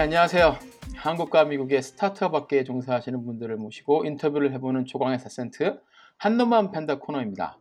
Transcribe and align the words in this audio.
안녕하세요. 0.00 0.58
한국과 0.96 1.44
미국의 1.44 1.82
스타트업 1.82 2.32
업계에 2.32 2.64
종사하시는 2.64 3.22
분들을 3.22 3.54
모시고 3.56 4.06
인터뷰를 4.06 4.50
해보는 4.54 4.86
조광의 4.86 5.18
사센트 5.18 5.78
한놈만 6.16 6.70
팬다 6.70 6.98
코너입니다. 6.98 7.58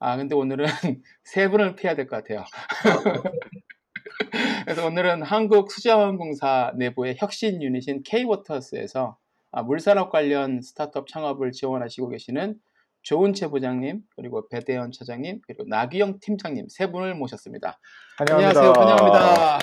아, 0.00 0.16
근데 0.16 0.34
오늘은 0.34 0.66
세 1.22 1.48
분을 1.48 1.76
피해야 1.76 1.94
될 1.94 2.08
것 2.08 2.16
같아요. 2.16 2.44
그래서 4.64 4.86
오늘은 4.86 5.22
한국 5.22 5.70
수자원공사 5.70 6.72
내부의 6.76 7.14
혁신 7.16 7.62
유닛인 7.62 8.02
K-워터스에서 8.02 9.16
아, 9.52 9.62
물산업 9.62 10.10
관련 10.10 10.60
스타트업 10.60 11.06
창업을 11.06 11.52
지원하시고 11.52 12.08
계시는 12.08 12.56
조은채 13.02 13.46
부장님, 13.50 14.00
그리고 14.16 14.48
배대현 14.48 14.90
차장님, 14.90 15.42
그리고 15.46 15.62
나기영 15.68 16.18
팀장님 16.20 16.66
세 16.70 16.90
분을 16.90 17.14
모셨습니다. 17.14 17.78
안녕하세요. 18.18 18.72
환영합니다. 18.72 19.58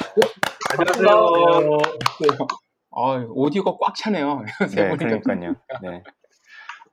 안녕하세요. 0.77 1.77
어, 2.91 3.17
오디오가 3.29 3.77
꽉 3.79 3.95
차네요. 3.95 4.43
세 4.69 4.87
네. 4.89 4.97
그러니까요. 4.97 5.55
네. 5.81 6.03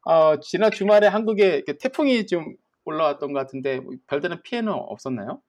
어, 0.05 0.39
지난 0.41 0.71
주말에 0.71 1.07
한국에 1.07 1.65
태풍이 1.81 2.27
좀 2.27 2.55
올라왔던 2.85 3.33
것 3.33 3.39
같은데 3.41 3.81
뭐 3.81 3.95
별다른 4.07 4.41
피해는 4.43 4.73
없었나요? 4.73 5.41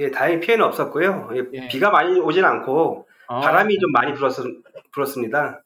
예, 0.00 0.10
다행히 0.10 0.40
피해는 0.40 0.64
없었고요. 0.64 1.30
예, 1.34 1.42
예. 1.54 1.68
비가 1.68 1.90
많이 1.90 2.18
오진 2.20 2.44
않고 2.44 3.06
아, 3.28 3.40
바람이 3.40 3.78
좀 3.78 3.92
많이 3.92 4.12
불었, 4.14 4.34
불었습니다. 4.92 5.62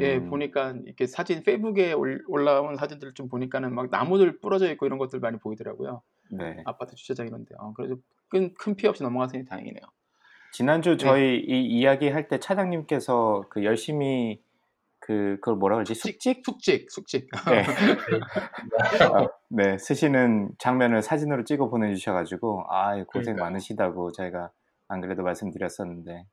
예, 0.00 0.16
음, 0.16 0.28
보니까 0.30 0.74
이렇게 0.84 1.06
사진 1.06 1.42
페이북에 1.42 1.92
올- 1.94 2.22
올라온 2.28 2.76
사진들을 2.76 3.14
좀 3.14 3.28
보니까는 3.28 3.74
막 3.74 3.88
나무들 3.90 4.38
부러져 4.38 4.70
있고 4.72 4.84
이런 4.86 4.98
것들 4.98 5.18
많이 5.20 5.38
보이더라고요. 5.38 6.02
네. 6.30 6.62
아파트 6.66 6.94
주차장 6.94 7.26
이런데. 7.26 7.54
어, 7.58 7.72
그래도 7.74 7.96
큰, 8.28 8.52
큰 8.54 8.74
피해 8.76 8.88
없이 8.90 9.02
넘어가서니 9.02 9.46
다행이네요. 9.46 9.82
지난주 10.52 10.90
네. 10.92 10.96
저희 10.96 11.36
이 11.46 11.66
이야기 11.78 12.08
할 12.08 12.28
때 12.28 12.38
차장님께서 12.38 13.42
그 13.50 13.64
열심히 13.64 14.40
그 15.00 15.36
그걸 15.40 15.56
뭐라 15.56 15.76
그러지 15.76 15.94
숙직 15.94 16.42
숙직, 16.44 16.90
숙직. 16.90 17.28
네. 17.48 17.62
어, 19.22 19.28
네 19.50 19.78
쓰시는 19.78 20.50
장면을 20.58 21.02
사진으로 21.02 21.44
찍어 21.44 21.68
보내주셔가지고 21.70 22.64
아 22.70 22.92
고생 23.04 23.34
그러니까요. 23.34 23.44
많으시다고 23.44 24.12
저희가 24.12 24.50
안 24.88 25.00
그래도 25.00 25.22
말씀드렸었는데 25.22 26.24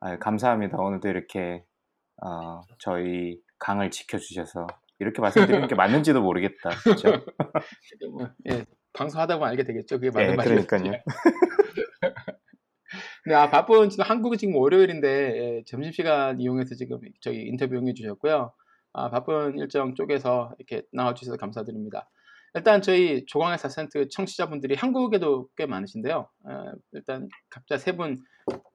아 0.00 0.18
감사합니다 0.18 0.78
오늘도 0.78 1.08
이렇게 1.08 1.64
어, 2.24 2.62
저희 2.78 3.40
강을 3.58 3.90
지켜주셔서 3.90 4.66
이렇게 5.00 5.20
말씀드리는 5.20 5.66
게 5.66 5.74
맞는지도 5.74 6.22
모르겠다 6.22 6.70
그렇죠? 6.84 7.08
뭐, 8.10 8.28
예, 8.50 8.64
방송하다 8.92 9.34
보면 9.36 9.50
알게 9.50 9.64
되겠죠. 9.64 9.96
그게 9.98 10.10
맞는 10.10 10.30
네, 10.30 10.36
말이에요. 10.36 10.66
그러니까요. 10.66 11.02
네, 13.24 13.34
아, 13.34 13.48
바쁜 13.50 13.88
지금 13.88 14.04
한국은 14.04 14.36
지금 14.36 14.56
월요일인데 14.56 15.08
예, 15.58 15.62
점심시간 15.66 16.40
이용해서 16.40 16.74
지금 16.74 16.98
저희 17.20 17.42
인터뷰 17.46 17.76
응해 17.76 17.94
주셨고요. 17.94 18.52
아, 18.94 19.10
바쁜 19.10 19.58
일정 19.58 19.94
쪽에서 19.94 20.52
이렇게 20.58 20.82
나와 20.92 21.14
주셔서 21.14 21.36
감사드립니다. 21.36 22.10
일단 22.54 22.82
저희 22.82 23.24
조광의 23.26 23.58
사센트 23.58 24.08
청취자분들이 24.08 24.74
한국에도 24.74 25.48
꽤 25.56 25.66
많으신데요. 25.66 26.28
어, 26.44 26.72
일단 26.92 27.28
각자 27.48 27.78
세 27.78 27.92
분 27.96 28.18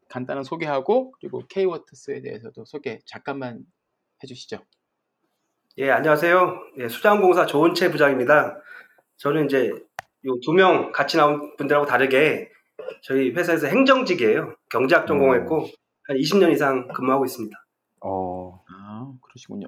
간단한 0.09 0.45
소개하고 0.45 1.11
그리고 1.19 1.43
K-워터스에 1.49 2.21
대해서도 2.21 2.63
소개 2.65 2.99
잠깐만 3.05 3.59
해주시죠. 4.23 4.59
예, 5.79 5.91
안녕하세요. 5.91 6.59
예, 6.79 6.87
수자원공사 6.87 7.45
조은채 7.45 7.91
부장입니다. 7.91 8.57
저는 9.17 9.45
이제 9.45 9.69
요 10.25 10.39
두 10.45 10.53
명 10.53 10.91
같이 10.93 11.17
나온 11.17 11.55
분들하고 11.57 11.85
다르게 11.85 12.49
저희 13.01 13.31
회사에서 13.31 13.67
행정직이에요. 13.67 14.55
경제학 14.69 15.07
전공했고 15.07 15.67
한 16.07 16.17
20년 16.17 16.51
이상 16.51 16.87
근무하고 16.87 17.25
있습니다. 17.25 17.57
어, 18.01 18.63
아, 18.69 19.11
그러시군요. 19.21 19.67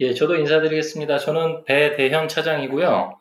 예, 0.00 0.14
저도 0.14 0.36
인사드리겠습니다. 0.36 1.18
저는 1.18 1.64
배대현 1.64 2.28
차장이고요. 2.28 3.18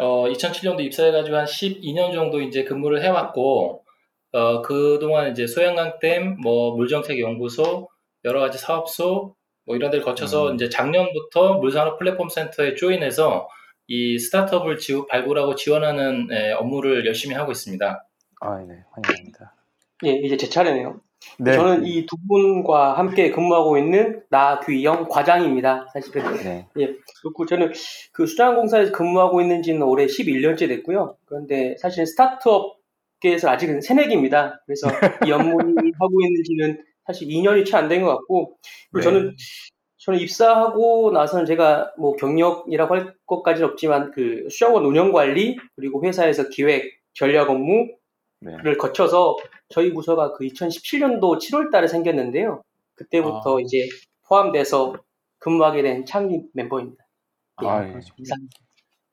어, 0.00 0.28
2007년도 0.28 0.80
입사해가지고 0.80 1.36
한 1.36 1.44
12년 1.44 2.12
정도 2.12 2.40
이제 2.40 2.64
근무를 2.64 3.02
해왔고, 3.02 3.84
어, 4.32 4.62
그동안 4.62 5.30
이제 5.30 5.46
소양강댐, 5.46 6.38
뭐, 6.40 6.74
물정책연구소, 6.76 7.88
여러 8.24 8.40
가지 8.40 8.58
사업소, 8.58 9.36
뭐 9.64 9.76
이런 9.76 9.90
데를 9.90 10.04
거쳐서 10.04 10.50
음. 10.50 10.54
이제 10.54 10.68
작년부터 10.68 11.54
물산업 11.58 11.98
플랫폼 11.98 12.28
센터에 12.28 12.74
조인해서 12.74 13.48
이 13.88 14.18
스타트업을 14.18 14.78
지 14.78 14.94
발굴하고 15.08 15.54
지원하는 15.54 16.28
예, 16.32 16.52
업무를 16.52 17.06
열심히 17.06 17.34
하고 17.34 17.52
있습니다. 17.52 18.06
아, 18.40 18.58
네, 18.66 18.74
환영합니다. 18.92 19.54
예, 20.04 20.10
이제 20.12 20.36
제 20.36 20.48
차례네요. 20.48 21.00
네, 21.38 21.52
저는 21.52 21.84
이 21.86 22.04
두 22.06 22.16
분과 22.28 22.98
함께 22.98 23.30
근무하고 23.30 23.78
있는 23.78 24.22
나규영 24.30 25.06
과장입니다. 25.08 25.86
사실은. 25.92 26.34
네, 26.74 26.94
그렇고 27.22 27.46
저는 27.46 27.72
그 28.12 28.26
수자원공사에서 28.26 28.90
근무하고 28.92 29.40
있는 29.40 29.62
지는 29.62 29.82
올해 29.82 30.06
11년째 30.06 30.66
됐고요. 30.68 31.16
그런데 31.26 31.76
사실 31.78 32.06
스타트업계에서 32.06 33.48
아직은 33.50 33.80
새내기입니다. 33.82 34.62
그래서 34.66 34.88
이 35.26 35.30
업무를 35.30 35.74
하고 36.00 36.20
있는 36.24 36.42
지는 36.44 36.84
사실 37.06 37.28
2년이 37.28 37.66
채 37.66 37.76
안 37.76 37.88
된 37.88 38.02
것 38.02 38.08
같고, 38.16 38.56
그리고 38.92 38.98
네. 38.98 39.02
저는 39.02 39.36
저는 40.02 40.18
입사하고 40.18 41.12
나서는 41.12 41.46
제가 41.46 41.92
뭐 41.96 42.16
경력이라고 42.16 42.94
할 42.94 43.14
것까지는 43.26 43.68
없지만 43.70 44.10
그 44.10 44.48
수자원 44.50 44.84
운영 44.84 45.12
관리 45.12 45.56
그리고 45.76 46.04
회사에서 46.04 46.48
기획 46.48 47.00
전략 47.14 47.50
업무 47.50 47.88
네. 48.40 48.56
를 48.58 48.76
거쳐서 48.76 49.36
저희 49.68 49.92
부서가 49.94 50.32
그 50.32 50.44
2017년도 50.44 51.38
7월 51.38 51.70
달에 51.70 51.86
생겼는데요. 51.86 52.62
그때부터 52.96 53.58
아. 53.58 53.60
이제 53.60 53.88
포함돼서 54.26 54.96
근무하게 55.38 55.82
된 55.82 56.04
창립 56.04 56.50
멤버입니다. 56.52 57.04
예. 57.62 57.66
아, 57.68 57.86
예. 57.86 57.92
그러시군요. 57.92 58.28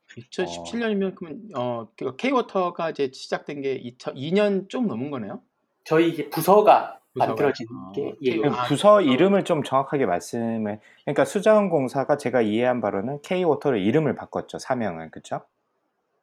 2017년이면 0.08 1.14
그러면 1.14 1.50
어그 1.54 2.16
K-워터가 2.16 2.90
이제 2.90 3.12
시작된 3.14 3.62
게 3.62 3.80
2년 3.80 4.68
좀 4.70 4.88
넘은 4.88 5.12
거네요. 5.12 5.44
저희 5.84 6.10
이제 6.10 6.28
부서가. 6.30 6.99
만들어진 7.28 7.68
아, 7.72 7.92
게 7.94 8.16
예. 8.22 8.32
K- 8.38 8.44
아, 8.46 8.64
부서 8.66 9.02
이름을 9.02 9.44
좀 9.44 9.64
정확하게 9.64 10.06
말씀을 10.06 10.80
그러니까 11.04 11.26
수자원공사가 11.26 12.18
제가 12.18 12.42
이해한 12.42 12.82
바로는 12.82 13.22
K-water를 13.22 13.80
이름을 13.80 14.16
바꿨죠 14.16 14.60
사명을 14.60 15.12
그렇죠? 15.12 15.42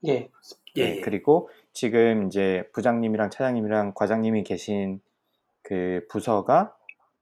예. 0.07 0.29
예, 0.77 0.85
네, 0.85 0.97
예. 0.97 1.01
그리고 1.01 1.49
지금 1.73 2.27
이제 2.27 2.69
부장님이랑 2.73 3.31
차장님이랑 3.31 3.93
과장님이 3.95 4.45
계신 4.45 5.01
그 5.63 6.07
부서가 6.11 6.75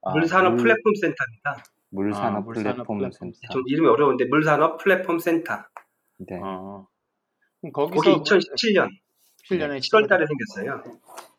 아, 0.02 0.12
물산업 0.12 0.54
물- 0.54 0.62
플랫폼 0.64 0.94
센터입니다. 1.00 1.64
물산업 1.90 2.26
아, 2.36 2.40
물산업 2.40 2.74
플랫폼 2.74 2.98
플랫폼 2.98 3.32
센터. 3.32 3.52
좀 3.52 3.62
이름이 3.66 3.88
어려운데 3.88 4.24
물산업 4.26 4.78
플랫폼 4.78 5.18
센터. 5.18 5.54
네. 6.18 6.38
어. 6.42 6.86
그럼 7.60 7.72
거기 7.72 7.96
거기서 7.96 8.22
2017년 8.22 8.88
17년에 9.50 9.78
7월 9.78 10.08
달에 10.08 10.24
생겼어요. 10.26 10.82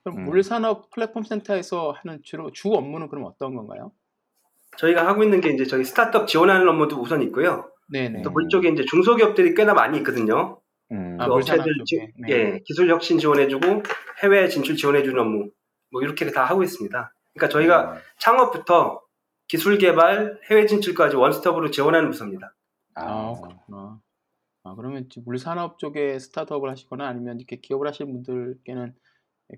그럼 0.04 0.18
음. 0.20 0.26
물산업 0.26 0.90
플랫폼 0.92 1.24
센터에서 1.24 1.92
하는 1.98 2.20
주로 2.24 2.52
주 2.52 2.70
업무는 2.74 3.08
그럼 3.08 3.26
어떤 3.26 3.56
건가요? 3.56 3.92
저희가 4.78 5.08
하고 5.08 5.24
있는 5.24 5.42
게 5.42 5.50
이제 5.50 5.66
저희 5.66 5.84
스타트업 5.84 6.28
지원하는 6.28 6.68
업무도 6.68 7.00
우선 7.00 7.22
있고요. 7.24 7.70
네네. 7.92 8.22
또 8.24 8.30
물 8.32 8.50
쪽에 8.50 8.70
이제 8.70 8.84
중소기업들이 8.86 9.54
꽤나 9.56 9.74
많이 9.74 9.98
있거든요. 10.00 10.60
음, 10.92 11.18
아, 11.20 11.28
그 11.28 11.34
물산업 11.34 11.62
업체들 11.62 11.74
지. 11.86 12.08
네. 12.18 12.30
예, 12.30 12.60
기술 12.66 12.90
혁신 12.90 13.18
지원해주고 13.18 13.84
해외 14.24 14.48
진출 14.50 14.76
지원해주는 14.76 15.18
업무 15.20 15.50
뭐 15.92 16.02
이렇게 16.02 16.30
다 16.32 16.44
하고 16.46 16.62
있습니다. 16.64 17.14
그러니까 17.34 17.50
저희가 17.54 17.94
음. 17.94 17.98
창업부터 18.20 19.02
기술 19.48 19.78
개발, 19.78 20.40
해외 20.50 20.66
진출까지 20.66 21.16
원스톱으로 21.16 21.70
지원하는 21.72 22.10
부서입니다. 22.10 22.54
아, 22.96 23.34
그렇구나. 23.42 24.00
아, 24.66 24.74
그러면 24.74 25.08
물산업 25.24 25.78
쪽에 25.78 26.18
스타트업을 26.18 26.70
하시거나 26.72 27.08
아니면 27.08 27.38
이렇게 27.38 27.58
기업을 27.58 27.88
하시는 27.88 28.12
분들께는 28.12 28.96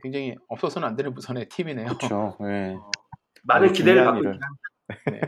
굉장히 0.04 0.36
없어서는 0.50 0.86
안 0.86 0.98
되는 0.98 1.13
부서의 1.13 1.48
팀이네요. 1.48 1.88
그렇죠. 1.88 2.38
네. 2.44 2.75
많은 3.44 3.71
기대를 3.71 4.04
받고. 4.04 4.19
있습니다. 4.19 4.48
네. 5.12 5.21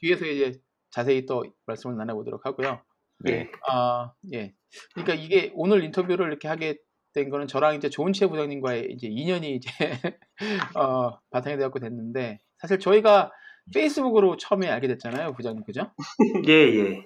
뒤에서 0.00 0.26
이제 0.26 0.60
자세히 0.90 1.26
또 1.26 1.44
말씀을 1.66 1.96
나눠보도록 1.96 2.44
하고요. 2.44 2.82
네. 3.20 3.48
아, 3.68 4.12
예. 4.32 4.52
그러니까 4.94 5.14
이게 5.14 5.52
오늘 5.54 5.84
인터뷰를 5.84 6.26
이렇게 6.26 6.48
하게 6.48 6.76
된 7.12 7.30
거는 7.30 7.46
저랑 7.46 7.76
이제 7.76 7.88
조은채 7.88 8.26
부장님과의 8.26 8.90
이제 8.90 9.06
인연이 9.06 9.54
이제 9.54 9.70
어, 10.76 11.20
바탕이 11.30 11.56
되었고 11.56 11.78
됐는데 11.78 12.40
사실 12.58 12.80
저희가 12.80 13.30
페이스북으로 13.72 14.36
처음에 14.36 14.68
알게 14.68 14.88
됐잖아요, 14.88 15.32
부장님 15.34 15.64
그죠? 15.64 15.90
예, 16.48 16.52
예. 16.52 17.04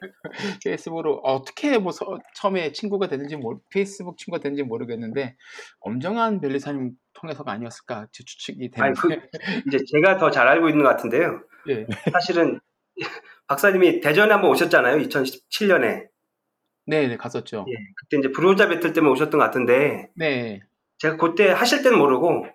페이스북으로 0.65 1.17
어떻게 1.25 1.79
뭐 1.79 1.93
서- 1.93 2.19
처음에 2.35 2.73
친구가 2.73 3.09
됐는지 3.09 3.37
모르, 3.37 3.59
페이스북 3.71 4.19
친구가 4.19 4.43
됐는지 4.43 4.63
모르겠는데 4.63 5.37
엄정한 5.81 6.41
변리사님 6.41 6.93
통해서가 7.15 7.53
아니었을까 7.53 8.07
제 8.13 8.25
추측이 8.25 8.71
아니, 8.79 8.95
되는데 8.95 9.29
그, 9.29 9.39
이제 9.69 9.79
제가 9.93 10.19
더 10.19 10.31
잘 10.31 10.49
알고 10.49 10.69
있는 10.69 10.83
것 10.85 10.91
같은데요. 10.91 11.43
예. 11.69 11.87
사실은 12.13 12.61
박사님이 13.49 14.01
대전에 14.01 14.33
한번 14.33 14.51
오셨잖아요. 14.51 14.99
2017년에. 14.99 16.07
네, 16.87 17.07
네 17.09 17.17
갔었죠. 17.17 17.65
예. 17.69 17.73
그때 17.97 18.19
이제 18.19 18.33
브로자 18.33 18.69
배틀 18.69 18.93
때문에 18.93 19.13
오셨던 19.13 19.39
것 19.39 19.45
같은데 19.45 20.09
네, 20.17 20.61
제가 20.99 21.17
그때 21.17 21.51
하실 21.51 21.83
때는 21.83 21.99
모르고 21.99 22.47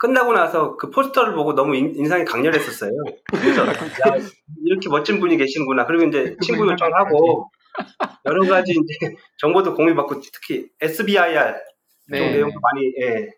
끝나고 0.00 0.32
나서 0.32 0.76
그 0.78 0.90
포스터를 0.90 1.34
보고 1.34 1.54
너무 1.54 1.76
인, 1.76 1.94
인상이 1.94 2.24
강렬했었어요. 2.24 2.90
그래서 3.26 3.66
야, 3.66 4.16
이렇게 4.64 4.88
멋진 4.88 5.20
분이 5.20 5.36
계시는구나. 5.36 5.84
그리고 5.84 6.04
이제 6.04 6.36
친구 6.40 6.66
요청하고 6.66 7.50
여러 8.24 8.48
가지 8.48 8.72
이제 8.72 9.14
정보도 9.36 9.74
공유받고 9.74 10.22
특히 10.32 10.68
SBIR 10.80 11.52
쪽 11.52 11.60
네. 12.08 12.32
내용도 12.32 12.58
많이 12.60 12.86
예, 13.02 13.28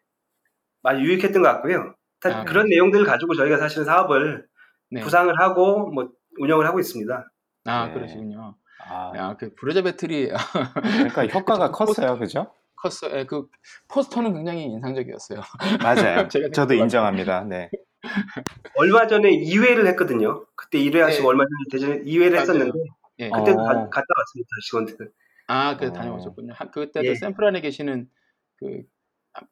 많이 0.82 1.02
유익했던 1.02 1.42
것 1.42 1.48
같고요. 1.48 1.94
다 2.20 2.40
아, 2.40 2.44
그런 2.44 2.68
내용들을 2.68 3.04
가지고 3.04 3.34
저희가 3.34 3.58
사실은 3.58 3.84
사업을 3.84 4.46
네. 4.92 5.00
구상을 5.00 5.34
하고 5.40 5.90
뭐 5.90 6.10
운영을 6.38 6.64
하고 6.66 6.78
있습니다. 6.78 7.28
아 7.64 7.86
네. 7.88 7.92
그러시군요. 7.92 8.54
아, 8.78 9.12
야, 9.16 9.36
그 9.38 9.52
브로자 9.54 9.82
배틀이 9.82 10.28
그러니까 10.28 11.26
효과가 11.26 11.70
컸어요, 11.72 12.18
그죠? 12.18 12.52
컸어. 12.82 13.16
예, 13.16 13.24
그 13.24 13.46
포스터는 13.88 14.34
굉장히 14.34 14.64
인상적이었어요. 14.64 15.40
맞아요. 15.82 16.28
제가 16.28 16.48
저도 16.52 16.74
인정합니다. 16.74 17.44
네. 17.44 17.70
얼마 18.76 19.06
전에 19.06 19.30
2회를 19.30 19.86
했거든요. 19.88 20.44
그때 20.56 20.78
1회 20.78 20.98
하시고 20.98 21.22
네. 21.22 21.28
얼마 21.28 21.44
전에 21.44 21.70
대전에 21.70 22.04
2회를 22.04 22.30
맞아요. 22.32 22.40
했었는데 22.40 22.78
예. 23.20 23.30
그때도 23.30 23.60
어. 23.60 23.64
가- 23.64 23.74
갔다 23.88 24.06
왔습니다. 24.18 24.48
직원들. 24.66 25.12
아, 25.46 25.76
그 25.76 25.86
어. 25.86 25.92
다녀오셨군요. 25.92 26.54
한- 26.56 26.70
그때도 26.70 27.06
예. 27.06 27.14
샌프란에 27.14 27.60
계시는 27.60 28.08
그, 28.56 28.66
아, 28.66 28.91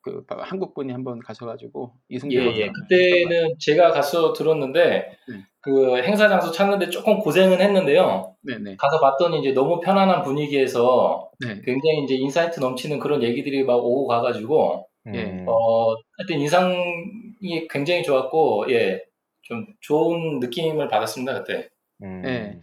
그 0.03 0.25
한국 0.29 0.75
분이 0.75 0.93
한번 0.93 1.21
가셔가지고 1.21 1.95
이승재 2.09 2.37
예, 2.37 2.57
예. 2.57 2.71
그때는 2.71 3.55
제가 3.59 3.91
가서 3.93 4.33
들었는데 4.35 5.17
네. 5.29 5.45
그 5.63 5.97
행사 6.03 6.29
장소 6.29 6.51
찾는데 6.53 6.91
조금 6.91 7.19
고생은 7.19 7.61
했는데요. 7.61 8.37
네 8.43 8.59
네 8.59 8.77
가서 8.77 9.01
봤더니 9.01 9.41
이제 9.41 9.53
너무 9.53 9.81
편안한 9.81 10.23
분위기에서 10.23 11.31
네. 11.41 11.55
굉장히 11.65 12.05
이제 12.05 12.15
insight 12.15 12.61
넘치는 12.61 12.99
그런 12.99 13.23
얘기들이 13.23 13.65
막 13.65 13.77
오고 13.77 14.07
가가지고 14.07 14.87
예. 15.15 15.25
음, 15.25 15.47
어 15.49 15.95
하여튼 16.19 16.39
인상이 16.41 17.69
굉장히 17.71 18.03
좋았고 18.03 18.67
예. 18.71 19.03
좀 19.43 19.67
좋은 19.81 20.41
느낌을 20.41 20.89
받았습니다 20.89 21.43
그때. 21.43 21.69
음, 22.03 22.23
네. 22.23 22.61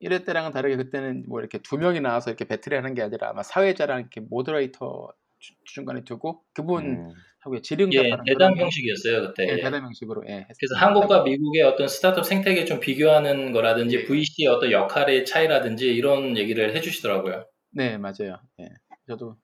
1회 0.00 0.24
때랑은 0.24 0.52
다르게 0.52 0.76
그때는 0.76 1.24
뭐 1.28 1.40
이렇게 1.40 1.58
두 1.58 1.76
명이 1.76 2.00
나와서 2.00 2.30
이렇게 2.30 2.44
배틀하는 2.46 2.94
게 2.94 3.02
아니라 3.02 3.30
아마 3.30 3.42
사회자랑 3.42 4.00
이렇게 4.00 4.20
모더레이터 4.20 5.08
주- 5.18 5.27
중간에 5.64 6.02
두고 6.04 6.42
그분하고 6.52 7.14
음, 7.54 7.62
지름 7.62 7.92
예, 7.94 8.10
대담 8.26 8.56
형식이었어요 8.58 9.28
그때. 9.28 9.44
예, 9.44 9.52
예. 9.52 9.56
대담 9.60 9.84
형식으로 9.84 10.24
예, 10.28 10.46
그래서. 10.58 10.74
한국과 10.76 11.22
미국의 11.22 11.62
어떤 11.62 11.86
스타트업 11.88 12.24
생태계 12.26 12.64
좀 12.64 12.80
비교하는 12.80 13.52
거라든지 13.52 13.98
예. 13.98 14.04
VC의 14.04 14.48
어떤 14.48 14.72
역할의 14.72 15.24
차이라든지 15.24 15.86
이런 15.94 16.36
얘기를 16.36 16.74
해주시더라고요. 16.74 17.46
네 17.70 17.98
맞아요. 17.98 18.40
예. 18.60 18.68
저도 19.06 19.36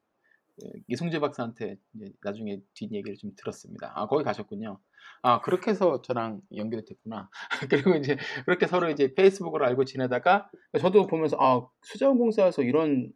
예, 0.65 0.69
이승재 0.89 1.21
박사한테 1.21 1.77
나중에 2.23 2.59
뒷 2.75 2.93
얘기를 2.93 3.17
좀 3.17 3.31
들었습니다. 3.37 3.93
아 3.95 4.07
거기 4.07 4.25
가셨군요. 4.25 4.79
아 5.23 5.41
그렇게 5.41 5.71
해서 5.71 6.03
저랑 6.03 6.41
연결이 6.57 6.85
됐구나. 6.85 7.29
그리고 7.71 7.95
이제 7.97 8.17
그렇게 8.45 8.67
서로 8.67 8.91
이제 8.91 9.15
페이스북으로 9.15 9.65
알고 9.67 9.85
지내다가 9.85 10.51
저도 10.81 11.07
보면서 11.07 11.37
아 11.41 11.67
수자원공사에서 11.83 12.63
이런 12.63 12.91
행- 12.97 13.13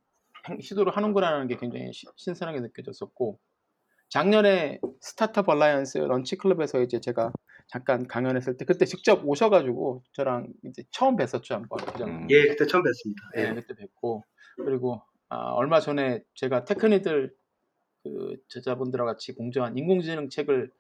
시도를 0.61 0.97
하는구나라는 0.97 1.47
게 1.49 1.57
굉장히 1.57 1.93
시- 1.93 2.07
신선하게 2.17 2.61
느껴졌었고 2.61 3.39
작년에 4.09 4.81
Startup 5.01 5.49
Alliance 5.49 5.99
lunch 5.99 6.37
club에서 6.37 6.81
이제 6.81 6.99
제가 7.01 7.33
잠깐 7.67 8.07
강연했을 8.07 8.57
때 8.57 8.65
그때 8.65 8.87
직접 8.87 9.21
오셔가지고 9.27 10.03
저랑 10.13 10.49
이제 10.65 10.83
처음 10.91 11.17
뵀었죠 11.17 11.53
한번 11.53 11.79
부장님. 11.85 12.23
음. 12.23 12.27
예, 12.31 12.47
그때 12.47 12.67
처음 12.67 12.83
뵀습니다. 12.83 13.37
네, 13.37 13.49
예. 13.51 13.55
그때 13.55 13.75
뵙고 13.75 14.25
그리고 14.57 15.03
아, 15.29 15.51
얼마 15.53 15.79
전에 15.81 16.23
제가 16.35 16.65
테크니들 16.65 17.35
그 18.03 18.37
저자분들과 18.49 19.05
같이 19.05 19.35
공정한 19.35 19.77
인공지능 19.77 20.31
책을 20.31 20.73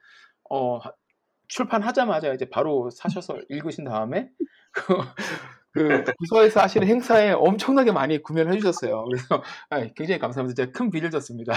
어, 0.48 0.78
하- 0.78 0.92
출판하자마자 1.48 2.32
이제 2.32 2.48
바로 2.48 2.88
사셔서 2.90 3.38
읽으신 3.50 3.84
다음에 3.84 4.30
그, 5.78 6.04
그 6.04 6.12
부서에서 6.18 6.60
하시는 6.60 6.86
행사에 6.86 7.30
엄청나게 7.32 7.92
많이 7.92 8.22
구매를 8.22 8.52
해주셨어요. 8.54 9.04
그래서 9.04 9.42
아, 9.70 9.80
굉장히 9.94 10.18
감사합니다. 10.18 10.56
제가 10.64 10.72
큰 10.72 10.90
빚을 10.90 11.10
졌습니다. 11.10 11.54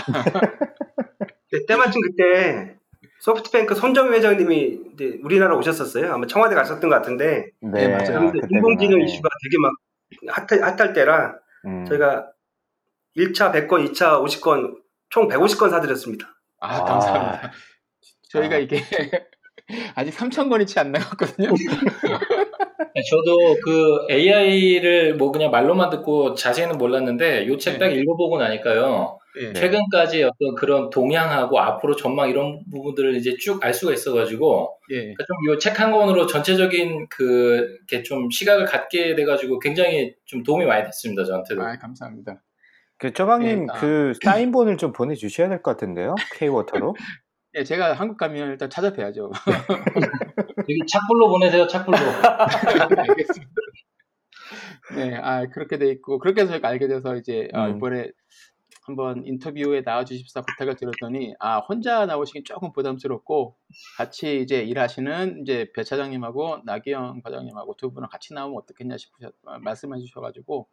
네, 1.51 1.65
때마침 1.68 2.00
그때 2.01 2.75
소프트뱅크 3.19 3.75
손정희 3.75 4.12
회장님이 4.18 4.79
이제 4.94 5.19
우리나라 5.23 5.56
오셨었어요. 5.57 6.13
아마 6.13 6.25
청와대 6.27 6.56
가셨던 6.56 6.89
것 6.89 6.95
같은데 6.95 7.47
네, 7.59 7.88
맞아요. 7.88 8.19
그런데 8.19 8.39
그때구나. 8.39 8.57
인공지능 8.57 9.00
네. 9.00 9.06
이슈가 9.06 9.29
되게 9.44 9.57
막 9.59 10.47
핫할, 10.47 10.77
핫할 10.77 10.94
때라 10.94 11.35
음. 11.65 11.85
저희가 11.85 12.31
1차 13.17 13.51
100건, 13.51 13.91
2차 13.91 14.24
50건, 14.24 14.77
총 15.09 15.27
150건 15.27 15.69
사드렸습니다. 15.69 16.27
아, 16.59 16.77
아, 16.77 16.83
감사합니다. 16.85 17.51
저희가 18.29 18.56
아. 18.56 18.59
이게 18.59 18.81
아직 19.95 20.12
3천 20.15 20.50
건이 20.50 20.65
채 20.65 20.79
안 20.81 20.91
나갔거든요. 20.91 21.50
네, 22.94 23.01
저도 23.09 23.57
그 23.63 24.06
AI를 24.09 25.15
뭐 25.15 25.31
그냥 25.31 25.51
말로만 25.51 25.89
듣고 25.91 26.33
자세히는 26.35 26.77
몰랐는데 26.77 27.47
요 27.47 27.57
책딱 27.57 27.89
네. 27.89 27.95
읽어보고 27.95 28.38
나니까요. 28.38 29.18
예. 29.39 29.47
네. 29.47 29.53
최근까지 29.53 30.23
어떤 30.23 30.56
그런 30.57 30.89
동향하고 30.89 31.57
앞으로 31.59 31.95
전망 31.95 32.29
이런 32.29 32.59
부분들을 32.69 33.15
이제 33.15 33.38
쭉 33.39 33.63
알 33.63 33.73
수가 33.73 33.94
있어가지고 33.94 34.77
예. 34.91 35.13
좀요 35.45 35.57
책 35.59 35.79
한 35.79 35.91
권으로 35.94 36.27
전체적인 36.27 37.07
그 37.09 37.77
이렇게 37.89 38.03
좀 38.03 38.29
시각을 38.29 38.65
갖게 38.65 39.15
돼가지고 39.15 39.59
굉장히 39.59 40.13
좀 40.25 40.44
도움이 40.44 40.65
많이 40.65 40.83
됐습니다 40.83 41.24
저한테도. 41.24 41.62
아, 41.63 41.77
감사합니다. 41.77 42.41
그 42.97 43.13
쪼박님 43.13 43.67
네, 43.67 43.74
아. 43.74 43.79
그 43.79 44.13
사인본을 44.21 44.77
좀 44.77 44.91
보내주셔야 44.91 45.47
될 45.50 45.62
것 45.62 45.71
같은데요. 45.71 46.15
K-워터로. 46.38 46.94
예, 47.56 47.63
제가 47.63 47.94
한국 47.94 48.18
가면 48.18 48.50
일단 48.51 48.69
찾아뵈야죠. 48.69 49.31
여기 50.59 50.80
착불로 50.88 51.30
보내세요 51.30 51.67
착불로. 51.67 51.98
알겠습니다. 52.98 53.51
네, 54.96 55.15
아 55.15 55.46
그렇게 55.48 55.77
돼 55.77 55.89
있고 55.91 56.20
그렇게 56.20 56.41
해서 56.41 56.51
저희가 56.51 56.67
알게 56.70 56.88
돼서 56.88 57.15
이제 57.15 57.50
아, 57.53 57.67
음. 57.67 57.77
이번에 57.77 58.12
한번 58.84 59.25
인터뷰에 59.25 59.81
나와주십사 59.81 60.41
부탁을 60.41 60.75
드렸더니 60.75 61.34
아 61.39 61.60
혼자 61.60 62.05
나오시긴 62.05 62.43
조금 62.46 62.72
부담스럽고 62.74 63.55
같이 63.98 64.41
이제 64.41 64.62
일하시는 64.63 65.41
이제 65.41 65.72
배 65.75 65.84
차장님하고 65.84 66.62
나기영 66.65 67.22
과장님하고 67.22 67.75
두 67.75 67.91
분은 67.91 68.10
같이 68.10 68.34
나오면 68.34 68.58
어떻겠냐 68.58 68.98
싶으셨 68.98 69.34
말씀해 69.62 70.00
주셔가지고 70.00 70.67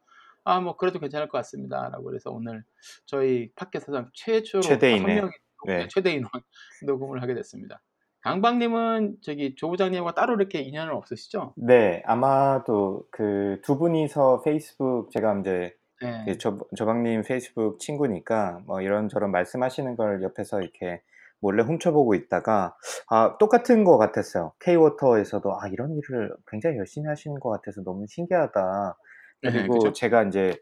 아 0.45 0.61
뭐 0.61 0.77
그래도 0.77 0.99
괜찮을 0.99 1.29
것 1.29 1.37
같습니다라고 1.39 2.05
그래서 2.05 2.31
오늘 2.31 2.65
저희 3.05 3.51
팟캐스트상 3.55 4.11
최초로 4.15 4.63
한 4.67 5.03
명이 5.05 5.31
네. 5.67 5.89
최대인 5.89 6.23
녹음을 6.87 7.23
하게 7.23 7.35
됐습니다. 7.35 7.81
강박님은 8.23 9.19
저기 9.23 9.55
조 9.55 9.71
부장님과 9.71 10.15
따로 10.15 10.35
이렇게 10.35 10.61
인연은 10.61 10.93
없으시죠? 10.93 11.55
네, 11.57 12.03
아마도 12.05 13.05
그 13.11 13.59
두 13.63 13.79
분이서 13.79 14.43
페이스북 14.43 15.11
제가 15.11 15.39
이제 15.41 15.75
네. 16.01 16.25
그 16.27 16.39
조, 16.39 16.59
조박님 16.77 17.23
페이스북 17.23 17.79
친구니까 17.81 18.61
뭐 18.67 18.81
이런저런 18.81 19.31
말씀하시는 19.31 19.97
걸 19.97 20.23
옆에서 20.23 20.61
이렇게 20.61 21.03
몰래 21.41 21.63
훔쳐보고 21.63 22.15
있다가 22.15 22.77
아 23.09 23.37
똑같은 23.39 23.85
것 23.85 23.99
같았어요. 23.99 24.53
K-워터에서도 24.61 25.61
아 25.61 25.69
이런 25.69 25.97
일을 25.97 26.35
굉장히 26.49 26.79
열심히 26.79 27.09
하시는 27.09 27.39
것 27.41 27.51
같아서 27.51 27.83
너무 27.83 28.07
신기하다. 28.09 28.97
네, 29.43 29.53
그리고 29.53 29.75
그죠? 29.75 29.93
제가 29.93 30.25
이제 30.25 30.57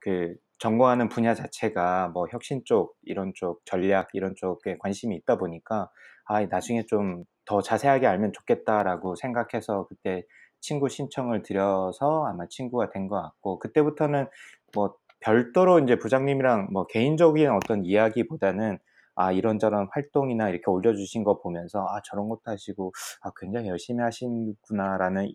그 0.00 0.34
전공하는 0.60 1.08
분야 1.08 1.34
자체가 1.34 2.08
뭐 2.14 2.26
혁신 2.30 2.62
쪽 2.64 2.96
이런 3.02 3.32
쪽 3.34 3.62
전략 3.66 4.10
이런 4.14 4.34
쪽에 4.36 4.76
관심이 4.78 5.16
있다 5.16 5.36
보니까 5.38 5.90
아 6.26 6.44
나중에 6.46 6.84
좀 6.86 7.24
더 7.50 7.60
자세하게 7.60 8.06
알면 8.06 8.32
좋겠다라고 8.32 9.16
생각해서 9.16 9.86
그때 9.88 10.22
친구 10.60 10.88
신청을 10.88 11.42
드려서 11.42 12.26
아마 12.26 12.46
친구가 12.48 12.90
된 12.90 13.08
것 13.08 13.20
같고 13.20 13.58
그때부터는 13.58 14.28
뭐 14.72 14.94
별도로 15.20 15.80
이제 15.80 15.96
부장님이랑 15.98 16.68
뭐 16.72 16.86
개인적인 16.86 17.50
어떤 17.50 17.84
이야기보다는 17.84 18.78
아 19.16 19.32
이런저런 19.32 19.88
활동이나 19.92 20.48
이렇게 20.48 20.64
올려주신 20.70 21.24
거 21.24 21.40
보면서 21.40 21.84
아 21.88 22.00
저런 22.04 22.28
것도 22.28 22.42
하시고 22.44 22.92
아 23.22 23.30
굉장히 23.40 23.68
열심히 23.68 24.02
하시는구나라는 24.04 25.32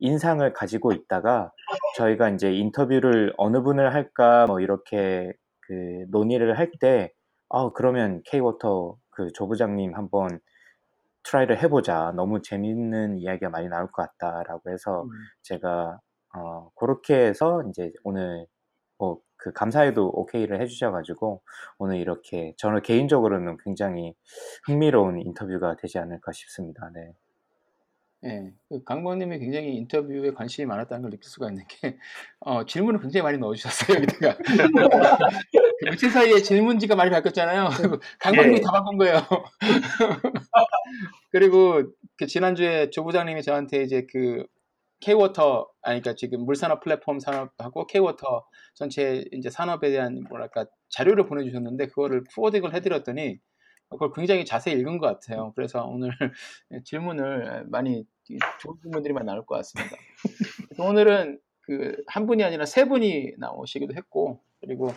인상을 0.00 0.52
가지고 0.52 0.92
있다가 0.92 1.52
저희가 1.96 2.30
이제 2.30 2.52
인터뷰를 2.52 3.34
어느 3.36 3.62
분을 3.62 3.94
할까 3.94 4.46
뭐 4.46 4.60
이렇게 4.60 5.32
그 5.60 6.04
논의를 6.10 6.58
할 6.58 6.70
때 6.80 7.12
아 7.50 7.70
그러면 7.74 8.22
K-water 8.26 8.96
그 9.10 9.32
조부장님 9.32 9.94
한번 9.94 10.38
try를 11.24 11.62
해보자. 11.62 12.12
너무 12.16 12.42
재밌는 12.42 13.18
이야기가 13.18 13.50
많이 13.50 13.68
나올 13.68 13.90
것 13.90 14.02
같다라고 14.18 14.70
해서 14.70 15.02
음. 15.04 15.08
제가 15.42 16.00
어, 16.34 16.70
그렇게 16.76 17.16
해서 17.26 17.62
이제 17.70 17.92
오늘 18.04 18.46
뭐 18.98 19.20
그 19.40 19.52
감사하게도 19.52 20.08
오케이를 20.08 20.60
해주셔가지고 20.60 21.42
오늘 21.78 21.98
이렇게 21.98 22.54
저는 22.58 22.82
개인적으로는 22.82 23.56
굉장히 23.64 24.14
흥미로운 24.66 25.20
인터뷰가 25.20 25.76
되지 25.76 25.98
않을까 25.98 26.32
싶습니다. 26.32 26.90
네. 26.92 27.12
예, 28.24 28.52
그 28.68 28.82
강범님이 28.82 29.38
굉장히 29.38 29.76
인터뷰에 29.76 30.32
관심이 30.32 30.66
많았다는 30.66 31.02
걸 31.02 31.10
느낄 31.12 31.30
수가 31.30 31.50
있는 31.50 31.64
게 31.68 31.96
어, 32.40 32.64
질문을 32.66 33.00
굉장히 33.00 33.22
많이 33.22 33.38
넣어주셨어요 33.38 33.98
여기다가 33.98 34.36
그 35.78 35.84
며칠 35.84 36.10
사이에 36.10 36.42
질문지가 36.42 36.96
많이 36.96 37.10
바뀌었잖아요. 37.10 37.68
그리고 37.78 38.00
강범님이 38.18 38.56
예. 38.56 38.60
다 38.60 38.72
바꾼 38.72 38.96
거예요. 38.96 39.20
그리고 41.30 41.84
그 42.16 42.26
지난주에 42.26 42.90
조 42.90 43.04
부장님이 43.04 43.42
저한테 43.42 43.82
이제 43.84 44.04
그 44.10 44.44
K-워터 45.00 45.68
아니 45.82 46.00
그러니까 46.00 46.16
지금 46.16 46.44
물산업 46.44 46.80
플랫폼 46.80 47.20
산업하고 47.20 47.86
K-워터 47.86 48.44
전체 48.74 49.24
이제 49.32 49.48
산업에 49.48 49.90
대한 49.90 50.24
뭐랄까 50.28 50.66
자료를 50.88 51.26
보내주셨는데 51.26 51.86
그거를 51.86 52.24
포워딩을 52.34 52.74
해드렸더니 52.74 53.38
그걸 53.90 54.12
굉장히 54.14 54.44
자세히 54.44 54.78
읽은 54.78 54.98
것 54.98 55.06
같아요. 55.06 55.52
그래서 55.56 55.84
오늘 55.84 56.10
질문을 56.84 57.66
많이 57.68 58.04
좋은 58.60 58.76
질문들이 58.82 59.12
많이 59.14 59.26
나올 59.26 59.46
것 59.46 59.56
같습니다. 59.56 59.96
그래서 60.68 60.84
오늘은 60.84 61.40
그 61.62 62.02
한 62.06 62.26
분이 62.26 62.42
아니라 62.42 62.64
세 62.64 62.86
분이 62.86 63.34
나오시기도 63.38 63.94
했고 63.94 64.40
그리고 64.60 64.90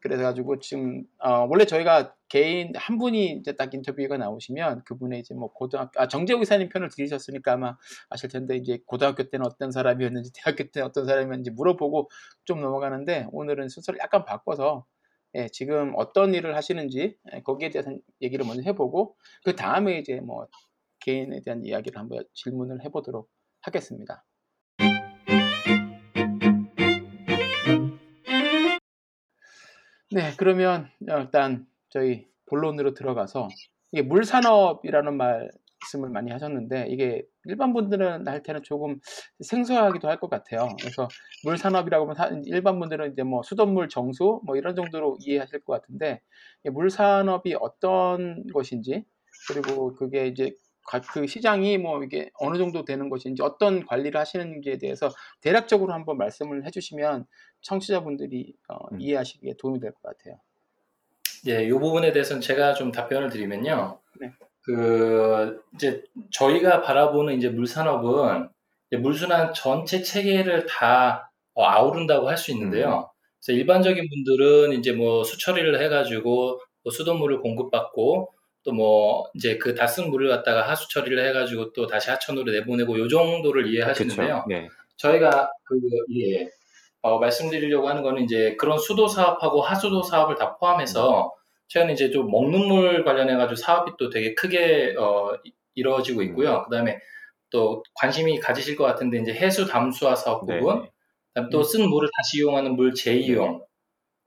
그래가지고 0.00 0.58
지금 0.58 1.04
어, 1.18 1.46
원래 1.48 1.64
저희가 1.64 2.14
개인 2.28 2.72
한 2.74 2.98
분이 2.98 3.32
이제 3.32 3.54
딱 3.54 3.72
인터뷰가 3.72 4.16
나오시면 4.16 4.84
그분의 4.84 5.20
이제 5.20 5.34
뭐 5.34 5.52
고등학교 5.52 6.00
아 6.00 6.08
정재욱 6.08 6.42
이사님 6.42 6.70
편을 6.70 6.88
들으셨으니까 6.88 7.52
아마 7.52 7.76
아실 8.08 8.30
텐데 8.30 8.56
이제 8.56 8.82
고등학교 8.86 9.28
때는 9.28 9.44
어떤 9.46 9.70
사람이었는지 9.70 10.32
대학교 10.34 10.64
때는 10.70 10.88
어떤 10.88 11.06
사람이었는지 11.06 11.50
물어보고 11.50 12.10
좀 12.44 12.60
넘어가는데 12.60 13.28
오늘은 13.30 13.68
순서를 13.68 14.00
약간 14.00 14.24
바꿔서 14.24 14.86
예, 15.34 15.48
지금 15.48 15.92
어떤 15.96 16.34
일을 16.34 16.56
하시는지 16.56 17.16
예, 17.32 17.42
거기에 17.42 17.70
대해서 17.70 17.92
얘기를 18.20 18.44
먼저 18.46 18.62
해보고 18.62 19.16
그 19.44 19.54
다음에 19.54 19.98
이제 19.98 20.20
뭐 20.20 20.48
개인에 21.00 21.42
대한 21.42 21.64
이야기를 21.64 21.98
한번 21.98 22.24
질문을 22.34 22.84
해보도록 22.84 23.30
하겠습니다. 23.62 24.24
네, 30.12 30.32
그러면 30.36 30.88
일단 31.00 31.66
저희 31.88 32.26
본론으로 32.46 32.94
들어가서 32.94 33.48
이게 33.92 34.02
물산업이라는 34.02 35.16
말 35.16 35.50
씀을 35.86 36.10
많이 36.10 36.30
하셨는데 36.30 36.86
이게 36.88 37.22
일반 37.44 37.72
분들은 37.72 38.28
할 38.28 38.42
때는 38.42 38.62
조금 38.62 38.98
생소하기도 39.40 40.08
할 40.08 40.18
것 40.20 40.28
같아요. 40.30 40.76
그래서 40.80 41.08
물 41.44 41.56
산업이라고 41.58 42.04
하면 42.04 42.14
사- 42.16 42.28
일반 42.46 42.78
분들은 42.78 43.12
이제 43.12 43.22
뭐 43.22 43.42
수돗물 43.42 43.88
정수 43.88 44.40
뭐 44.44 44.56
이런 44.56 44.74
정도로 44.76 45.16
이해하실 45.20 45.60
것 45.64 45.72
같은데 45.80 46.20
이 46.64 46.70
물산업이 46.70 47.56
어떤 47.60 48.44
것인지 48.52 49.04
그리고 49.48 49.94
그게 49.94 50.26
이제 50.26 50.54
가- 50.86 51.00
그 51.00 51.26
시장이 51.26 51.78
뭐 51.78 52.02
이게 52.04 52.30
어느 52.34 52.58
정도 52.58 52.84
되는 52.84 53.08
것인지 53.08 53.42
어떤 53.42 53.86
관리를 53.86 54.20
하시는지에 54.20 54.78
대해서 54.78 55.10
대략적으로 55.40 55.92
한번 55.92 56.18
말씀을 56.18 56.66
해주시면 56.66 57.26
청취자분들이 57.62 58.54
어, 58.68 58.76
음. 58.92 59.00
이해하시기에 59.00 59.54
도움이 59.58 59.80
될 59.80 59.92
것 59.92 60.02
같아요. 60.02 60.40
예, 61.46 61.64
이 61.64 61.70
부분에 61.70 62.12
대해서는 62.12 62.40
제가 62.42 62.74
좀 62.74 62.92
답변을 62.92 63.30
드리면요. 63.30 64.00
네. 64.20 64.32
그 64.74 65.60
이제 65.74 66.02
저희가 66.32 66.82
바라보는 66.82 67.36
이제 67.38 67.48
물산업은 67.48 68.48
이제 68.90 69.00
물순환 69.00 69.52
전체 69.54 70.02
체계를 70.02 70.66
다 70.66 71.30
어, 71.54 71.64
아우른다고 71.64 72.28
할 72.28 72.36
수 72.36 72.50
있는데요. 72.52 73.10
그래서 73.44 73.58
일반적인 73.58 74.08
분들은 74.08 74.72
이제 74.78 74.92
뭐 74.92 75.24
수처리를 75.24 75.80
해가지고 75.82 76.60
뭐 76.84 76.90
수돗물을 76.92 77.40
공급받고 77.40 78.30
또 78.64 78.72
뭐 78.72 79.26
이제 79.34 79.56
그 79.58 79.74
다 79.74 79.86
쓴 79.86 80.10
물을 80.10 80.28
갖다가 80.28 80.62
하수 80.68 80.88
처리를 80.90 81.26
해가지고 81.28 81.72
또 81.72 81.86
다시 81.86 82.10
하천으로 82.10 82.52
내보내고 82.52 82.98
요 82.98 83.08
정도를 83.08 83.66
이해하시는데요. 83.72 84.44
네. 84.48 84.68
저희가 84.98 85.50
그 85.64 85.76
예, 86.20 86.46
어, 87.02 87.18
말씀드리려고 87.18 87.88
하는 87.88 88.02
거는 88.02 88.22
이제 88.24 88.54
그런 88.58 88.78
수도 88.78 89.08
사업하고 89.08 89.62
하수도 89.62 90.02
사업을 90.02 90.34
다 90.36 90.56
포함해서 90.58 91.32
최근에 91.70 91.92
이제 91.94 92.10
좀 92.10 92.30
먹는 92.30 92.66
물 92.68 93.04
관련해 93.04 93.36
가지고 93.36 93.54
사업이 93.56 93.92
또 93.98 94.10
되게 94.10 94.34
크게 94.34 94.94
어, 94.98 95.34
이- 95.44 95.52
이루어지고 95.74 96.22
있고요. 96.22 96.64
그다음에 96.64 96.98
또 97.50 97.82
관심이 97.94 98.38
가지실 98.40 98.76
것 98.76 98.84
같은데 98.84 99.18
이제 99.20 99.32
해수 99.32 99.66
담수화 99.66 100.16
사업 100.16 100.46
네. 100.46 100.58
부분, 100.58 100.88
그다음 101.32 101.50
또쓴 101.50 101.88
물을 101.88 102.08
다시 102.16 102.38
이용하는 102.38 102.76
물 102.76 102.92
재이용, 102.92 103.64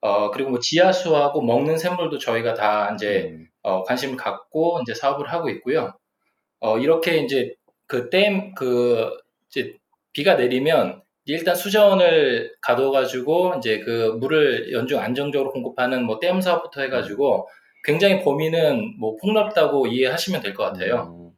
어 0.02 0.32
그리고 0.32 0.52
뭐 0.52 0.60
지하수하고 0.60 1.42
먹는 1.42 1.78
샘물도 1.78 2.18
저희가 2.20 2.54
다 2.56 2.92
이제 2.96 3.30
음, 3.32 3.48
어, 3.62 3.84
관심을 3.84 4.18
갖고 4.18 4.80
이제 4.82 4.94
사업을 4.94 5.32
하고 5.32 5.50
있고요. 5.50 5.94
어, 6.62 6.80
이렇게 6.80 7.18
이제 7.20 7.56
그 7.88 8.10
댐, 8.10 8.56
그, 8.56 9.12
이제 9.50 9.78
비가 10.14 10.36
내리면 10.36 11.03
일단 11.26 11.56
수자원을 11.56 12.56
가둬가지고 12.62 13.56
이제 13.58 13.80
그 13.80 14.18
물을 14.20 14.72
연중 14.74 15.00
안정적으로 15.00 15.52
공급하는 15.52 16.04
뭐 16.06 16.20
댐 16.20 16.42
사업부터 16.42 16.82
해가지고 16.82 17.48
굉장히 17.84 18.22
범위는 18.24 18.96
뭐 19.00 19.16
폭넓다고 19.18 19.88
이해하시면 19.88 20.42
될 20.42 20.54
것 20.54 20.64
같아요. 20.66 21.14
음, 21.18 21.32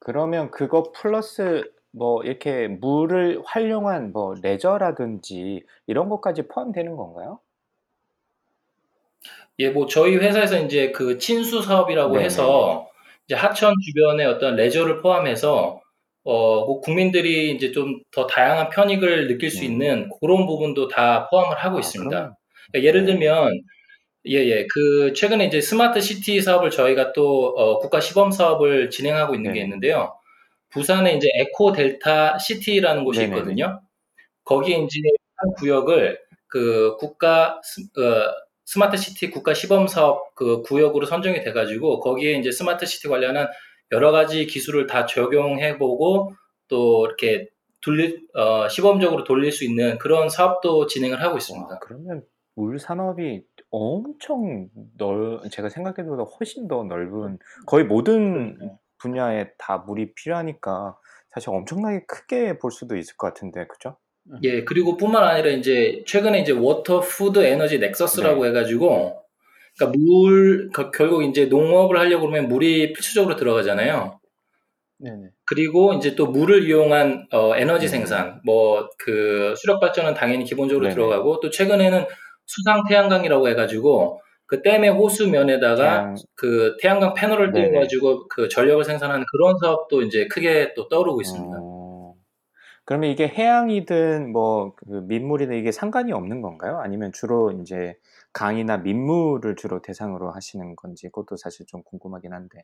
그러면 0.00 0.50
그거 0.52 0.92
플러스 0.94 1.70
뭐 1.92 2.22
이렇게 2.24 2.68
물을 2.68 3.42
활용한 3.46 4.12
뭐 4.12 4.34
레저라든지 4.42 5.64
이런 5.86 6.08
것까지 6.10 6.48
포함되는 6.48 6.96
건가요? 6.96 7.40
예, 9.58 9.70
뭐 9.70 9.86
저희 9.86 10.16
회사에서 10.16 10.58
이제 10.60 10.90
그 10.92 11.18
친수 11.18 11.62
사업이라고 11.62 12.18
네네. 12.18 12.24
해서 12.24 12.88
이제 13.26 13.34
하천 13.34 13.74
주변의 13.84 14.26
어떤 14.26 14.56
레저를 14.56 15.02
포함해서 15.02 15.81
어, 16.24 16.66
그 16.66 16.80
국민들이 16.80 17.52
이제 17.52 17.72
좀 17.72 18.00
더 18.12 18.26
다양한 18.26 18.68
편익을 18.70 19.26
느낄 19.28 19.50
수 19.50 19.64
음. 19.64 19.72
있는 19.72 20.10
그런 20.20 20.46
부분도 20.46 20.88
다 20.88 21.28
포함을 21.30 21.56
하고 21.56 21.78
아, 21.78 21.80
있습니다. 21.80 22.10
그러면 22.10 22.34
그러니까 22.72 22.88
예를 22.88 23.04
네. 23.06 23.12
들면 23.12 23.62
예, 24.28 24.34
예. 24.36 24.66
그 24.72 25.12
최근에 25.14 25.46
이제 25.46 25.60
smart 25.60 26.00
city 26.00 26.40
사업을 26.42 26.70
저희가 26.70 27.12
또 27.12 27.48
어, 27.56 27.78
국가 27.78 28.00
시범 28.00 28.30
사업을 28.30 28.90
진행하고 28.90 29.34
있는 29.34 29.52
게 29.52 29.60
네네. 29.60 29.64
있는데요. 29.64 30.14
부산에 30.70 31.14
이제 31.16 31.28
에코 31.34 31.72
델타 31.72 32.38
시티라는 32.38 33.04
곳이 33.04 33.20
네네네. 33.20 33.36
있거든요. 33.38 33.80
거기에 34.44 34.76
이제 34.78 35.00
한 35.36 35.52
구역을 35.58 36.18
그 36.48 36.96
국가 36.98 37.60
스, 37.64 37.80
어, 38.00 38.32
smart 38.64 38.96
city 38.96 39.30
국가 39.30 39.54
시범 39.54 39.88
사업 39.88 40.34
그 40.34 40.62
구역으로 40.62 41.06
선정이 41.06 41.42
돼가지고 41.42 42.00
거기에 42.00 42.34
이제 42.34 42.50
smart 42.52 42.86
city 42.86 43.08
관련한 43.08 43.48
여러 43.92 44.10
가지 44.10 44.46
기술을 44.46 44.86
다 44.86 45.06
적용해보고 45.06 46.32
또 46.68 47.06
이렇게 47.06 47.48
돌릴 47.80 48.26
어, 48.34 48.68
시범적으로 48.68 49.24
돌릴 49.24 49.52
수 49.52 49.64
있는 49.64 49.98
그런 49.98 50.28
사업도 50.28 50.86
진행을 50.86 51.20
하고 51.20 51.36
있습니다. 51.36 51.68
와, 51.68 51.78
그러면 51.80 52.22
물 52.54 52.78
산업이 52.78 53.42
엄청 53.70 54.68
넓, 54.98 55.48
제가 55.50 55.68
생각했던 55.68 56.08
것보다 56.08 56.30
훨씬 56.38 56.68
더 56.68 56.82
넓은, 56.84 57.38
거의 57.66 57.84
모든. 57.84 58.58
분야에 59.02 59.50
다 59.58 59.78
물이 59.78 60.14
필요하니까 60.14 60.96
사실 61.28 61.50
엄청나게 61.50 62.04
크게 62.06 62.58
볼 62.58 62.70
수도 62.70 62.96
있을 62.96 63.16
것 63.16 63.26
같은데, 63.26 63.66
그죠? 63.66 63.96
예, 64.44 64.62
그리고 64.64 64.96
뿐만 64.96 65.24
아니라 65.24 65.50
이제 65.50 66.04
최근에 66.06 66.40
이제 66.40 66.52
water 66.52 67.00
food 67.00 67.40
energy 67.40 67.80
nexus라고 67.80 68.44
네. 68.44 68.50
해가지고, 68.50 69.21
그러니까 69.78 69.98
물, 69.98 70.70
그- 70.72 70.90
결국 70.92 71.22
이제 71.24 71.46
농업을 71.46 71.98
하려고 71.98 72.28
그러면 72.28 72.48
물이 72.48 72.92
필수적으로 72.94 73.36
들어가잖아요. 73.36 74.20
네네. 74.98 75.30
그리고 75.46 75.94
이제 75.94 76.14
또 76.14 76.26
물을 76.28 76.64
이용한 76.68 77.26
어, 77.32 77.56
에너지 77.56 77.86
음. 77.86 77.88
생산, 77.88 78.40
뭐 78.44 78.88
그 78.98 79.54
수력 79.56 79.80
발전은 79.80 80.14
당연히 80.14 80.44
기본적으로 80.44 80.84
네네. 80.86 80.94
들어가고 80.94 81.40
또 81.40 81.50
최근에는 81.50 82.06
수상 82.46 82.84
태양광이라고 82.88 83.48
해가지고 83.48 84.20
그 84.46 84.62
댐의 84.62 84.90
호수면에다가 84.90 85.76
태양, 85.76 86.14
그 86.36 86.76
태양광 86.80 87.14
패널을. 87.14 87.52
띄워가지고 87.52 88.28
그 88.28 88.48
전력을 88.48 88.84
생산하는 88.84 89.24
그런 89.32 89.56
사업도 89.58 90.02
이제 90.02 90.26
크게 90.28 90.74
또 90.74 90.88
떠오르고 90.88 91.20
있습니다. 91.22 91.58
어, 91.60 92.14
그러면 92.84 93.10
이게 93.10 93.26
해양이든 93.28 94.32
뭐 94.32 94.74
그 94.76 94.84
민물이든 95.08 95.56
이게 95.56 95.72
상관이 95.72 96.12
없는 96.12 96.42
건가요? 96.42 96.78
아니면 96.82 97.12
주로 97.12 97.50
이제 97.52 97.96
강이나 98.32 98.78
민물을 98.78 99.56
주로 99.56 99.82
대상으로 99.82 100.30
하시는 100.30 100.74
건지 100.76 101.06
그것도 101.06 101.36
사실 101.36 101.66
좀 101.66 101.82
궁금하긴 101.82 102.32
한데. 102.32 102.62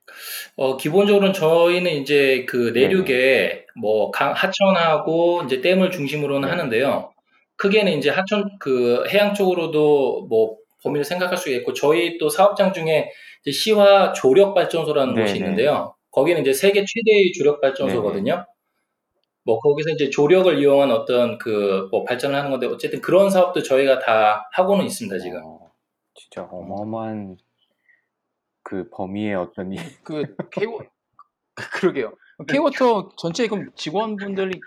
어, 0.56 0.76
기본적으로는 0.76 1.32
저희는 1.32 1.92
이제 1.92 2.44
그 2.48 2.72
내륙에 2.74 3.66
뭐 3.80 4.10
강, 4.10 4.32
하천하고 4.32 5.42
이제 5.44 5.60
댐을 5.60 5.90
중심으로는 5.90 6.48
네. 6.48 6.50
하는데요. 6.50 7.12
크게는 7.56 7.98
이제 7.98 8.08
하천 8.10 8.58
그 8.60 9.04
해양 9.08 9.34
쪽으로도 9.34 10.26
뭐 10.28 10.56
범위를 10.82 11.04
생각할 11.04 11.36
수 11.36 11.50
있고 11.50 11.72
저희 11.72 12.18
또 12.18 12.28
사업장 12.28 12.72
중에 12.72 13.10
이제 13.42 13.50
시화 13.50 14.12
조력 14.12 14.54
발전소라는 14.54 15.14
네네. 15.14 15.26
곳이 15.26 15.38
있는데요. 15.38 15.94
거기는 16.10 16.40
이제 16.40 16.52
세계 16.52 16.84
최대의 16.84 17.32
조력 17.36 17.60
발전소거든요. 17.60 18.46
뭐 19.48 19.58
거기서 19.60 19.88
이제 19.90 20.10
조력을 20.10 20.58
이용한 20.58 20.90
어떤 20.90 21.38
그 21.38 21.88
뭐 21.90 22.04
발전을 22.04 22.36
하는 22.36 22.50
건데 22.50 22.66
어쨌든 22.66 23.00
그런 23.00 23.30
사업도 23.30 23.62
저희가 23.62 23.98
다 23.98 24.46
하고는 24.52 24.84
있습니다 24.84 25.18
지금. 25.20 25.40
어, 25.42 25.72
진짜 26.14 26.42
어마어마한 26.42 27.38
그 28.62 28.90
범위의 28.90 29.34
어떤 29.36 29.72
이그 29.72 30.36
K 30.50 30.66
그러게요. 31.72 32.12
K워터 32.46 33.12
전체 33.16 33.48
그럼 33.48 33.70
직원분들이 33.74 34.60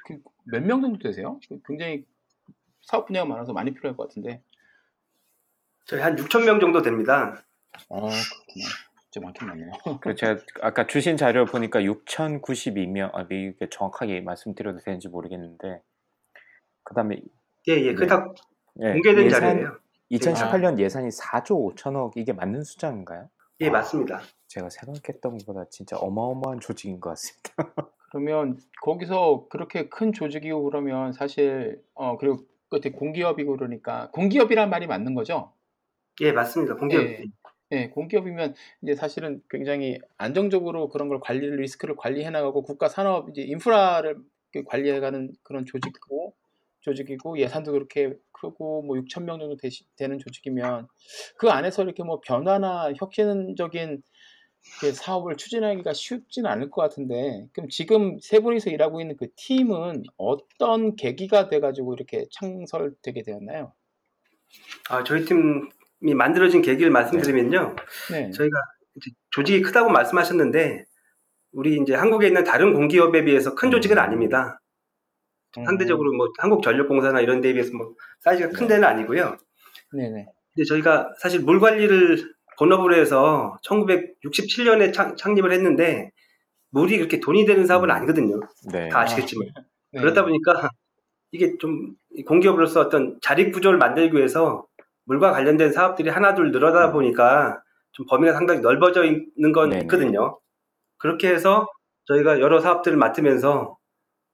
그몇명 0.45 0.81
정도 0.81 0.97
되세요? 0.97 1.39
그 1.47 1.59
굉장히 1.67 2.03
사업 2.81 3.05
분야가 3.05 3.27
많아서 3.27 3.53
많이 3.53 3.71
필요할 3.75 3.95
것 3.95 4.07
같은데. 4.07 4.41
저희 5.85 6.01
한 6.01 6.15
6천 6.15 6.43
명 6.43 6.59
정도 6.59 6.81
됩니다. 6.81 7.43
아 7.73 7.95
그렇구나. 7.95 8.65
진짜 9.11 9.25
많긴 9.25 9.47
많네요. 9.47 9.71
그 10.01 10.15
제가 10.15 10.39
아까 10.61 10.87
주신 10.87 11.17
자료 11.17 11.45
보니까 11.45 11.81
6,092명 11.81 13.13
아 13.13 13.27
이게 13.29 13.67
정확하게 13.69 14.21
말씀드려도 14.21 14.79
되는지 14.79 15.09
모르겠는데 15.09 15.81
그 16.83 16.95
다음에 16.95 17.21
예, 17.67 17.73
예, 17.73 17.89
네. 17.89 17.93
그다 17.93 18.25
예, 18.81 18.93
공개된 18.93 19.25
예산 19.25 19.41
자료예요. 19.41 19.77
2018년 20.11 20.79
예산이 20.79 21.09
4조 21.09 21.75
5천억 21.75 22.13
이게 22.15 22.33
맞는 22.33 22.63
숫자인가요? 22.63 23.29
예, 23.59 23.69
맞습니다. 23.69 24.21
제가 24.47 24.69
생각했던 24.69 25.37
것보다 25.37 25.65
진짜 25.69 25.97
어마어마한 25.97 26.59
조직인 26.61 26.99
것 26.99 27.09
같습니다. 27.11 27.51
그러면 28.11 28.57
거기서 28.81 29.47
그렇게 29.49 29.87
큰 29.87 30.11
조직이고 30.11 30.63
그러면 30.63 31.13
사실 31.13 31.81
어 31.93 32.17
그리고 32.17 32.39
끝에 32.69 32.91
공기업이고 32.91 33.55
그러니까 33.55 34.09
공기업이란 34.11 34.69
말이 34.69 34.87
맞는 34.87 35.15
거죠? 35.15 35.53
예, 36.21 36.31
맞습니다. 36.31 36.75
공개업. 36.75 37.03
예. 37.03 37.23
예, 37.71 37.89
공기업이면 37.89 38.53
이제 38.81 38.95
사실은 38.95 39.41
굉장히 39.49 39.97
안정적으로 40.17 40.89
그런 40.89 41.07
걸 41.07 41.19
관리 41.21 41.49
리스크를 41.49 41.95
관리해 41.95 42.29
나가고 42.29 42.63
국가 42.63 42.89
산업 42.89 43.29
이제 43.29 43.41
인프라를 43.43 44.17
이렇게 44.53 44.67
관리해가는 44.67 45.31
그런 45.43 45.65
조직이고 45.65 46.35
조직이고 46.81 47.39
예산도 47.39 47.71
그렇게 47.71 48.13
크고 48.31 48.81
뭐 48.81 48.97
6천 48.97 49.23
명 49.23 49.39
정도 49.39 49.55
되시, 49.55 49.85
되는 49.95 50.19
조직이면 50.19 50.87
그 51.37 51.49
안에서 51.49 51.83
이렇게 51.83 52.03
뭐 52.03 52.19
변화나 52.19 52.91
혁신적인 52.97 54.01
이렇게 54.81 54.93
사업을 54.93 55.37
추진하기가 55.37 55.93
쉽지는 55.93 56.49
않을 56.49 56.69
것 56.69 56.81
같은데 56.81 57.47
그럼 57.53 57.69
지금 57.69 58.19
세 58.19 58.39
분이서 58.39 58.69
일하고 58.69 59.01
있는 59.01 59.15
그 59.15 59.27
팀은 59.35 60.03
어떤 60.17 60.95
계기가 60.95 61.47
돼가지고 61.47 61.93
이렇게 61.93 62.25
창설되게 62.31 63.23
되었나요? 63.23 63.73
아, 64.89 65.03
저희 65.03 65.25
팀이 65.25 65.69
만들어진 66.01 66.61
계기를 66.61 66.91
말씀드리면요. 66.91 67.75
네, 68.11 68.31
저희가 68.31 68.57
이제 68.95 69.11
조직이 69.29 69.61
크다고 69.61 69.89
말씀하셨는데 69.89 70.85
우리 71.53 71.77
이제 71.77 71.93
한국에 71.93 72.27
있는 72.27 72.43
다른 72.43 72.73
공기업에 72.73 73.23
비해서 73.23 73.55
큰 73.55 73.71
조직은 73.71 73.97
아닙니다. 73.97 74.59
음, 75.57 75.65
상대적으로 75.65 76.13
뭐 76.13 76.29
한국전력공사나 76.39 77.21
이런 77.21 77.41
데에 77.41 77.53
비해서 77.53 77.75
뭐 77.75 77.93
사이즈가 78.19 78.49
큰 78.49 78.67
데는 78.67 78.83
아니고요. 78.83 79.37
네네, 79.93 80.25
근데 80.53 80.65
저희가 80.67 81.13
사실 81.19 81.41
물 81.41 81.59
관리를 81.59 82.33
본업으로 82.57 82.95
해서 82.95 83.57
1967년에 83.65 85.17
창 85.17 85.33
립을 85.33 85.51
했는데 85.51 86.11
물이 86.71 86.97
그렇게 86.97 87.19
돈이 87.19 87.45
되는 87.45 87.65
사업은 87.65 87.91
아니거든요. 87.91 88.39
네. 88.71 88.89
다 88.89 89.01
아시겠지만. 89.01 89.49
네. 89.91 89.99
그러다 89.99 90.23
보니까 90.23 90.69
이게 91.31 91.57
좀이 91.57 92.23
공기업으로서 92.25 92.81
어떤 92.81 93.17
자립 93.21 93.51
구조를 93.51 93.77
만들기 93.77 94.15
위해서 94.15 94.65
물과 95.05 95.31
관련된 95.31 95.71
사업들이 95.71 96.09
하나둘 96.09 96.51
늘어나다 96.51 96.91
보니까 96.91 97.61
좀 97.91 98.05
범위가 98.07 98.33
상당히 98.33 98.61
넓어져 98.61 99.03
있는 99.03 99.51
건 99.53 99.69
네네. 99.69 99.81
있거든요. 99.83 100.39
그렇게 100.97 101.29
해서 101.29 101.67
저희가 102.05 102.39
여러 102.39 102.59
사업들을 102.59 102.97
맡으면서 102.97 103.77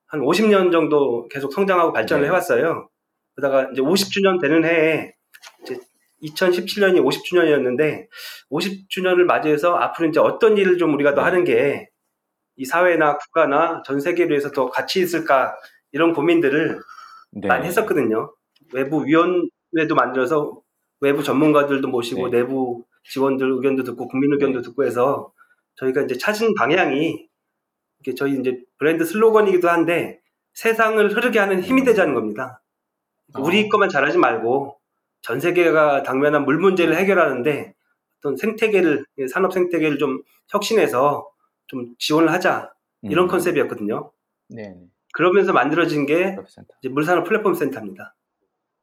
한 0.08 0.22
50년 0.22 0.72
정도 0.72 1.28
계속 1.30 1.52
성장하고 1.54 1.92
발전을 1.94 2.24
네. 2.24 2.28
해왔어요. 2.30 2.90
그러다가 3.36 3.70
이제 3.72 3.82
50주년 3.82 4.42
되는 4.42 4.64
해에 4.64 5.14
이제 5.64 5.80
2017년이 6.24 7.04
50주년이었는데 7.04 8.08
50주년을 8.52 9.24
맞이해서 9.24 9.76
앞으로 9.76 10.10
이제 10.10 10.20
어떤 10.20 10.58
일을 10.58 10.78
좀 10.78 10.94
우리가 10.94 11.14
더 11.14 11.22
네. 11.22 11.26
하는 11.26 11.44
게 11.44 11.88
이 12.58 12.66
사회나 12.66 13.18
국가나 13.18 13.84
전 13.86 14.00
세계를 14.00 14.32
위해서 14.32 14.52
더 14.52 14.70
가치 14.70 15.00
있을까 15.00 15.56
이런 15.92 16.14
고민들을 16.14 16.82
네. 17.34 17.48
많이 17.48 17.68
했었거든요. 17.68 18.34
외부 18.74 19.06
위원 19.06 19.48
회도 19.78 19.96
만들어서 19.96 20.62
외부 21.00 21.24
전문가들도 21.24 21.88
모시고 21.88 22.30
네. 22.30 22.40
내부 22.40 22.86
직원들 23.04 23.50
의견도 23.52 23.84
듣고 23.84 24.08
국민 24.08 24.32
의견도 24.34 24.60
네. 24.62 24.64
듣고 24.64 24.84
해서 24.86 25.32
저희가 25.76 26.02
이제 26.02 26.18
찾은 26.18 26.54
방향이 26.56 27.28
이게 28.00 28.16
저희 28.16 28.40
이제 28.40 28.62
브랜드 28.78 29.06
슬로건이기도 29.06 29.70
한데 29.70 30.22
세상을 30.54 31.16
흐르게 31.16 31.40
하는 31.40 31.62
힘이 31.62 31.84
되자는 31.84 32.14
겁니다. 32.14 32.62
우리 33.38 33.66
어. 33.66 33.70
것만 33.70 33.90
잘하지 33.90 34.18
말고 34.18 34.80
전 35.22 35.40
세계가 35.40 36.04
당면한 36.04 36.46
물 36.46 36.58
문제를 36.58 36.96
해결하는데 36.96 37.76
어떤 38.20 38.36
생태계를 38.36 39.06
산업 39.32 39.54
생태계를 39.54 39.98
좀 39.98 40.22
혁신해서 40.50 41.30
좀 41.68 41.94
지원을 42.00 42.32
하자 42.32 42.74
이런 43.04 43.26
음. 43.26 43.28
컨셉이었거든요. 43.28 44.12
네. 44.50 44.76
그러면서 45.14 45.54
만들어진 45.54 46.06
게 46.06 46.38
물산업 46.90 47.26
플랫폼 47.26 47.54
센터입니다. 47.54 48.16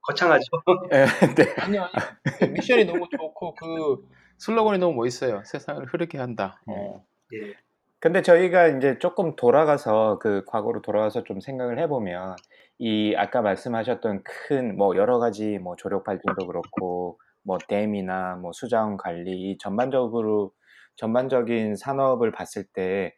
거창하죠. 0.06 0.44
예, 0.92 1.06
네. 1.34 1.54
아니요, 1.60 1.88
아니요. 1.92 2.52
미션이 2.54 2.84
너무 2.84 3.06
좋고 3.10 3.54
그 3.54 4.08
슬로건이 4.38 4.78
너무 4.78 4.94
멋있어요. 4.94 5.42
세상을 5.44 5.84
흐르게 5.86 6.18
한다. 6.18 6.60
어. 6.66 7.04
예. 7.34 7.54
근데 8.00 8.20
저희가 8.22 8.68
이제 8.68 8.98
조금 8.98 9.34
돌아가서 9.36 10.18
그 10.18 10.44
과거로 10.46 10.82
돌아가서 10.82 11.24
좀 11.24 11.40
생각을 11.40 11.78
해보면 11.80 12.36
이 12.78 13.14
아까 13.16 13.40
말씀하셨던 13.42 14.22
큰 14.24 14.76
뭐 14.76 14.96
여러 14.96 15.18
가지 15.18 15.58
뭐 15.58 15.74
조력 15.76 16.04
발전도 16.04 16.46
그렇고 16.46 17.18
뭐 17.42 17.58
댐이나 17.68 18.36
뭐 18.36 18.52
수자원 18.52 18.96
관리 18.98 19.50
이 19.52 19.58
전반적으로 19.58 20.52
전반적인 20.96 21.76
산업을 21.76 22.32
봤을 22.32 22.64
때 22.74 23.14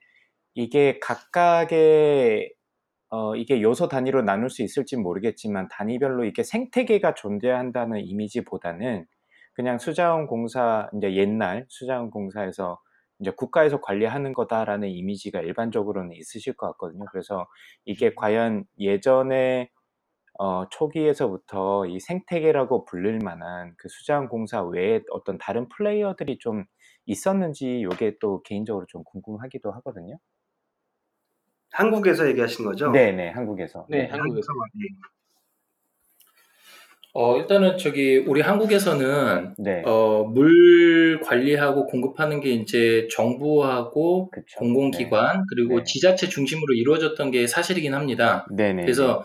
이게 0.55 0.99
각각의 1.01 2.53
어 3.11 3.37
이게 3.37 3.62
요소 3.62 3.88
단위로 3.88 4.23
나눌 4.23 4.51
수 4.51 4.62
있을지 4.62 4.97
모르겠지만 4.97 5.69
단위별로 5.69 6.25
이게 6.25 6.42
생태계가 6.42 7.14
존재한다는 7.14 8.01
이미지보다는 8.01 9.07
그냥 9.55 9.79
수자원 9.79 10.27
공사 10.27 10.90
이제 10.97 11.14
옛날 11.16 11.66
수자원 11.69 12.11
공사에서 12.11 12.81
이제 13.21 13.31
국가에서 13.31 13.81
관리하는 13.81 14.33
거다라는 14.35 14.88
이미지가 14.90 15.40
일반적으로는 15.40 16.12
있으실 16.14 16.55
것 16.57 16.66
같거든요. 16.73 17.05
그래서 17.11 17.47
이게 17.87 18.14
과연 18.14 18.64
예전에 18.79 19.71
어, 20.38 20.69
초기에서부터 20.71 21.87
이 21.87 21.99
생태계라고 22.01 22.85
불릴 22.87 23.19
만한 23.25 23.75
그 23.79 23.88
수자원 23.88 24.29
공사 24.29 24.62
외에 24.62 25.01
어떤 25.11 25.38
다른 25.38 25.69
플레이어들이 25.69 26.38
좀 26.38 26.64
있었는지 27.07 27.81
이게 27.81 28.16
또 28.21 28.42
개인적으로 28.42 28.87
좀 28.88 29.03
궁금하기도 29.05 29.71
하거든요. 29.73 30.19
한국에서 31.76 32.26
얘기하신 32.28 32.64
거죠? 32.64 32.90
네네 32.90 33.30
한국에서. 33.30 33.86
네, 33.90 34.06
한국에서. 34.06 34.46
어, 37.12 37.36
일단은 37.38 37.78
저기 37.78 38.18
우리 38.18 38.40
한국에서는 38.40 39.54
네. 39.58 39.82
어, 39.86 40.24
물 40.24 41.20
관리하고 41.20 41.86
공급하는 41.86 42.40
게 42.40 42.50
이제 42.50 43.08
정부하고 43.10 44.30
그쵸. 44.30 44.58
공공기관 44.58 45.44
그리고 45.50 45.78
네. 45.78 45.84
지자체 45.84 46.28
중심으로 46.28 46.74
이루어졌던 46.74 47.30
게 47.30 47.46
사실이긴 47.46 47.94
합니다. 47.94 48.46
네. 48.50 48.68
네네. 48.68 48.82
그래서 48.82 49.24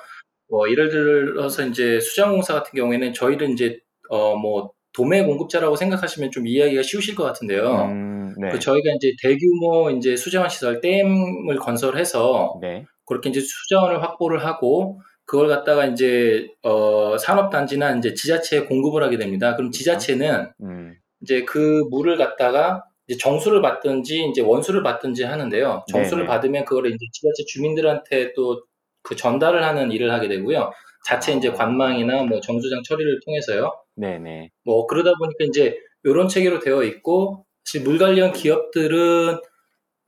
뭐 0.49 0.69
예를 0.69 0.89
들어서 0.89 1.65
이제 1.65 1.99
수자원공사 1.99 2.53
같은 2.53 2.71
경우에는 2.77 3.13
저희를 3.13 3.49
이제 3.51 3.79
어 4.09 4.35
뭐 4.35 4.71
도매 4.93 5.23
공급자라고 5.23 5.75
생각하시면 5.75 6.31
좀 6.31 6.47
이해하기가 6.47 6.83
쉬우실 6.83 7.15
것 7.15 7.23
같은데요. 7.23 7.85
음, 7.85 8.33
네. 8.39 8.49
그 8.49 8.59
저희가 8.59 8.91
이제 8.95 9.13
대규모 9.21 9.89
이제 9.91 10.15
수자원 10.15 10.49
시설 10.49 10.81
댐을 10.81 11.55
건설해서 11.57 12.59
네. 12.61 12.85
그렇게 13.05 13.29
이제 13.29 13.39
수자원을 13.39 14.01
확보를 14.03 14.45
하고 14.45 14.99
그걸 15.25 15.47
갖다가 15.47 15.85
이제 15.85 16.47
어 16.63 17.17
산업 17.17 17.51
단지나 17.51 17.95
이제 17.97 18.13
지자체에 18.13 18.61
공급을 18.65 19.03
하게 19.03 19.17
됩니다. 19.17 19.55
그럼 19.55 19.71
지자체는 19.71 20.51
음, 20.63 20.95
이제 21.21 21.43
그 21.45 21.83
물을 21.89 22.17
갖다가 22.17 22.83
이제 23.07 23.17
정수를 23.17 23.61
받든지 23.61 24.25
이제 24.25 24.41
원수를 24.41 24.83
받든지 24.83 25.23
하는데요. 25.23 25.85
정수를 25.89 26.23
네네. 26.23 26.27
받으면 26.27 26.65
그거를 26.65 26.89
이제 26.91 27.05
지자체 27.13 27.45
주민들한테 27.47 28.33
또 28.33 28.61
그 29.03 29.15
전달을 29.15 29.63
하는 29.63 29.91
일을 29.91 30.11
하게 30.11 30.27
되고요. 30.27 30.71
자체 31.05 31.33
이제 31.33 31.49
아. 31.49 31.53
관망이나 31.53 32.23
뭐 32.23 32.39
정수장 32.41 32.81
처리를 32.83 33.19
통해서요. 33.25 33.71
네네. 34.01 34.49
뭐 34.65 34.87
그러다 34.87 35.11
보니까 35.17 35.45
이제 35.47 35.77
이런 36.03 36.27
체계로 36.27 36.59
되어 36.59 36.83
있고 36.83 37.45
사실 37.63 37.83
물 37.83 37.97
관련 37.97 38.33
기업들은 38.33 39.37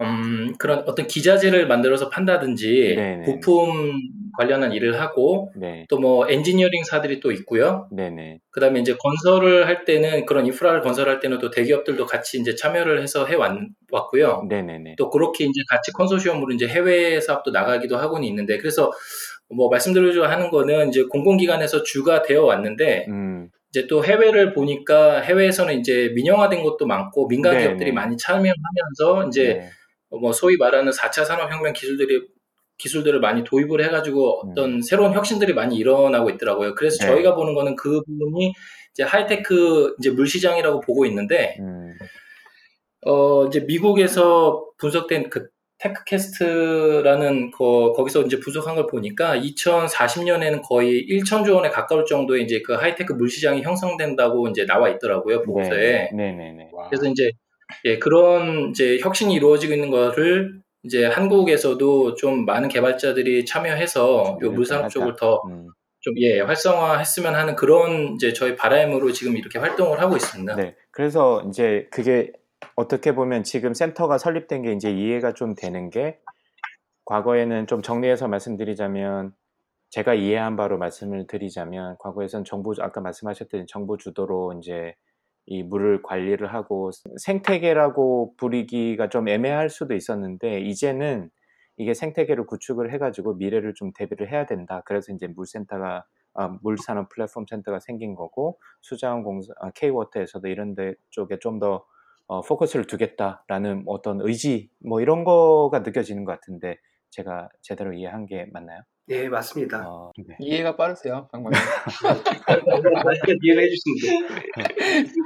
음, 0.02 0.54
그런 0.58 0.80
어떤 0.88 1.08
기자재를 1.08 1.68
만들어서 1.68 2.10
판다든지 2.10 2.96
네네. 2.96 3.24
부품 3.24 3.94
관련한 4.38 4.74
일을 4.74 5.00
하고 5.00 5.52
네. 5.56 5.86
또뭐 5.88 6.28
엔지니어링사들이 6.30 7.20
또 7.20 7.32
있고요. 7.32 7.88
네네. 7.92 8.40
그다음에 8.50 8.80
이제 8.80 8.98
건설을 8.98 9.68
할 9.68 9.86
때는 9.86 10.26
그런 10.26 10.48
인프라를 10.48 10.82
건설할 10.82 11.20
때는 11.20 11.38
또 11.38 11.52
대기업들도 11.52 12.06
같이 12.08 12.40
이제 12.40 12.56
참여를 12.56 13.02
해서 13.02 13.26
해 13.28 13.36
왔고요. 13.36 14.46
네네네. 14.50 14.96
또 14.98 15.10
그렇게 15.10 15.46
이제 15.46 15.62
같이 15.70 15.92
컨소시엄으로 15.92 16.54
이제 16.54 16.68
해외 16.68 17.22
사업도 17.22 17.52
나가기도 17.52 17.98
하고는 17.98 18.28
있는데 18.28 18.58
그래서 18.58 18.92
뭐 19.56 19.70
말씀드리려 19.70 20.28
하는 20.28 20.50
거는 20.50 20.90
이제 20.90 21.04
공공기관에서 21.04 21.84
주가 21.84 22.24
되어 22.24 22.44
왔는데 22.44 23.06
음, 23.10 23.50
이제 23.74 23.88
또 23.88 24.06
해외를 24.06 24.54
보니까 24.54 25.22
해외에서는 25.22 25.80
이제 25.80 26.12
민영화된 26.14 26.62
것도 26.62 26.86
많고 26.86 27.28
민간 27.28 27.58
네, 27.58 27.64
기업들이 27.64 27.90
네. 27.90 27.96
많이 27.96 28.16
참여하면서 28.16 29.28
이제 29.30 29.54
네. 29.56 29.70
뭐 30.10 30.32
소위 30.32 30.58
말하는 30.58 30.92
4차 30.92 31.26
산업혁명 31.26 31.74
기술들이 31.74 32.22
기술들을 32.78 33.20
많이 33.20 33.44
도입을 33.44 33.84
해가지고 33.84 34.52
어떤 34.52 34.84
새로운 34.84 35.14
혁신들이 35.14 35.54
많이 35.54 35.76
일어나고 35.76 36.30
있더라고요. 36.32 36.76
그래서 36.76 37.04
음. 37.04 37.08
네. 37.08 37.14
저희가 37.16 37.34
보는 37.34 37.56
거는 37.56 37.76
그 37.76 38.02
부분이 38.04 38.54
이제 38.92 39.02
하이테크 39.02 39.96
이제 39.98 40.12
물시장이라고 40.12 40.82
보고 40.82 41.08
있는데 41.08 41.58
음, 41.60 41.98
어 43.08 43.48
이제 43.48 43.62
미국에서 43.62 44.68
분석된 44.78 45.32
그 45.32 45.48
TechCast라는 45.84 47.52
거 47.52 47.92
거기서 47.94 48.22
이제 48.24 48.40
분석한 48.40 48.76
걸 48.76 48.88
보니까 48.88 49.38
2040년에는 49.38 50.62
거의 50.64 51.06
1천조 51.10 51.56
원에 51.56 51.70
가까울 51.70 52.06
정도의 52.06 52.44
이제 52.44 52.62
그 52.66 52.74
하이테크 52.74 53.14
물시장이 53.14 53.62
형성된다고 53.62 54.48
이제 54.48 54.66
나와 54.66 54.90
있더라고요 54.90 55.44
보고서에. 55.44 56.10
네. 56.14 56.32
네네네. 56.32 56.72
그래서 56.90 57.08
이제 57.08 57.32
예, 57.86 57.98
그런 57.98 58.70
이제 58.70 58.98
혁신이 59.00 59.34
이루어지고 59.34 59.74
있는 59.74 59.90
거를 59.90 60.62
이제 60.84 61.06
한국에서도 61.06 62.16
좀 62.16 62.46
많은 62.46 62.70
개발자들이 62.70 63.46
참여해서 63.46 64.40
요 64.42 64.52
물산업 64.52 64.90
쪽을 64.90 65.16
더 65.18 65.42
음, 65.48 65.70
좀 66.02 66.14
예, 66.18 66.42
활성화했으면 66.42 67.36
하는 67.36 67.56
그런 67.56 68.16
이제 68.16 68.34
저희 68.34 68.56
바람으로 68.56 69.12
지금 69.12 69.38
이렇게 69.38 69.60
활동을 69.60 70.02
하고 70.02 70.16
있습니다. 70.16 70.56
네. 70.56 70.76
그래서 70.92 71.44
이제 71.48 71.88
그게 71.90 72.32
어떻게 72.76 73.16
보면 73.16 73.44
지금 73.44 73.74
센터가 73.74 74.18
설립된 74.18 74.64
게 74.64 74.74
이제 74.74 74.92
이해가 74.92 75.34
좀 75.34 75.56
되는 75.56 75.90
게 75.90 76.20
과거에는 77.06 77.68
좀 77.68 77.82
정리해서 77.82 78.28
말씀드리자면 78.28 79.34
제가 79.90 80.16
이해한 80.16 80.56
바로 80.56 80.78
말씀을 80.78 81.28
드리자면 81.28 81.98
과거에선 82.00 82.46
정부 82.46 82.74
아까 82.80 83.02
말씀하셨듯이 83.02 83.66
정부 83.68 83.98
주도로 83.98 84.54
이제 84.60 84.96
이 85.46 85.62
물을 85.62 86.02
관리를 86.02 86.54
하고 86.54 86.92
생태계라고 87.18 88.36
부리기가 88.38 89.10
좀 89.10 89.28
애매할 89.28 89.70
수도 89.70 89.94
있었는데 89.94 90.62
이제는 90.62 91.30
이게 91.78 91.94
생태계를 91.94 92.46
구축을 92.46 92.92
해가지고 92.94 93.36
미래를 93.36 93.74
좀 93.76 93.92
대비를 93.94 94.32
해야 94.32 94.46
된다. 94.46 94.82
그래서 94.86 95.12
이제 95.14 95.28
물센터가 95.28 96.06
아, 96.36 96.48
물산업 96.64 97.10
플랫폼 97.10 97.46
센터가 97.48 97.80
생긴 97.80 98.16
거고 98.16 98.60
수자원공사 98.82 99.54
아, 99.60 99.72
K워터에서도 99.72 100.48
이런 100.48 100.76
데 100.76 100.94
쪽에 101.12 101.38
좀 101.40 101.60
더 101.60 101.86
어, 102.28 102.42
포커스를 102.42 102.86
두겠다라는 102.88 103.84
어떤 103.88 104.22
의지 104.22 104.70
뭐 104.80 105.02
이런 105.02 105.24
거가 105.24 105.80
느껴지는 105.80 106.26
것 106.26 106.32
같은데 106.34 106.78
제가 107.12 107.50
제대로 107.62 107.94
이해한 107.94 108.26
게 108.26 108.48
맞나요? 108.52 108.82
예, 109.10 109.28
맞습니다. 109.28 109.86
어, 109.88 110.12
네. 110.18 110.36
이해가 110.40 110.78
빠르세요, 110.78 111.28
강관님. 111.32 111.60
말씀 113.04 113.26
이해를 113.44 113.64
해주시는데. 113.64 114.48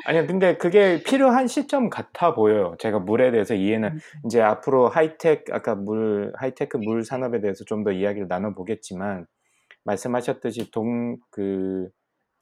아니요, 0.06 0.26
근데 0.28 0.58
그게 0.58 1.04
필요한 1.04 1.48
시점 1.48 1.90
같아 1.90 2.34
보여요. 2.34 2.76
제가 2.80 3.00
물에 3.00 3.30
대해서 3.32 3.54
이해는 3.54 4.00
이제 4.26 4.42
앞으로 4.42 4.90
하이텍 4.90 5.46
아까 5.52 5.76
물 5.76 6.34
하이테크 6.36 6.78
물 6.78 7.04
산업에 7.04 7.40
대해서 7.42 7.64
좀 7.66 7.84
더 7.84 7.92
이야기를 7.92 8.28
나눠 8.28 8.54
보겠지만 8.56 9.28
말씀하셨듯이 9.86 10.72
동 10.72 11.18
그 11.30 11.88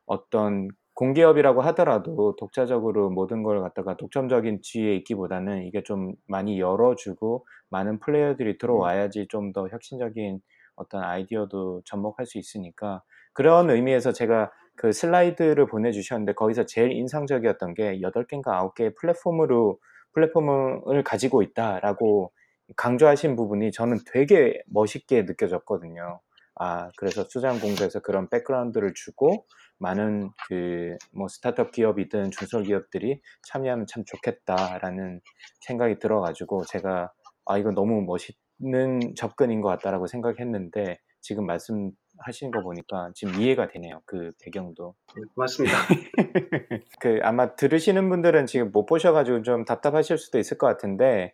어떤 0.06 0.70
공기업이라고 0.95 1.62
하더라도 1.62 2.36
독자적으로 2.38 3.10
모든 3.10 3.43
걸 3.43 3.62
갖다가 3.62 3.97
독점적인 3.97 4.62
지위에 4.63 4.95
있기보다는 4.97 5.63
이게 5.65 5.84
좀 5.84 6.13
많이 6.27 6.60
열어주고 6.60 7.45
많은 7.69 7.99
플레이어들이 7.99 8.58
들어와야지 8.58 9.27
좀 9.29 9.53
더 9.53 9.67
혁신적인 9.69 10.39
어떤 10.75 11.03
아이디어도 11.03 11.81
접목할 11.86 12.25
수 12.25 12.38
있으니까 12.38 13.03
그런 13.34 13.69
의미에서 13.69 14.12
제가 14.13 14.51
그 14.77 14.91
슬라이드를 14.91 15.67
보내주셨는데 15.67 16.34
거기서 16.34 16.65
제일 16.65 16.91
인상적이었던 16.91 17.73
게 17.75 17.99
8개인가 18.01 18.73
9개의 18.75 18.95
플랫폼으로 18.97 19.79
플랫폼을 20.13 21.03
가지고 21.03 21.41
있다라고 21.43 22.31
강조하신 22.77 23.36
부분이 23.36 23.71
저는 23.71 23.99
되게 24.12 24.62
멋있게 24.67 25.23
느껴졌거든요. 25.23 26.19
아, 26.56 26.89
그래서 26.98 27.26
수자원공사에서 27.30 28.00
그런 28.02 28.30
백그라운드를 28.30 28.94
주고 28.96 29.46
많은 29.80 30.30
그 30.48 30.86
뭐 31.13 31.28
스타트업 31.28 31.72
기업이든 31.72 32.32
중소기업들이 32.32 33.22
참여하면 33.48 33.86
참 33.88 34.04
좋겠다라는 34.06 35.22
생각이 35.62 36.00
들어가지고 36.00 36.65
제가 36.65 37.12
아 37.46 37.58
이거 37.58 37.72
너무 37.72 38.02
멋있는 38.02 39.15
접근인 39.15 39.62
것 39.62 39.70
같다라고 39.70 40.08
생각했는데 40.08 41.00
지금 41.22 41.46
말씀하시는 41.48 42.52
거 42.52 42.62
보니까 42.62 43.12
지금 43.15 43.41
이해가 43.41 43.68
되네요. 43.70 44.02
그 44.06 44.30
배경도. 44.44 44.96
네, 45.15 45.22
고맙습니다. 45.34 45.76
그 47.00 47.20
아마 47.24 47.56
들으시는 47.56 48.10
분들은 48.10 48.46
지금 48.46 48.72
못 48.72 48.86
보셔가지고 48.86 49.41
좀 49.41 49.65
답답하실 49.65 50.18
수도 50.18 50.38
있을 50.38 50.58
것 50.58 50.68
같은데 50.68 51.34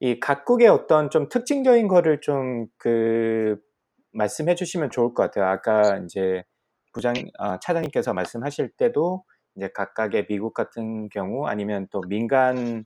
이 0.00 0.20
각국의 0.20 0.68
어떤 0.68 1.10
좀 1.10 1.28
특징적인 1.28 1.88
거를 1.88 2.20
좀그 2.20 3.58
말씀해 4.14 4.54
주시면 4.54 4.90
좋을 4.90 5.14
것 5.14 5.24
같아요. 5.24 5.46
아까 5.46 5.98
이제 5.98 6.44
부장 6.92 7.14
아, 7.38 7.58
차장님께서 7.58 8.14
말씀하실 8.14 8.70
때도 8.76 9.24
이제 9.56 9.68
각각의 9.74 10.26
미국 10.26 10.54
같은 10.54 11.08
경우 11.10 11.46
아니면 11.46 11.86
또 11.90 12.00
민간 12.08 12.84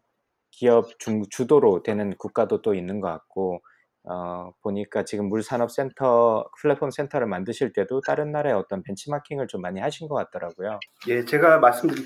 기업 0.51 0.99
중 0.99 1.23
주도로 1.31 1.83
되는 1.83 2.15
국가도 2.17 2.63
또 2.63 2.75
있는 2.75 3.01
것 3.01 3.09
같고 3.09 3.61
어, 4.05 4.53
보니까 4.63 5.05
지금 5.05 5.29
물산업센터 5.29 6.49
플랫폼 6.61 6.91
센터를 6.91 7.27
만드실 7.27 7.73
때도 7.73 8.01
다른 8.01 8.33
나라의 8.33 8.55
어떤 8.55 8.83
벤치마킹을 8.83 9.49
좀 9.49 9.61
많이 9.61 9.81
하신 9.81 10.09
것 10.09 10.15
같더라고요. 10.15 10.81
예, 11.09 11.25
제가 11.25 11.59
말씀드리, 11.59 12.05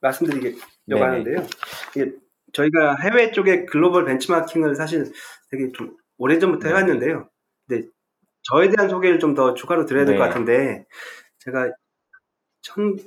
말씀드리려고 0.00 0.60
네네. 0.86 1.00
하는데요. 1.00 1.46
이게 1.94 2.12
저희가 2.52 2.96
해외 3.02 3.30
쪽에 3.30 3.64
글로벌 3.66 4.06
벤치마킹을 4.06 4.74
사실 4.74 5.12
되게 5.50 5.70
좀 5.72 5.96
오래전부터 6.16 6.64
네. 6.64 6.70
해왔는데요. 6.70 7.28
근데 7.66 7.88
저에 8.50 8.68
대한 8.70 8.88
소개를 8.88 9.18
좀 9.18 9.34
더 9.34 9.54
추가로 9.54 9.84
드려야 9.86 10.04
될 10.04 10.16
것 10.18 10.24
네. 10.24 10.28
같은데, 10.28 10.86
제가 11.40 11.70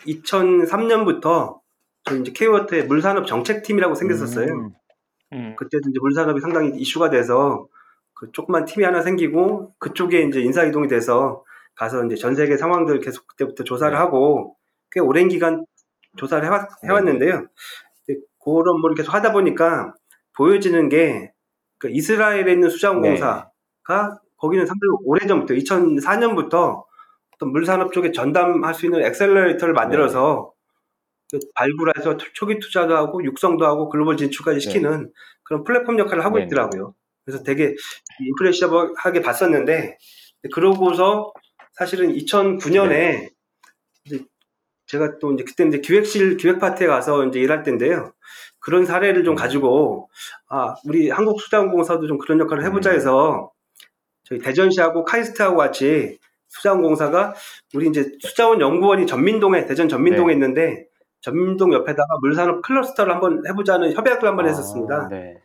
2003년부터 0.05 1.59
저희 2.03 2.21
이제 2.21 2.31
K워터의 2.31 2.85
물산업 2.87 3.27
정책팀이라고 3.27 3.95
생겼었어요. 3.95 4.47
음, 4.53 4.69
음. 5.33 5.55
그때도 5.55 5.89
이제 5.89 5.99
물산업이 5.99 6.39
상당히 6.41 6.71
이슈가 6.79 7.09
돼서 7.09 7.67
그 8.13 8.31
조그만 8.31 8.65
팀이 8.65 8.83
하나 8.85 9.01
생기고 9.01 9.71
그쪽에 9.79 10.23
이제 10.23 10.41
인사 10.41 10.63
이동이 10.63 10.87
돼서 10.87 11.43
가서 11.75 12.05
이제 12.05 12.15
전 12.15 12.35
세계 12.35 12.57
상황들 12.57 12.99
계속 12.99 13.27
그때부터 13.27 13.63
조사를 13.63 13.93
네. 13.93 13.97
하고 13.97 14.55
꽤 14.91 14.99
오랜 14.99 15.27
기간 15.29 15.65
조사를 16.17 16.43
해왔, 16.45 16.69
해왔는데요. 16.83 17.45
근데 18.05 18.21
그런 18.43 18.81
뭘 18.81 18.95
계속 18.95 19.13
하다 19.13 19.31
보니까 19.33 19.93
보여지는 20.37 20.89
게 20.89 21.31
그 21.79 21.89
이스라엘에 21.89 22.51
있는 22.51 22.69
수자원공사가 22.69 24.20
거기는 24.41 24.65
상당히 24.65 24.97
오래전부터 25.05 25.53
2004년부터 25.53 26.83
어떤 27.35 27.51
물산업 27.51 27.93
쪽에 27.93 28.11
전담할 28.11 28.73
수 28.73 28.85
있는 28.87 29.03
accelerator를 29.03 29.73
만들어서 29.73 30.51
그 31.31 31.39
발굴해서 31.55 32.17
투- 32.17 32.33
초기 32.33 32.59
투자도 32.59 32.95
하고 32.95 33.23
육성도 33.23 33.65
하고 33.65 33.87
글로벌 33.87 34.17
진출까지 34.17 34.59
시키는 34.59 35.11
그런 35.43 35.63
플랫폼 35.63 35.97
역할을 35.99 36.25
하고 36.25 36.35
네네. 36.35 36.47
있더라고요. 36.47 36.93
그래서 37.23 37.43
되게 37.43 37.75
impressive하게 38.19 39.21
봤었는데 39.21 39.97
그러고서 40.53 41.31
사실은 41.73 42.11
2009년에 42.13 43.29
이제 44.05 44.25
제가 44.87 45.19
또 45.19 45.31
이제 45.33 45.43
그때 45.43 45.65
이제 45.65 45.79
기획실 45.79 46.37
기획 46.37 46.59
파트에 46.59 46.87
가서 46.87 47.25
이제 47.27 47.39
일할 47.39 47.63
때인데요. 47.63 48.11
그런 48.59 48.85
사례를 48.85 49.23
좀 49.23 49.33
음. 49.33 49.35
가지고 49.35 50.09
아 50.49 50.75
우리 50.85 51.09
한국 51.09 51.39
수자원공사도 51.41 52.07
좀 52.07 52.17
그런 52.17 52.39
역할을 52.39 52.65
해보자 52.65 52.89
음. 52.91 52.95
해서 52.95 53.51
저희 54.31 54.39
대전시하고 54.39 55.03
카이스트하고 55.03 55.57
같이 55.57 56.17
수자원공사가 56.47 57.33
우리 57.73 57.89
이제 57.89 58.09
수자원 58.21 58.61
연구원이 58.61 59.05
전민동에 59.05 59.65
대전 59.65 59.89
전민동에 59.89 60.27
네. 60.27 60.33
있는데 60.33 60.87
전민동 61.19 61.73
옆에다가 61.73 62.07
물산업 62.21 62.61
클러스터를 62.61 63.13
한번 63.13 63.45
해보자는 63.45 63.93
협약을 63.93 64.27
한번 64.27 64.47
했었습니다. 64.47 64.95
아, 64.95 65.07
네. 65.09 65.41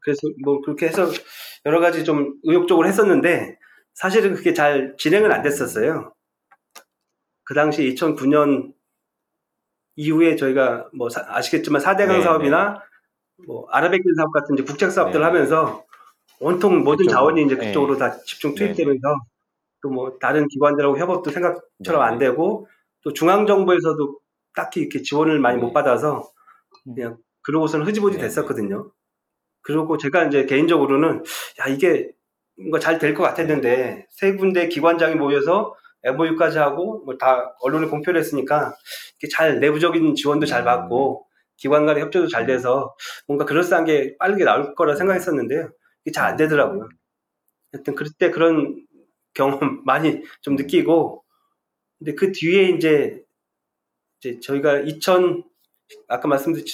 그래서 0.00 0.20
뭐 0.44 0.60
그렇게 0.60 0.86
해서 0.86 1.06
여러 1.64 1.78
가지 1.80 2.04
좀 2.04 2.34
의욕적으로 2.42 2.86
했었는데 2.88 3.58
사실은 3.94 4.34
그게 4.34 4.52
잘 4.52 4.94
진행은 4.98 5.30
안 5.30 5.42
됐었어요. 5.42 6.12
그 7.44 7.54
당시 7.54 7.82
2009년 7.94 8.72
이후에 9.94 10.34
저희가 10.36 10.88
뭐 10.92 11.08
사- 11.08 11.24
아시겠지만 11.28 11.80
4대강 11.80 12.08
네, 12.08 12.22
사업이나 12.22 12.82
뭐 13.46 13.66
아라뱃길 13.70 14.14
사업 14.16 14.32
같은 14.32 14.54
이제 14.54 14.64
국책 14.64 14.90
사업들을 14.90 15.20
네. 15.20 15.24
하면서 15.24 15.85
온통 16.40 16.84
모든 16.84 17.06
그쪽으로. 17.06 17.10
자원이 17.10 17.42
이제 17.44 17.56
네. 17.56 17.66
그쪽으로 17.68 17.96
다 17.98 18.18
집중 18.24 18.54
네. 18.54 18.74
투입되면서 18.74 19.00
또 19.82 19.90
뭐 19.90 20.18
다른 20.20 20.48
기관들하고 20.48 20.98
협업도 20.98 21.30
생각처럼 21.30 22.02
네. 22.02 22.06
안 22.08 22.18
되고 22.18 22.66
또 23.02 23.12
중앙 23.12 23.46
정부에서도 23.46 24.18
딱히 24.54 24.80
이렇게 24.80 25.02
지원을 25.02 25.38
많이 25.40 25.58
네. 25.58 25.62
못 25.62 25.72
받아서 25.72 26.28
그냥 26.84 27.18
그러고서는 27.42 27.86
흐지부지 27.86 28.16
네. 28.18 28.24
됐었거든요. 28.24 28.90
그리고 29.62 29.98
제가 29.98 30.24
이제 30.26 30.46
개인적으로는 30.46 31.24
야 31.60 31.66
이게 31.72 32.10
뭔가 32.58 32.78
잘 32.80 32.98
될 32.98 33.14
것 33.14 33.22
같았는데 33.24 34.06
세 34.10 34.34
군데 34.36 34.68
기관장이 34.68 35.14
모여서 35.16 35.74
MOU까지 36.04 36.58
하고 36.58 37.02
뭐 37.04 37.18
다 37.18 37.54
언론에 37.62 37.86
공표를 37.88 38.20
했으니까 38.20 38.74
이게 39.18 39.28
잘 39.28 39.60
내부적인 39.60 40.14
지원도 40.16 40.46
잘 40.46 40.62
음. 40.62 40.64
받고 40.66 41.26
기관 41.58 41.86
간의 41.86 42.02
협조도 42.04 42.28
잘 42.28 42.46
돼서 42.46 42.94
뭔가 43.28 43.44
그럴싸한 43.44 43.84
게 43.86 44.16
빠르게 44.18 44.44
나올 44.44 44.74
거라 44.74 44.94
생각했었는데요. 44.96 45.70
이게 46.06 46.12
잘 46.12 46.24
안 46.26 46.36
되더라고요. 46.36 46.88
하여튼 47.72 47.94
그때 47.94 48.30
그런 48.30 48.86
경험 49.34 49.58
많이 49.84 50.22
좀 50.40 50.56
느끼고 50.56 51.24
근데 51.98 52.14
그 52.14 52.32
뒤에 52.32 52.70
이제 52.70 53.22
이제 54.20 54.40
저희가 54.40 54.78
2000 54.80 55.42
아까 56.08 56.28
말씀드렸 56.28 56.64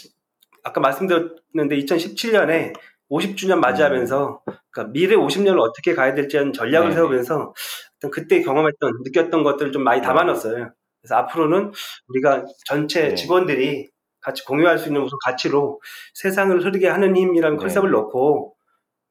아까 0.63 0.81
말씀드렸는데 0.81 1.77
2017년에 1.79 2.75
50주년 3.11 3.59
맞이하면서 3.59 4.43
그러니까 4.71 4.93
미래 4.93 5.17
50년을 5.17 5.61
어떻게 5.61 5.95
가야 5.95 6.15
될지 6.15 6.37
하는 6.37 6.53
전략을 6.53 6.89
네네. 6.91 6.95
세우면서 6.97 7.55
어떤 7.99 8.11
그때 8.11 8.43
경험했던 8.43 9.03
느꼈던 9.05 9.43
것들을 9.43 9.73
좀 9.73 9.83
많이 9.85 10.01
네. 10.01 10.07
담아놨어요. 10.07 10.73
그래서 11.01 11.17
앞으로는 11.17 11.73
우리가 12.09 12.47
전체 12.67 13.09
네. 13.09 13.15
직원들이 13.15 13.91
같이 14.21 14.45
공유할 14.45 14.79
수 14.79 14.89
있는 14.89 15.03
무슨 15.03 15.19
가치로 15.25 15.81
세상을 16.15 16.65
흐르게 16.65 16.89
하는 16.89 17.17
힘이라는 17.17 17.57
네. 17.57 17.61
컨셉을 17.61 17.91
넣고 17.91 18.57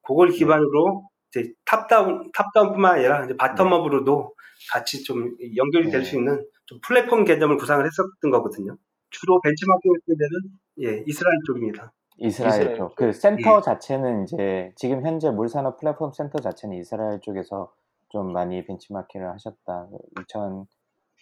그걸 0.01 0.29
기반으로 0.29 1.03
이제 1.29 1.53
top-down 1.65 2.31
top-down뿐만 2.33 2.95
아니라 2.95 3.25
이제 3.25 3.35
bottom-up으로도 3.35 4.33
같이 4.71 5.03
좀 5.03 5.35
연결이 5.55 5.89
될 5.89 6.01
네. 6.01 6.05
수 6.05 6.17
있는 6.17 6.45
좀 6.65 6.79
플랫폼 6.83 7.25
개념을 7.25 7.57
구상을 7.57 7.83
했었던 7.85 8.31
거거든요. 8.31 8.77
주로 9.09 9.39
벤치마킹 9.41 9.91
했던 9.95 10.17
데는 10.17 10.97
예, 10.97 11.03
이스라엘 11.05 11.37
쪽입니다. 11.45 11.93
이스라엘 12.17 12.53
이스라엘 12.53 12.77
쪽. 12.77 12.89
쪽. 12.89 12.95
그 12.95 13.13
센터 13.13 13.57
예. 13.57 13.61
자체는 13.61 14.23
이제 14.23 14.71
지금 14.75 15.05
현재 15.05 15.29
물산업 15.29 15.79
플랫폼 15.79 16.11
센터 16.13 16.39
자체는 16.39 16.77
이스라엘 16.77 17.19
쪽에서 17.21 17.73
좀 18.09 18.31
많이 18.31 18.63
벤치마킹을 18.65 19.29
하셨다. 19.31 19.87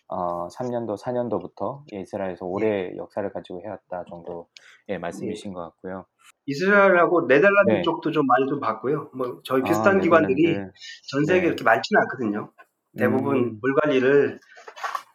2003년도, 0.10 0.98
4년도부터 1.00 1.84
이스라엘에서 1.92 2.46
오래 2.46 2.92
역사를 2.98 3.32
가지고 3.32 3.62
해왔다 3.64 4.06
정도의 4.10 5.00
말씀이신 5.00 5.54
것 5.54 5.62
같고요. 5.62 6.06
이스라엘하고 6.46 7.28
네덜란드 7.28 7.72
네. 7.74 7.82
쪽도 7.84 8.12
좀 8.12 8.26
많이 8.26 8.48
좀 8.48 8.60
봤고요. 8.60 9.12
뭐 9.14 9.40
저희 9.44 9.62
아, 9.62 9.64
비슷한 9.64 10.02
기관들이 10.02 10.44
네덜란드. 10.48 10.74
전 11.12 11.26
세계에 11.26 11.42
네. 11.42 11.48
이렇게 11.48 11.64
많지는 11.64 12.02
않거든요. 12.02 12.52
대부분 12.98 13.38
음. 13.38 13.60
물 13.62 13.76
관리를 13.76 14.40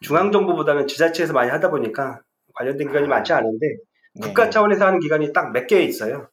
중앙 0.01 0.31
정부보다는 0.31 0.87
지자체에서 0.87 1.33
많이 1.33 1.51
하다 1.51 1.69
보니까 1.69 2.21
관련된 2.55 2.87
기관이 2.87 3.05
아. 3.07 3.09
많지 3.09 3.33
않은데 3.33 3.67
네. 4.15 4.27
국가 4.27 4.49
차원에서 4.49 4.85
하는 4.87 4.99
기관이 4.99 5.33
딱 5.33 5.51
몇 5.51 5.67
개 5.67 5.81
있어요. 5.83 6.29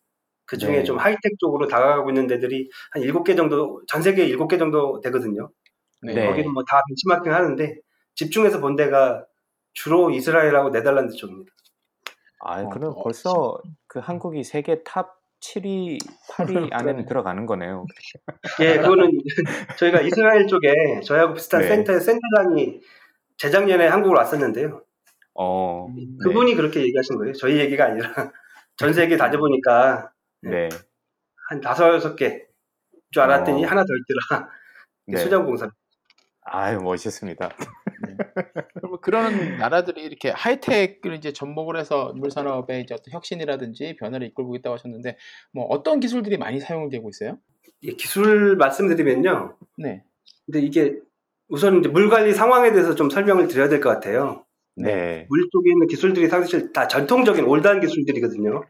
그 0.46 0.59
중에 0.59 0.79
네. 0.79 0.85
좀 0.85 0.98
high-tech 0.99 1.33
쪽으로 1.38 1.66
다가가고 1.66 2.11
있는 2.11 2.27
데들이 2.27 2.68
한 2.92 3.03
일곱 3.03 3.25
개 3.25 3.35
정도, 3.35 3.81
전 3.88 4.03
세계에 4.03 4.27
일곱 4.27 4.48
개 4.48 4.59
정도 4.59 5.01
되거든요. 5.01 5.51
네. 6.03 6.14
네. 6.14 6.27
거기는 6.27 6.53
뭐 6.53 6.62
다 6.68 6.81
벤치마킹 6.88 7.33
하는데 7.33 7.77
집중해서 8.25 8.61
본 8.61 8.77
데가 8.77 9.27
주로 9.73 10.11
이스라엘하고 10.11 10.71
네덜란드 10.71 11.15
쪽입니다. 11.15 11.53
아, 12.45 12.61
어, 12.63 12.69
그럼 12.69 12.93
어, 12.97 13.03
벌써 13.03 13.59
그 13.87 13.99
한국이 13.99 14.45
세계 14.45 14.83
top 14.85 15.16
7위, 15.41 15.99
8위 16.31 16.69
안에는. 16.73 17.07
들어가는 17.07 17.47
거네요. 17.47 17.87
예, 18.61 18.77
그거는 18.79 19.11
저희가 19.79 20.01
이스라엘 20.03 20.47
쪽에 20.47 21.01
저희하고 21.05 21.35
비슷한 21.35 21.63
네. 21.63 21.69
센터의 21.69 22.01
센터장이 22.01 22.81
재작년에 23.39 23.87
한국으로 23.89 24.19
왔었는데요. 24.19 24.83
어, 25.35 25.87
음, 25.87 25.95
네. 25.97 26.07
그분이 26.25 26.55
그렇게 26.55 26.81
얘기하신 26.83 27.17
거예요. 27.19 27.33
저희 27.33 27.59
얘기가 27.59 27.87
아니라 27.87 28.13
전 28.77 28.93
세계 28.93 29.17
다녀보니까 29.17 30.13
네. 30.43 30.69
한 31.49 31.61
다섯 31.61 31.93
여섯 31.95 32.15
개 32.17 32.47
줄 33.13 33.23
알았더니 33.23 33.63
어. 33.65 33.69
하나 33.69 33.83
더 33.83 33.89
있더라. 33.95 34.49
네. 35.07 35.19
수자공사. 35.19 35.69
아유, 36.45 36.81
멋있습니다. 36.81 37.51
그러면 38.75 39.01
그런 39.01 39.59
나라들이 39.59 40.03
이렇게 40.03 40.31
하이텍을 40.31 41.14
이제 41.16 41.33
접목을 41.33 41.77
해서 41.77 42.12
물산업의 42.16 42.83
이제 42.83 42.94
어떤 42.94 43.12
혁신이라든지 43.12 43.96
변화를 43.98 44.27
이끌고 44.29 44.57
있다고 44.57 44.75
하셨는데 44.75 45.16
뭐 45.53 45.64
어떤 45.66 46.01
기술들이 46.01 46.38
많이 46.38 46.61
사용되고 46.61 47.09
있어요? 47.09 47.38
예, 47.83 47.92
기술 47.92 48.57
말씀드리면요. 48.57 49.57
네. 49.79 50.05
근데 50.46 50.61
이게 50.61 50.98
우선 51.48 51.81
이제 51.81 51.88
물 51.88 52.09
관리 52.09 52.33
상황에 52.33 52.72
대해서 52.72 52.94
좀 52.94 53.11
설명을 53.11 53.48
드려야 53.48 53.68
될 53.68 53.81
것 53.81 53.88
같아요. 53.90 54.44
네. 54.77 55.27
물 55.29 55.48
쪽에 55.51 55.70
있는 55.70 55.87
기술들이 55.87 56.29
사실 56.29 56.72
다 56.72 56.88
전통적인 56.88 57.44
올드한 57.44 57.81
기술들이거든요. 57.81 58.64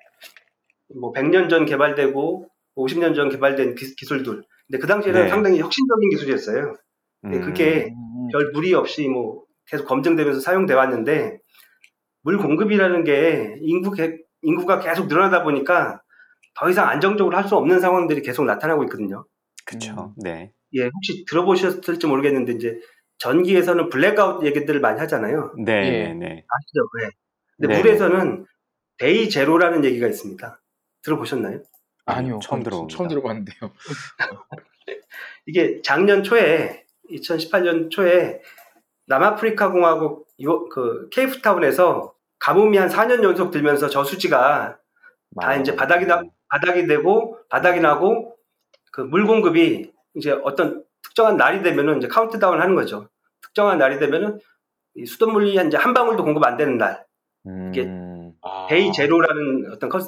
뭐 1.01 1.13
100년 1.13 1.49
전 1.49 1.65
개발되고 1.65 2.49
50년 2.77 3.15
전 3.15 3.29
개발된 3.29 3.75
기, 3.75 3.85
술들 4.05 4.43
근데 4.67 4.79
그 4.81 4.87
당시에는 4.87 5.23
네. 5.23 5.29
상당히 5.29 5.61
혁신적인 5.61 6.11
기술이었어요. 6.11 6.77
근데 7.23 7.39
음, 7.39 7.43
그게 7.43 7.87
음, 7.95 8.29
별 8.33 8.51
무리 8.53 8.75
없이 8.75 9.09
뭐 9.09 9.45
계속 9.67 9.87
검증되면서 9.87 10.41
사용돼 10.41 10.75
왔는데 10.75 11.39
물 12.23 12.37
공급이라는 12.39 13.05
게 13.05 13.57
인구 13.61 13.93
개- 13.93 14.19
인구가 14.43 14.81
계속 14.81 15.07
늘어나다 15.07 15.43
보니까 15.45 16.03
더 16.55 16.69
이상 16.69 16.89
안정적으로 16.89 17.37
할 17.37 17.45
수 17.49 17.57
없는 17.57 17.81
상황들이 17.81 18.23
계속 18.23 18.45
나타나고 18.45 18.85
있거든요. 18.85 19.25
그쵸. 19.65 20.13
네. 20.23 20.53
예, 20.75 20.85
혹시 20.93 21.25
들어보셨을지 21.29 22.07
모르겠는데 22.07 22.53
이제 22.53 22.79
전기에서는 23.19 23.89
블랙아웃 23.89 24.45
얘기들을 24.45 24.81
많이 24.81 24.99
하잖아요. 25.01 25.55
네, 25.65 25.73
예. 25.73 25.91
네, 26.09 26.15
네. 26.15 26.27
아시죠? 26.49 26.81
네. 27.01 27.11
근데 27.57 27.75
네. 27.75 27.79
물에서는 27.83 28.47
day 28.99 29.29
zero라는 29.31 29.85
얘기가 29.85 30.09
있습니다. 30.09 30.61
들어보셨나요? 31.03 31.63
아니요. 32.07 32.41
처음 32.43 32.63
들어봅니다. 32.65 32.97
처음 32.97 33.09
들어봤는데요. 33.09 33.73
이게 35.47 35.81
작년 35.83 36.23
초에 36.23 36.85
2018년 37.11 37.91
초에 37.91 38.41
남아프리카 39.07 39.71
공화국 39.71 40.27
요- 40.43 40.69
그 40.69 41.09
케이프타운에서 41.11 42.15
가뭄이 42.39 42.77
한 42.79 42.89
4년 42.89 43.23
연속 43.23 43.51
들면서 43.51 43.89
저수지가 43.89 44.79
다 45.41 45.49
아, 45.49 45.57
이제 45.57 45.75
바닥이 45.77 46.07
나 46.07 46.23
바닥이 46.49 46.87
되고 46.87 47.39
바닥이 47.49 47.81
나고 47.81 48.37
그 48.93 49.01
물 49.03 49.27
공급이 49.27 49.91
이제 50.15 50.33
어떤 50.45 50.85
특정한 51.03 51.37
날이 51.37 51.63
되면은 51.63 51.99
이제 51.99 52.09
카운트다운 52.09 52.61
하는 52.61 52.75
거죠. 52.75 53.09
특정한 53.43 53.79
날이 53.79 53.99
되면은 53.99 54.39
이 54.97 55.07
수돗물이 55.07 55.55
이제 55.55 55.77
한 55.79 55.95
방울도 55.95 56.23
공급 56.25 56.45
안 56.45 56.57
되는 56.59 56.77
날, 56.77 57.05
이게 57.71 57.83
음, 57.85 58.33
아, 58.43 58.67
day 58.69 58.93
zero라는 58.93 59.73
어떤 59.73 59.89
컨-. 59.89 60.03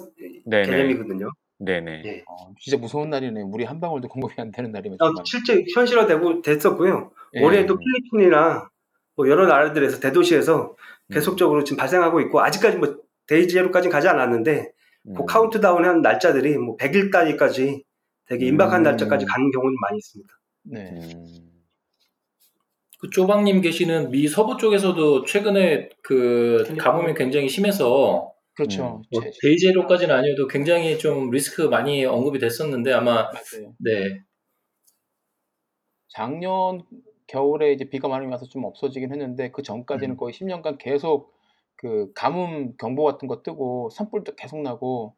개념이거든요. 0.67 1.31
네네. 1.65 2.03
예. 2.05 2.25
어, 2.27 2.53
진짜 2.61 2.77
무서운 2.77 3.11
날이네. 3.11 3.45
물이 3.45 3.65
한 3.65 3.81
방울도 3.81 4.09
공급이 4.09 4.35
안 4.39 4.51
되는 4.51 4.71
날이면 4.73 4.99
어, 5.01 5.07
정말. 5.07 5.25
실제 5.27 5.65
현실화되고 5.75 6.43
됐었고요. 6.43 7.11
예. 7.35 7.43
올해도 7.43 7.79
필리핀이나 7.79 8.69
뭐 9.17 9.29
여러 9.29 9.47
나라들에서 9.47 10.01
대도시에서 10.01 10.77
음. 11.09 11.13
계속적으로 11.13 11.65
지금 11.65 11.79
발생하고 11.79 12.21
있고 12.23 12.41
아직까지 12.41 12.77
뭐 12.79 12.97
day 13.27 13.49
zero까지는 13.49 13.93
가지 13.93 14.09
않았는데 14.09 14.73
음. 15.09 15.15
그 15.15 15.25
카운트다운한 15.25 16.03
날짜들이 16.03 16.59
뭐 16.59 16.77
100일 16.77 17.13
단위까지 17.13 17.85
되게 18.27 18.47
임박한 18.47 18.81
음. 18.81 18.83
날짜까지 18.83 19.27
가는 19.27 19.51
경우는 19.51 19.77
많이 19.81 19.99
있습니다. 19.99 20.35
네. 20.65 20.91
음, 20.93 21.25
그 23.01 23.11
쪼박님 23.11 23.61
계시는 23.61 24.11
미 24.11 24.29
서부 24.29 24.57
쪽에서도 24.57 25.25
최근에 25.25 25.91
그 26.03 26.65
가뭄이 26.79 27.15
굉장히 27.15 27.49
심해서 27.49 28.34
그렇죠. 28.57 29.03
뭐 29.11 29.21
제- 29.23 29.31
데이제로까지는 29.43 30.15
아니어도 30.15 30.47
굉장히 30.49 30.99
좀 30.99 31.31
리스크 31.31 31.63
많이 31.63 32.05
언급이 32.05 32.39
됐었는데 32.39 32.93
아마 32.93 33.25
맞아요. 33.25 33.75
네 33.79 34.23
작년 36.09 36.83
겨울에 37.27 37.73
이제 37.73 37.85
비가 37.89 38.09
많이 38.09 38.27
와서 38.27 38.47
좀 38.47 38.65
없어지긴 38.65 39.11
했는데 39.13 39.51
그 39.51 39.63
전까지는 39.63 40.15
음. 40.15 40.17
거의 40.17 40.33
10년간 40.33 40.79
계속 40.79 41.33
그 41.77 42.13
가뭄 42.15 42.77
경보 42.77 43.03
같은 43.05 43.27
거 43.29 43.43
뜨고 43.43 43.91
산불도 43.91 44.37
계속 44.37 44.61
나고 44.63 45.15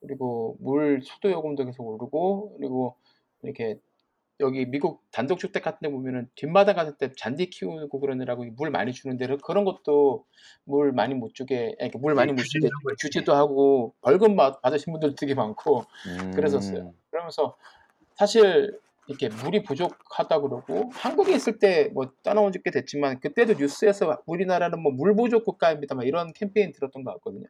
그리고 0.00 0.56
물 0.60 1.00
수도 1.02 1.30
요금도 1.30 1.64
계속 1.66 1.86
오르고 1.86 2.56
그리고 2.58 2.96
이렇게 3.42 3.78
여기 4.40 4.66
미국 4.66 5.02
단독 5.12 5.38
주택 5.38 5.62
같은 5.62 5.78
데 5.82 5.88
보면은 5.88 6.28
뒷마당 6.34 6.74
같은 6.74 6.94
때 6.98 7.12
잔디 7.16 7.50
키우고 7.50 8.00
그러느라고 8.00 8.44
물 8.56 8.70
많이 8.70 8.92
주는데 8.92 9.28
그런 9.44 9.64
것도 9.64 10.24
물 10.64 10.92
많이 10.92 11.14
못 11.14 11.34
주게 11.34 11.76
아니, 11.80 11.90
물 11.94 12.14
많이 12.14 12.32
못 12.32 12.42
주게 12.42 12.68
규제도 13.00 13.32
하고 13.34 13.94
벌금 14.00 14.34
받- 14.34 14.60
받으신 14.60 14.92
분들도 14.92 15.14
되게 15.14 15.34
많고 15.34 15.84
음. 16.08 16.32
그랬었어요. 16.32 16.92
그러면서 17.10 17.56
사실 18.16 18.76
이렇게 19.06 19.28
물이 19.28 19.62
부족하다 19.62 20.40
그러고 20.40 20.90
한국에 20.94 21.34
있을 21.34 21.58
때뭐 21.60 22.12
떠나온 22.24 22.50
지꽤 22.52 22.70
됐지만 22.72 23.20
그때도 23.20 23.54
뉴스에서 23.54 24.20
우리나라는 24.26 24.80
뭐 24.80 24.90
물 24.92 25.14
부족 25.14 25.44
국가입니다. 25.44 25.94
막 25.94 26.06
이런 26.06 26.32
캠페인 26.32 26.72
들었던 26.72 27.04
것 27.04 27.12
같거든요. 27.14 27.46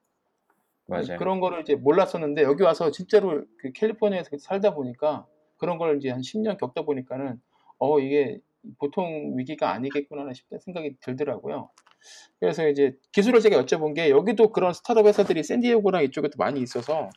맞아요. 0.86 1.16
그런 1.18 1.40
거를 1.40 1.62
이제 1.62 1.76
몰랐었는데 1.76 2.42
여기 2.42 2.62
와서 2.62 2.90
진짜로 2.90 3.44
그 3.56 3.72
캘리포니아에서 3.72 4.36
살다 4.38 4.74
보니까 4.74 5.26
그 5.64 5.76
그런 5.76 5.78
걸 5.78 5.96
이제 5.98 6.10
한 6.10 6.20
10년 6.20 6.58
겪다 6.58 6.82
보니까는 6.82 7.40
어 7.78 8.00
이게 8.00 8.40
보통 8.78 9.34
위기가 9.38 9.72
아니겠구나 9.72 10.32
싶은 10.32 10.58
생각이 10.60 10.96
들더라고요. 11.00 11.70
그래서 12.40 12.68
이제 12.68 12.94
기술을 13.12 13.40
제가 13.40 13.62
여쭤본 13.64 13.94
게 13.94 14.10
여기도 14.10 14.52
그런 14.52 14.72
스타트업 14.74 15.06
회사들이 15.06 15.42
샌디에고랑 15.44 16.04
이쪽에도 16.04 16.34
많이 16.38 16.60
있어서 16.60 17.10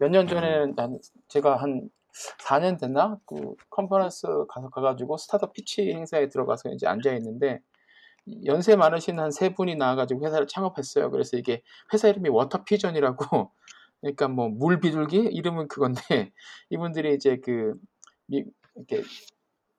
몇 0.00 0.10
년 0.10 0.26
전에 0.28 0.66
난 0.76 0.98
제가 1.28 1.56
한 1.56 1.90
4년 2.40 2.78
됐나 2.80 3.18
그 3.26 3.54
컨퍼런스 3.70 4.26
가서 4.48 4.70
가가지고 4.70 5.16
스타트업 5.18 5.52
pitch 5.54 5.92
행사에 5.92 6.28
들어가서 6.28 6.70
이제 6.72 6.86
앉아 6.88 7.14
있는데 7.14 7.60
연세 8.46 8.76
많으신 8.76 9.18
한 9.18 9.30
세 9.32 9.54
분이 9.54 9.76
나와가지고 9.76 10.26
회사를 10.26 10.46
창업했어요. 10.46 11.10
그래서 11.10 11.36
이게 11.36 11.62
회사 11.92 12.08
이름이 12.08 12.28
Water 12.30 12.68
Pigeon이라고 12.68 13.52
그러니까 14.00 14.28
뭐 14.28 14.48
물 14.48 14.80
비둘기 14.80 15.16
이름은 15.18 15.68
그건데 15.68 16.00
이분들이 16.70 17.14
이제 17.14 17.38
그 17.38 17.74
미, 18.26 18.44
이렇게 18.76 19.02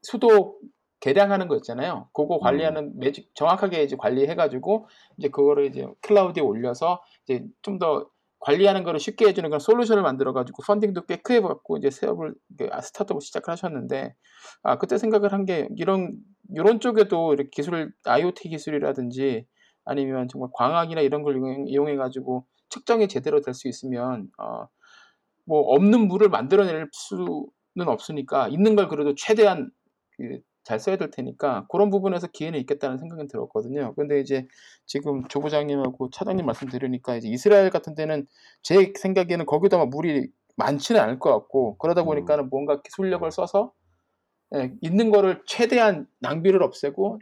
수도 0.01 0.57
계량하는 0.99 1.47
거 1.47 1.55
있잖아요. 1.57 2.09
그거 2.13 2.39
관리하는 2.39 2.97
매직 2.99 3.31
정확하게 3.35 3.83
이제 3.83 3.95
관리해가지고 3.97 4.87
이제 5.17 5.29
그거를 5.29 5.67
이제 5.67 5.87
클라우드에 6.01 6.41
올려서 6.43 7.01
이제 7.25 7.45
좀 7.61 7.79
더 7.79 8.09
관리하는 8.41 8.83
거를 8.83 8.99
쉽게 9.01 9.27
해주는 9.27 9.49
그런 9.49 9.59
솔루션을 9.59 10.01
만들어가지고 10.03 10.63
펀딩도 10.63 11.05
꽤 11.07 11.17
크게 11.17 11.41
받고 11.41 11.77
이제 11.77 11.89
사업을 11.89 12.33
이렇게 12.57 12.73
아, 12.73 12.79
스타트업을 12.81 13.21
시작을 13.21 13.51
하셨는데 13.51 14.15
아 14.63 14.77
그때 14.77 14.97
생각을 14.97 15.33
한 15.33 15.45
게 15.45 15.67
이런 15.77 16.13
이런 16.55 16.79
쪽에도 16.79 17.33
이렇게 17.33 17.49
기술 17.51 17.91
IoT 18.05 18.49
기술이라든지 18.49 19.45
아니면 19.85 20.27
정말 20.29 20.49
광학이나 20.53 21.01
이런 21.01 21.23
걸 21.23 21.37
이용해 21.67 21.95
가지고 21.97 22.45
측정이 22.69 23.07
제대로 23.07 23.41
될 23.41 23.53
수 23.53 23.67
있으면 23.67 24.29
어, 24.39 24.67
뭐 25.45 25.61
없는 25.73 26.07
물을 26.07 26.29
만들어낼 26.29 26.87
수는 26.93 27.87
없으니까 27.87 28.47
있는 28.49 28.75
걸 28.75 28.87
그래도 28.87 29.15
최대한 29.15 29.71
그, 30.17 30.39
잘 30.63 30.79
써야 30.79 30.97
될 30.97 31.09
테니까 31.11 31.65
그런 31.69 31.89
부분에서 31.89 32.27
기회는 32.27 32.59
있겠다는 32.61 32.99
생각은 32.99 33.27
들었거든요. 33.27 33.95
근데 33.95 34.19
이제 34.19 34.47
지금 34.85 35.27
조 35.27 35.39
부장님하고 35.41 36.11
차장님 36.11 36.45
말씀 36.45 36.67
들으니까 36.69 37.15
이제 37.17 37.27
이스라엘 37.29 37.69
같은 37.71 37.95
데는 37.95 38.27
제 38.61 38.93
생각에는 38.97 39.45
거기도 39.47 39.77
아마 39.77 39.85
물이 39.85 40.29
많지는 40.57 41.01
않을 41.01 41.19
것 41.19 41.31
같고 41.33 41.77
그러다 41.79 42.03
보니까는 42.03 42.49
뭔가 42.49 42.81
기술력을 42.81 43.29
써서 43.31 43.73
예, 44.55 44.73
있는 44.81 45.11
거를 45.11 45.41
최대한 45.45 46.07
낭비를 46.19 46.63
없애고 46.63 47.19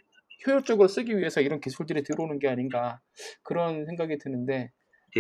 효율적으로 0.48 0.88
쓰기 0.88 1.18
위해서 1.18 1.42
이런 1.42 1.60
기술들이 1.62 2.04
들어오는 2.04 2.40
게 2.40 2.48
아닌가 2.50 3.00
그런 3.44 3.86
생각이 3.86 4.18
드는데 4.18 4.72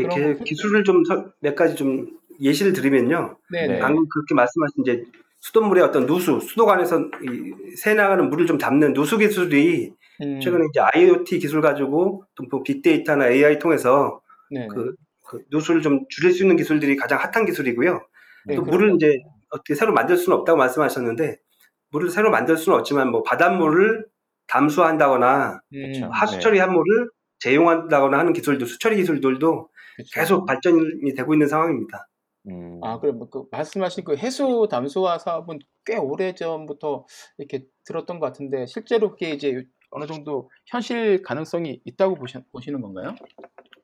거- 0.03 0.43
기술을 0.43 0.83
좀 0.83 1.03
몇 1.39 1.55
가지 1.55 1.75
좀 1.75 2.07
예시를 2.39 2.73
드리면요. 2.73 3.37
네네 3.51 3.73
네. 3.75 3.79
방금 3.79 4.07
그렇게 4.09 4.35
말씀하신 4.35 4.83
이제 4.83 5.03
수돗물의 5.39 5.83
어떤 5.83 6.05
누수, 6.05 6.39
수도관에서 6.39 6.99
이 6.99 7.75
새나가는 7.77 8.29
물을 8.29 8.45
좀 8.45 8.57
담는 8.57 8.93
누수 8.93 9.17
기술이 9.17 9.91
음, 10.21 10.39
최근에 10.41 10.65
이제 10.69 10.79
IoT 10.79 11.39
기술 11.39 11.61
가지고 11.61 12.23
또 12.51 12.63
빅데이터나 12.63 13.29
AI 13.29 13.59
통해서 13.59 14.21
네네. 14.51 14.67
그, 14.67 14.95
그 15.27 15.43
누수를 15.51 15.81
좀 15.81 16.05
줄일 16.09 16.31
수 16.33 16.43
있는 16.43 16.57
기술들이 16.57 16.95
가장 16.95 17.19
핫한 17.19 17.45
기술이고요. 17.45 18.01
네, 18.47 18.55
또 18.55 18.61
물을 18.63 18.89
거- 18.89 18.95
이제 18.95 19.19
어떻게 19.51 19.75
새로 19.75 19.93
만들 19.93 20.17
수는 20.17 20.37
없다고 20.39 20.57
말씀하셨는데 20.57 21.37
물을 21.91 22.09
새로 22.09 22.31
만들 22.31 22.57
수는 22.57 22.77
없지만 22.79 23.09
뭐 23.11 23.21
바닷물을 23.23 24.05
담수한다거나 24.47 25.61
음, 25.73 26.09
하수 26.11 26.35
네. 26.35 26.39
처리한 26.41 26.71
물을 26.73 27.09
재용한다거나 27.39 28.17
하는 28.17 28.33
기술도 28.33 28.65
수처리 28.65 28.95
기술들도 28.97 29.69
그쵸. 29.97 30.09
계속 30.13 30.45
발전이 30.45 31.13
되고 31.15 31.33
있는 31.33 31.47
상황입니다. 31.47 32.07
음, 32.49 32.79
아, 32.81 32.99
그래, 32.99 33.11
뭐, 33.11 33.29
그, 33.29 33.43
말씀하신 33.51 34.05
그 34.05 34.15
해수 34.15 34.67
담수화 34.71 35.17
사업은 35.17 35.59
꽤 35.85 35.97
오래 35.97 36.33
전부터 36.33 37.05
이렇게 37.37 37.65
들었던 37.83 38.19
것 38.19 38.27
같은데, 38.27 38.65
실제로 38.67 39.11
그게 39.11 39.31
이제 39.31 39.65
어느 39.89 40.05
정도 40.05 40.49
현실 40.67 41.21
가능성이 41.23 41.81
있다고 41.83 42.15
보시, 42.15 42.37
보시는 42.51 42.81
건가요? 42.81 43.15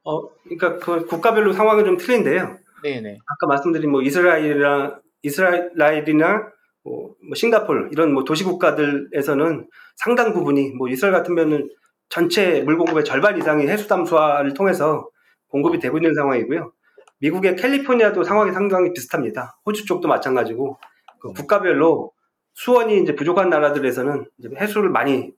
어, 0.03 0.21
그러니까 0.43 0.77
그 0.77 1.05
국가별로 1.05 1.51
상황이 1.51 1.83
좀 1.83 1.97
틀린데요. 1.97 2.57
네네. 2.83 3.17
아까 3.25 3.47
말씀드린 3.47 3.89
뭐 3.89 4.01
이스라엘이나 4.01 4.99
이스라엘이나 5.23 6.51
뭐, 6.83 7.15
뭐 7.25 7.35
싱가폴 7.35 7.89
이런 7.93 8.13
뭐 8.13 8.25
도시 8.25 8.43
국가들에서는 8.43 9.69
상당 9.95 10.33
부분이 10.33 10.71
뭐 10.71 10.89
이스라엘 10.89 11.13
같으면은 11.13 11.69
전체 12.09 12.61
물 12.61 12.77
공급의 12.77 13.05
절반 13.05 13.37
이상이 13.37 13.65
해수 13.67 13.87
담수화를 13.87 14.53
통해서 14.53 15.07
공급이 15.53 15.77
되고 15.79 15.97
있는 15.99 16.15
상황이고요. 16.15 16.73
미국의 17.19 17.55
캘리포니아도 17.55 18.23
상황이 18.23 18.51
상당히 18.51 18.91
비슷합니다. 18.91 19.59
호주 19.65 19.85
쪽도 19.85 20.07
마찬가지고 20.07 20.79
그 21.19 21.31
국가별로 21.31 22.11
수원이 22.55 23.01
이제 23.01 23.15
부족한 23.15 23.49
나라들에서는 23.49 24.25
이제 24.39 24.49
해수를 24.59 24.89
많이 24.89 25.31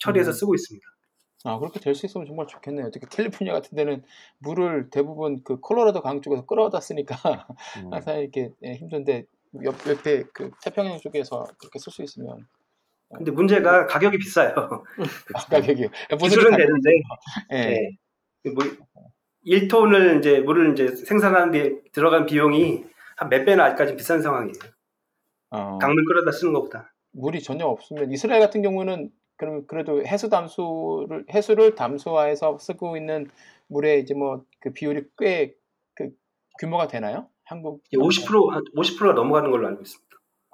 처리해서 0.00 0.30
음. 0.30 0.32
쓰고 0.32 0.54
있습니다. 0.54 0.86
아, 1.44 1.58
그렇게 1.58 1.80
될 1.80 1.94
수 1.94 2.04
있으면 2.04 2.26
정말 2.26 2.46
좋겠네요. 2.46 2.90
특히 2.90 3.06
캘리포니아 3.08 3.54
같은 3.54 3.74
데는 3.74 4.02
물을 4.38 4.90
대부분 4.90 5.42
그 5.44 5.58
콜로라도 5.60 6.02
강 6.02 6.20
쪽에서 6.20 6.44
끌어다 6.44 6.80
쓰니까 6.80 7.16
음. 7.78 7.88
항상 7.94 8.18
이렇게 8.20 8.50
예, 8.62 8.74
힘든데, 8.74 9.24
옆, 9.64 9.74
옆에 9.88 10.24
그 10.34 10.50
태평양 10.62 10.98
쪽에서 10.98 11.46
그렇게 11.58 11.78
쓸 11.78 11.90
수 11.90 12.02
있으면. 12.02 12.46
근데 13.16 13.30
문제가 13.30 13.86
가격이 13.86 14.18
비싸요. 14.18 14.52
아, 15.34 15.38
가격이요. 15.48 15.88
기술은 16.20 16.54
되는데 16.54 16.90
예. 17.52 17.56
네. 17.56 18.50
뭐 18.54 18.62
1톤을 19.48 20.18
이제 20.20 20.40
물을 20.40 20.72
이제 20.72 20.88
생산하는 20.94 21.50
데 21.52 21.82
들어간 21.92 22.26
비용이 22.26 22.84
한 23.16 23.28
몇 23.30 23.44
배나 23.44 23.64
아직까지 23.64 23.96
비싼 23.96 24.22
상황이에요. 24.22 24.54
어. 25.50 25.78
강물 25.78 26.04
끌어다 26.04 26.30
쓰는 26.32 26.52
것보다. 26.52 26.94
물이 27.12 27.42
전혀 27.42 27.64
없으면 27.66 28.12
이스라엘 28.12 28.40
같은 28.40 28.62
경우는 28.62 29.10
그럼 29.36 29.66
그래도 29.66 30.04
해수 30.04 30.28
담수를 30.28 31.24
해수를 31.32 31.74
담수화해서 31.74 32.58
쓰고 32.58 32.96
있는 32.96 33.28
물의 33.68 34.02
이제 34.02 34.14
뭐 34.14 34.44
그 34.60 34.72
비율이 34.72 35.02
꽤 35.18 35.54
그 35.94 36.10
규모가 36.60 36.86
되나요? 36.88 37.28
한국 37.44 37.82
50%한 37.92 38.62
50%가 38.76 39.12
넘어가는 39.14 39.50
걸로 39.50 39.66
알고 39.68 39.82
있습니다. 39.82 40.07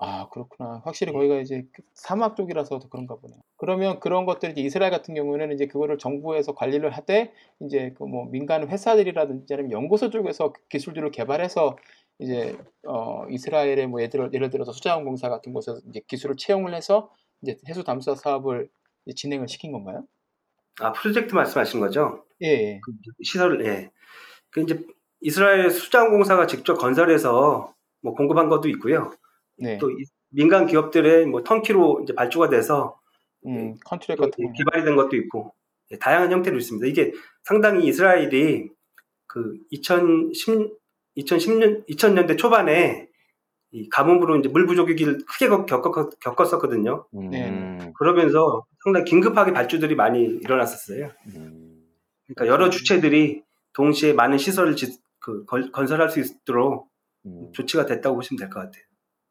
아 0.07 0.29
그렇구나 0.31 0.83
확실히 0.85 1.13
거기가 1.13 1.37
이제 1.41 1.65
그 1.73 1.83
사막 1.95 2.37
쪽이라서 2.37 2.79
더 2.79 2.89
그런가 2.89 3.15
보네요. 3.17 3.41
그러면 3.57 4.01
그런 4.01 4.27
것들 4.27 4.51
이제 4.51 4.61
이스라엘 4.61 4.91
같은 4.91 5.15
경우는 5.15 5.53
이제 5.53 5.67
그거를 5.67 5.97
정부에서 5.99 6.55
관리를 6.55 6.91
하되 6.91 7.33
이제 7.61 7.93
그 7.97 8.05
뭐 8.05 8.27
민간 8.27 8.69
회사들이라든지 8.69 9.55
아니면 9.55 9.73
연구소 9.73 10.11
쪽에서 10.11 10.53
그 10.53 10.61
기술들을 10.69 11.11
개발해서 11.11 11.77
이제 12.19 12.57
어 12.87 13.27
이스라엘의 13.31 13.87
뭐 13.87 14.03
예를, 14.03 14.31
예를 14.35 14.51
들어서 14.51 14.73
수자원공사 14.73 15.29
같은 15.31 15.53
곳에서 15.55 15.81
이제 15.89 16.01
기술을 16.07 16.37
채용을 16.37 16.75
해서 16.75 17.11
이제 17.43 17.57
해수 17.69 17.83
담수화 17.85 18.17
사업을 18.17 18.69
진행을 19.17 19.49
시킨 19.49 19.73
건가요? 19.73 20.07
아 20.81 20.93
프로젝트 20.93 21.35
말씀하신 21.35 21.81
거죠? 21.81 22.25
예, 22.43 22.47
예. 22.47 22.81
그 22.81 22.93
시설을 23.23 23.65
예. 23.67 23.91
그 24.51 24.63
이제 24.63 24.85
이스라엘 25.21 25.71
수자원공사가 25.71 26.47
직접 26.47 26.75
건설해서 26.77 27.75
뭐 28.03 28.15
공급한 28.15 28.49
것도 28.49 28.69
있고요. 28.71 29.13
네. 29.57 29.79
또 29.79 29.91
이- 29.91 30.05
민간 30.31 30.67
기업들의 30.67 31.27
뭐 31.27 31.43
턴키로 31.45 32.01
이제 32.03 32.15
발주가 32.15 32.49
돼서 32.49 32.99
음, 33.47 33.77
컨트랙 33.85 34.17
또 34.17 34.25
같은 34.25 34.47
거. 34.47 34.53
개발이 34.53 34.85
된 34.85 34.97
것도 34.97 35.17
있고 35.17 35.55
예, 35.93 35.99
다양한 35.99 36.33
형태로 36.33 36.57
있습니다. 36.57 36.87
이게 36.87 37.13
상당히 37.45 37.87
이스라엘이 37.87 38.69
그 39.27 39.59
2010, 39.71 40.73
2010년 41.19 41.87
2000년대 41.89 42.37
초반에 42.39 43.09
이 43.71 43.89
가뭄으로 43.89 44.37
이제 44.39 44.49
물 44.49 44.67
부족 44.67 44.89
위기를 44.89 45.19
크게 45.27 45.49
겪었, 45.49 46.19
겪었었거든요. 46.21 47.07
네. 47.31 47.49
음, 47.49 47.93
그러면서 47.99 48.65
상당히 48.83 49.05
긴급하게 49.05 49.53
발주들이 49.53 49.95
많이 49.95 50.23
일어났었어요. 50.25 51.11
음, 51.37 51.85
그러니까 52.27 52.47
여러 52.47 52.71
주체들이 52.71 53.43
동시에 53.73 54.13
많은 54.15 54.39
시설을 54.39 54.77
지- 54.77 54.99
그 55.21 55.45
건- 55.45 55.71
건설할 55.73 56.09
수 56.11 56.21
있도록 56.21 56.89
음. 57.27 57.51
조치가 57.53 57.87
됐다고 57.87 58.17
보시면 58.17 58.39
될 58.39 58.49
것 58.49 58.61
같아요. 58.61 58.83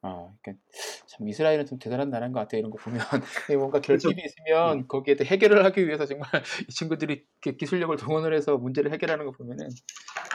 아, 0.06 0.30
그러니까 0.42 0.62
참 1.08 1.30
이스라엘은 1.30 1.66
좀 1.66 1.80
대단한 1.80 2.10
나라인 2.10 2.34
것 2.34 2.42
같아요. 2.42 2.60
이런 2.60 2.72
거 2.72 2.78
보면 2.78 3.00
이게 3.46 3.56
뭔가 3.58 3.80
결핍이 3.80 4.16
있으면 4.26 4.86
거기에 4.90 5.16
대 5.16 5.24
해결을 5.24 5.64
하기 5.64 5.88
위해서 5.88 6.06
정말 6.06 6.30
이 6.70 6.74
친구들이 6.74 7.26
기술력을 7.58 7.96
동원을 7.96 8.34
해서 8.34 8.58
문제를 8.58 8.92
해결하는 8.92 9.26
거 9.26 9.32
보면은 9.32 9.70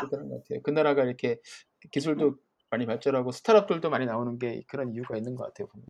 대단한 0.00 0.30
것 0.30 0.42
같아요. 0.42 0.62
그 0.62 0.70
나라가 0.70 1.04
이렇게 1.04 1.36
기술도 1.92 2.36
많이 2.70 2.86
발전하고 2.86 3.30
스타트업들도 3.30 3.90
많이 3.90 4.06
나오는 4.06 4.38
게 4.38 4.62
그런 4.68 4.94
이유가 4.94 5.18
있는 5.18 5.34
것 5.36 5.44
같아요. 5.44 5.68
보면. 5.68 5.86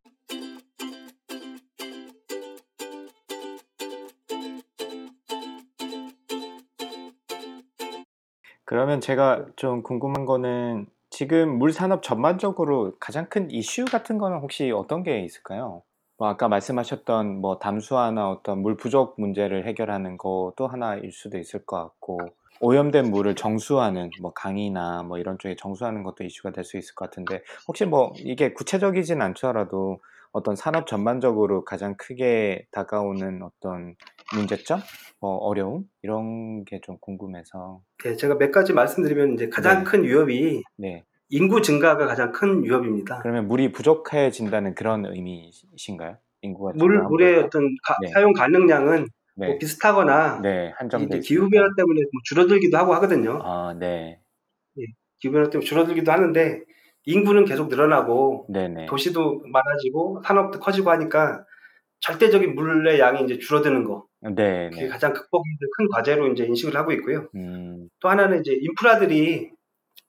그러면 8.64 9.00
제가 9.00 9.46
좀 9.54 9.82
궁금한 9.82 10.26
거는 10.26 10.86
지금 11.18 11.58
물 11.58 11.72
산업 11.72 12.04
전반적으로 12.04 12.92
가장 13.00 13.28
큰 13.28 13.50
이슈 13.50 13.84
같은 13.86 14.18
거는 14.18 14.38
혹시 14.38 14.70
어떤 14.70 15.02
게 15.02 15.18
있을까요? 15.24 15.82
뭐 16.16 16.28
아까 16.28 16.46
말씀하셨던 16.46 17.40
뭐 17.40 17.58
담수화나 17.58 18.30
어떤 18.30 18.62
물 18.62 18.76
부족 18.76 19.16
문제를 19.20 19.66
해결하는 19.66 20.16
것도 20.16 20.68
하나일 20.68 21.10
수도 21.10 21.36
있을 21.38 21.66
것 21.66 21.76
같고 21.76 22.20
오염된 22.60 23.10
물을 23.10 23.34
정수하는 23.34 24.10
뭐 24.22 24.32
강이나 24.32 25.02
뭐 25.02 25.18
이런 25.18 25.38
쪽에 25.40 25.56
정수하는 25.56 26.04
것도 26.04 26.22
이슈가 26.22 26.52
될 26.52 26.62
수 26.62 26.76
있을 26.78 26.94
것 26.94 27.10
같은데 27.10 27.42
혹시 27.66 27.84
뭐 27.84 28.12
이게 28.18 28.52
구체적이진 28.52 29.20
않더라도 29.20 29.98
어떤 30.30 30.54
산업 30.54 30.86
전반적으로 30.86 31.64
가장 31.64 31.96
크게 31.96 32.66
다가오는 32.70 33.42
어떤 33.42 33.96
문제점, 34.34 34.78
뭐 35.20 35.36
어려움 35.38 35.84
이런 36.02 36.64
게 36.64 36.78
좀 36.82 36.96
궁금해서 37.00 37.80
네, 38.04 38.14
제가 38.14 38.36
몇 38.38 38.52
가지 38.52 38.72
말씀드리면 38.72 39.34
이제 39.34 39.48
가장 39.48 39.78
네. 39.78 39.84
큰 39.84 40.04
위협이 40.04 40.62
네 40.76 41.04
인구 41.30 41.60
증가가 41.60 42.06
가장 42.06 42.32
큰 42.32 42.62
위협입니다. 42.64 43.18
그러면 43.20 43.48
물이 43.48 43.72
부족해진다는 43.72 44.74
그런 44.74 45.04
의미이신가요? 45.06 46.16
인구가 46.42 46.72
물? 46.76 47.02
물의 47.02 47.38
어떤 47.44 47.64
가- 47.82 47.96
네. 48.00 48.08
사용 48.08 48.32
가능량은 48.32 49.06
네, 49.36 49.46
뭐 49.48 49.58
비슷하거나 49.58 50.40
네 50.40 50.72
한정돼 50.76 51.20
기후 51.20 51.48
변화 51.50 51.68
때문에 51.76 52.00
뭐 52.00 52.20
줄어들기도 52.24 52.76
하고 52.76 52.94
하거든요. 52.94 53.40
아, 53.42 53.74
네, 53.74 54.20
기후 55.20 55.32
변화 55.32 55.50
때문에 55.50 55.66
줄어들기도 55.66 56.10
하는데 56.10 56.62
인구는 57.04 57.44
계속 57.44 57.68
늘어나고 57.68 58.46
네네, 58.50 58.86
도시도 58.86 59.42
많아지고 59.46 60.22
산업도 60.24 60.60
커지고 60.60 60.90
하니까 60.90 61.44
절대적인 62.00 62.54
물의 62.54 63.00
양이 63.00 63.24
이제 63.24 63.38
줄어드는 63.38 63.84
거 63.84 64.06
네, 64.20 64.70
그게 64.70 64.82
네, 64.84 64.88
가장 64.88 65.12
극복이 65.12 65.44
큰 65.76 65.88
과제로 65.92 66.28
이제 66.28 66.44
인식을 66.44 66.76
하고 66.76 66.92
있고요. 66.92 67.28
음, 67.34 67.88
또 68.00 68.08
하나는 68.08 68.40
이제 68.40 68.52
인프라들이 68.60 69.50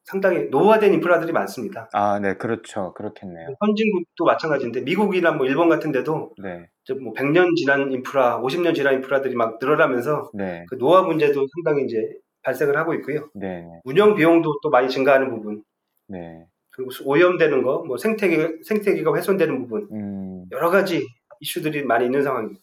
상당히 0.10 0.48
노후화된 0.50 0.92
인프라들이 0.96 1.32
많습니다. 1.32 1.88
아, 1.94 2.20
네, 2.20 2.36
그렇죠, 2.36 2.94
그렇겠네요. 2.96 3.50
선진국도 3.60 4.26
마찬가지인데 4.26 4.82
미국이나 4.82 5.32
뭐 5.32 5.46
일본 5.46 5.70
같은 5.70 5.92
데도 5.92 6.34
네, 6.42 6.68
뭐 7.00 7.14
100년 7.14 7.56
지난 7.56 7.92
인프라, 7.92 8.42
50년 8.42 8.74
지난 8.74 8.96
인프라들이 8.96 9.36
막 9.36 9.60
늘어나면서 9.62 10.32
네, 10.34 10.66
그 10.68 10.80
노화 10.80 11.04
문제도 11.04 11.46
상당히 11.54 11.86
이제 11.86 12.18
발생을 12.42 12.76
하고 12.76 12.96
있고요. 12.96 13.30
네, 13.36 13.68
운영 13.84 14.16
비용도 14.16 14.60
또 14.64 14.72
많이 14.72 14.90
증가하는 14.90 15.30
부분, 15.30 15.64
네, 16.08 16.46
그리고 16.72 16.90
오염되는 17.06 17.62
거, 17.62 17.84
뭐 17.86 17.98
생태계 17.98 18.64
생태계가 18.64 19.14
훼손되는 19.16 19.60
부분 19.60 19.88
음, 19.92 20.46
여러 20.52 20.72
가지 20.72 21.06
이슈들이 21.40 21.84
많이 21.84 22.06
있는 22.06 22.24
상황입니다. 22.24 22.62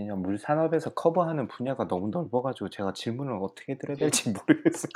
아, 0.00 0.10
진짜 0.10 0.14
물 0.14 0.38
산업에서 0.38 0.94
커버하는 0.94 1.48
분야가 1.48 1.88
너무 1.88 2.10
넓어가지고 2.10 2.70
제가 2.70 2.92
질문을 2.92 3.38
어떻게 3.40 3.76
드려야 3.76 3.96
될지 3.96 4.30
모르겠어요. 4.30 4.90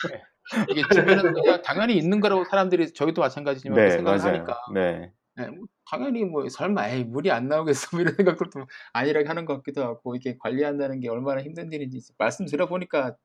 이게 0.71 0.83
주변에는 0.93 1.35
그냥 1.35 1.63
당연히 1.63 1.97
있는 1.97 2.21
거라고 2.21 2.45
사람들이 2.45 2.93
저희도 2.93 3.21
마찬가지지만 3.21 3.77
네, 3.77 3.91
생각을 3.91 4.19
맞아요. 4.19 4.35
하니까 4.35 4.59
네, 4.73 5.13
네, 5.37 5.49
뭐 5.49 5.67
당연히 5.91 6.25
뭐 6.25 6.49
설마 6.49 6.89
에이, 6.91 7.05
물이 7.05 7.31
안 7.31 7.49
나오겠어 7.49 7.89
뭐 7.93 8.01
이런 8.01 8.15
생각들도 8.15 8.67
아니라고 8.93 9.29
하는 9.29 9.45
것 9.45 9.57
같기도 9.57 9.83
하고 9.83 10.17
이게 10.17 10.37
관리한다는 10.39 11.01
게 11.01 11.09
얼마나 11.09 11.43
힘든 11.43 11.73
일인지 11.73 12.01
말씀 12.19 12.47
들어보니까 12.47 13.17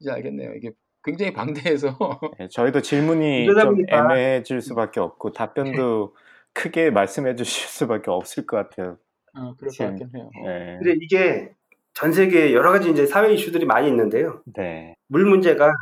이제 0.00 0.10
알겠네요. 0.10 0.54
이게 0.54 0.72
굉장히 1.02 1.32
방대해서 1.32 1.96
네, 2.38 2.48
저희도 2.50 2.82
질문이 2.82 3.46
좀 3.60 3.76
애매해질 3.88 4.60
수밖에 4.60 5.00
없고 5.00 5.32
답변도 5.32 6.14
크게 6.52 6.90
말씀해 6.90 7.36
주실 7.36 7.68
수밖에 7.68 8.10
없을 8.10 8.46
것 8.46 8.56
같아요. 8.56 8.98
어, 9.34 9.54
그럴 9.56 9.68
것 9.68 9.70
지금, 9.70 9.86
같긴 9.90 10.08
해요. 10.14 10.30
네, 10.44 10.76
근데 10.78 10.94
이게 11.00 11.52
전 11.94 12.12
세계에 12.12 12.52
여러 12.52 12.70
가지 12.72 12.90
이제 12.90 13.06
사회 13.06 13.32
이슈들이 13.34 13.66
많이 13.66 13.88
있는데요. 13.88 14.42
네, 14.56 14.94
물 15.08 15.24
문제가 15.26 15.72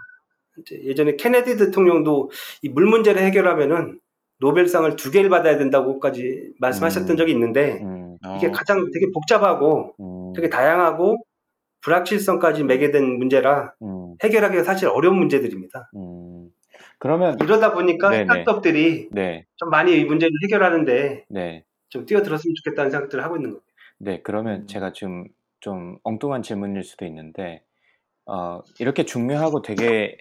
이제 0.58 0.80
예전에 0.84 1.16
케네디 1.16 1.56
대통령도 1.56 2.30
이 2.62 2.68
물 2.70 2.86
문제를 2.86 3.22
해결하면은 3.22 4.00
노벨상을 4.40 4.94
두 4.96 5.10
개를 5.10 5.30
받아야 5.30 5.56
된다고까지 5.58 6.52
말씀하셨던 6.60 7.10
음. 7.12 7.16
적이 7.16 7.32
있는데 7.32 7.80
음, 7.82 8.16
이게 8.36 8.46
어, 8.48 8.52
가장 8.52 8.88
되게 8.92 9.06
복잡하고 9.12 9.94
음, 10.00 10.32
되게 10.34 10.48
다양하고 10.48 11.18
불확실성까지 11.80 12.64
매개된 12.64 13.18
문제라 13.18 13.74
음, 13.82 14.14
해결하기가 14.22 14.62
사실 14.64 14.88
어려운 14.88 15.16
문제들입니다. 15.18 15.90
음. 15.96 16.48
그러면 17.00 17.36
이러다 17.42 17.72
보니까 17.72 18.10
네네. 18.10 18.24
스타트업들이 18.24 19.08
네, 19.12 19.44
좀 19.56 19.70
많이 19.70 19.96
이 19.98 20.04
문제를 20.04 20.32
해결하는데 20.44 21.24
네. 21.28 21.64
좀 21.88 22.06
뛰어들었으면 22.06 22.54
좋겠다는 22.64 22.90
생각들을 22.90 23.24
하고 23.24 23.36
있는 23.36 23.50
거예요. 23.50 23.62
네, 23.98 24.20
그러면 24.22 24.66
제가 24.66 24.92
지금 24.92 25.26
좀 25.60 25.98
엉뚱한 26.04 26.42
질문일 26.42 26.82
수도 26.84 27.04
있는데, 27.06 27.62
어, 28.26 28.62
이렇게 28.80 29.04
중요하고 29.04 29.62
되게 29.62 30.18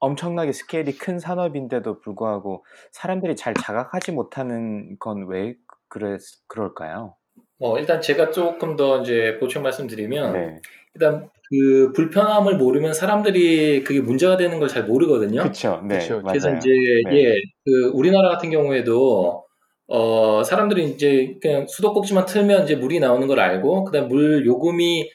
엄청나게 0.00 0.52
스케일이 0.52 0.92
큰 0.98 1.18
산업인데도 1.18 2.00
불구하고 2.00 2.64
사람들이 2.92 3.36
잘 3.36 3.54
자각하지 3.54 4.12
못하는 4.12 4.98
건 4.98 5.28
왜 5.28 5.56
그랬, 5.88 6.20
그럴까요? 6.48 7.16
어, 7.58 7.78
일단 7.78 8.00
제가 8.00 8.30
조금 8.30 8.76
더 8.76 9.00
이제 9.02 9.38
보충 9.40 9.62
말씀드리면 9.62 10.32
네. 10.32 10.60
일단 10.94 11.28
그 11.50 11.92
불편함을 11.94 12.56
모르면 12.58 12.92
사람들이 12.94 13.84
그게 13.84 14.00
문제가 14.00 14.36
되는 14.36 14.58
걸 14.58 14.68
잘 14.68 14.84
모르거든요. 14.84 15.42
그쵸, 15.42 15.80
네, 15.86 15.98
그쵸. 15.98 16.20
맞아요. 16.22 16.32
그래서 16.32 16.50
이제 16.54 16.68
네. 17.04 17.16
예, 17.16 17.34
그 17.64 17.90
우리나라 17.94 18.28
같은 18.30 18.50
경우에도 18.50 19.45
어 19.88 20.42
사람들이 20.42 20.84
이제 20.90 21.36
그냥 21.40 21.66
수도꼭지만 21.68 22.26
틀면 22.26 22.64
이제 22.64 22.74
물이 22.74 22.98
나오는 23.00 23.26
걸 23.26 23.38
알고 23.38 23.84
그 23.84 23.92
다음 23.92 24.08
물 24.08 24.44
요금이 24.44 25.10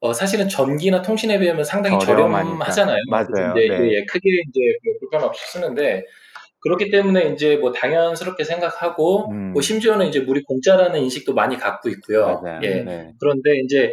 어 0.00 0.12
사실은 0.12 0.48
전기나 0.48 1.02
통신에 1.02 1.38
비하면 1.38 1.64
상당히 1.64 1.98
저렴하니까. 1.98 2.72
저렴하잖아요. 2.72 2.98
맞아요. 3.08 3.54
이제 3.56 3.68
네. 3.68 3.92
예, 3.92 4.04
크게 4.04 4.28
이제 4.48 4.60
뭐 4.84 4.94
불편 5.00 5.22
없이 5.22 5.46
쓰는데 5.52 6.04
그렇기 6.60 6.90
때문에 6.90 7.32
이제 7.32 7.56
뭐 7.56 7.72
당연스럽게 7.72 8.42
생각하고 8.42 9.30
음. 9.30 9.52
뭐 9.52 9.62
심지어는 9.62 10.06
이제 10.08 10.20
물이 10.20 10.42
공짜라는 10.42 11.00
인식도 11.00 11.32
많이 11.32 11.56
갖고 11.56 11.88
있고요. 11.88 12.40
맞아요. 12.42 12.60
예. 12.64 12.82
네. 12.82 13.12
그런데 13.20 13.58
이제 13.64 13.92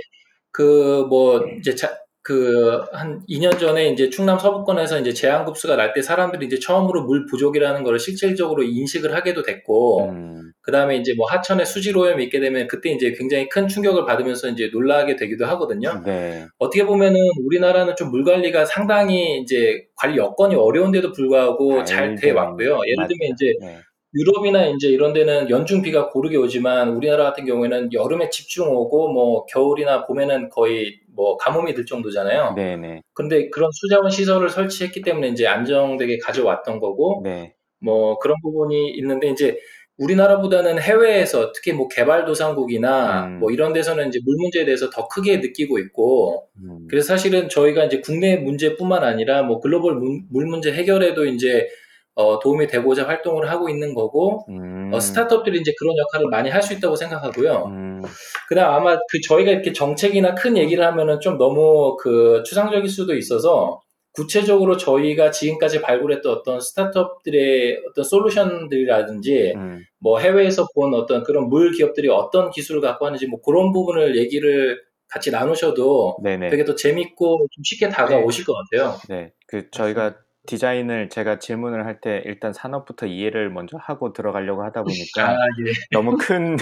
그뭐 0.51 1.45
이제 1.59 1.75
그 2.23 2.85
한 2.93 3.21
2년 3.27 3.59
전에 3.59 3.89
이제 3.89 4.09
충남 4.09 4.39
서부권에서 4.39 4.99
이제 4.99 5.13
제한급수가 5.13 5.75
날 5.75 5.93
때 5.93 6.01
사람들이 6.01 6.45
이제 6.45 6.57
처음으로 6.57 7.03
물 7.05 7.25
부족이라는 7.25 7.83
걸 7.83 7.99
실질적으로 7.99 8.63
인식을 8.63 9.13
하게도 9.13 9.43
됐고 9.43 10.09
음, 10.09 10.51
그 10.61 10.71
다음에 10.71 10.95
이제 10.97 11.13
뭐 11.15 11.27
하천에 11.27 11.65
수질 11.65 11.97
오염이 11.97 12.23
있게 12.23 12.39
되면 12.39 12.67
그때 12.67 12.89
이제 12.91 13.11
굉장히 13.17 13.49
큰 13.49 13.67
충격을 13.67 14.05
받으면서 14.05 14.47
이제 14.49 14.69
놀라게 14.71 15.17
되기도 15.17 15.45
하거든요. 15.47 16.01
네. 16.05 16.45
어떻게 16.57 16.85
보면은 16.85 17.19
우리나라는 17.45 17.95
좀 17.97 18.09
물 18.13 18.23
관리가 18.23 18.65
상당히 18.65 19.39
이제 19.41 19.83
관리 19.95 20.17
여건이 20.17 20.55
어려운데도 20.55 21.11
불구하고 21.11 21.83
잘 21.83 22.15
돼 22.15 22.31
왔고요. 22.31 22.79
예를. 22.87 23.07
들면 23.07 23.29
이제 23.33 23.53
네. 23.59 23.79
유럽이나 24.15 24.67
이제 24.67 24.87
이런 24.87 25.13
데는 25.13 25.49
연중 25.49 25.81
비가 25.81 26.09
고르게 26.09 26.37
오지만 26.37 26.89
우리나라 26.89 27.23
같은 27.25 27.45
경우에는 27.45 27.93
여름에 27.93 28.29
집중 28.29 28.69
오고 28.69 29.11
뭐 29.11 29.45
겨울이나 29.45 30.05
봄에는 30.05 30.49
거의 30.49 30.99
뭐 31.15 31.37
가뭄이 31.37 31.73
들 31.73 31.85
정도잖아요. 31.85 32.53
네, 32.55 32.75
네, 32.75 33.01
근데 33.13 33.49
그런 33.49 33.69
수자원 33.71 34.09
시설을 34.09 34.49
설치했기 34.49 35.01
때문에 35.01 35.29
이제 35.29 35.47
안정되게 35.47 36.17
가져왔던 36.19 36.79
거고 36.79 37.21
네. 37.23 37.55
뭐 37.79 38.17
그런 38.19 38.35
부분이 38.41 38.91
있는데 38.91 39.29
이제 39.29 39.57
우리나라보다는 39.97 40.79
해외에서 40.79 41.51
특히 41.51 41.71
뭐 41.71 41.87
개발도상국이나 41.87 43.25
음. 43.25 43.39
뭐 43.39 43.51
이런 43.51 43.73
데서는 43.73 44.07
이제 44.07 44.19
물 44.25 44.35
문제에 44.37 44.65
대해서 44.65 44.89
더 44.89 45.07
크게 45.07 45.37
느끼고 45.37 45.77
있고 45.79 46.47
음, 46.57 46.87
그래서 46.89 47.07
사실은 47.07 47.47
저희가 47.47 47.85
이제 47.85 48.01
국내 48.01 48.37
문제뿐만 48.37 49.03
아니라 49.03 49.43
뭐 49.43 49.59
글로벌 49.59 49.95
물, 49.95 50.21
물 50.31 50.47
문제 50.47 50.73
해결에도 50.73 51.25
이제 51.25 51.67
어, 52.15 52.39
도움이 52.39 52.67
되고자 52.67 53.07
활동을 53.07 53.49
하고 53.49 53.69
있는 53.69 53.93
거고 53.95 54.45
음, 54.49 54.91
어, 54.93 54.99
스타트업들이 54.99 55.59
이제 55.59 55.73
그런 55.79 55.97
역할을 55.97 56.27
많이 56.29 56.49
할 56.49 56.61
수 56.61 56.73
있다고 56.73 56.95
생각하고요. 56.95 57.65
음, 57.67 58.01
그다음 58.47 58.73
아마 58.75 58.97
그 59.11 59.19
저희가 59.27 59.51
이렇게 59.51 59.73
정책이나 59.73 60.35
큰 60.35 60.55
얘기를 60.57 60.85
하면은 60.85 61.19
좀 61.19 61.37
너무 61.37 61.97
그 61.97 62.43
추상적일 62.45 62.87
수도 62.89 63.15
있어서 63.15 63.81
구체적으로 64.13 64.77
저희가 64.77 65.31
지금까지 65.31 65.81
발굴했던 65.81 66.31
어떤 66.31 66.59
스타트업들의 66.59 67.81
어떤 67.89 68.03
솔루션들이라든지 68.03 69.53
음, 69.55 69.79
뭐 69.99 70.19
해외에서 70.19 70.67
본 70.75 70.93
어떤 70.93 71.23
그런 71.23 71.49
물 71.49 71.71
기업들이 71.71 72.09
어떤 72.09 72.51
기술을 72.51 72.81
갖고 72.81 73.05
하는지 73.05 73.25
뭐 73.27 73.41
그런 73.41 73.71
부분을 73.71 74.15
얘기를 74.17 74.79
같이 75.09 75.31
나누셔도 75.31 76.17
네네. 76.23 76.49
되게 76.49 76.63
더 76.65 76.75
재밌고 76.75 77.47
좀 77.51 77.63
쉽게 77.63 77.89
다가오실 77.89 78.45
것 78.45 78.53
같아요. 78.71 78.95
네, 79.09 79.31
그 79.47 79.69
저희가 79.71 80.15
디자인을 80.45 81.09
제가 81.09 81.39
질문을 81.39 81.85
할 81.85 82.01
때 82.01 82.21
일단 82.25 82.51
산업부터 82.53 83.05
이해를 83.05 83.49
먼저 83.49 83.77
하고 83.79 84.11
들어가려고 84.13 84.63
하다 84.63 84.83
보니까 84.83 85.29
아, 85.29 85.35
예. 85.65 85.71
너무 85.91 86.17
큰 86.17 86.57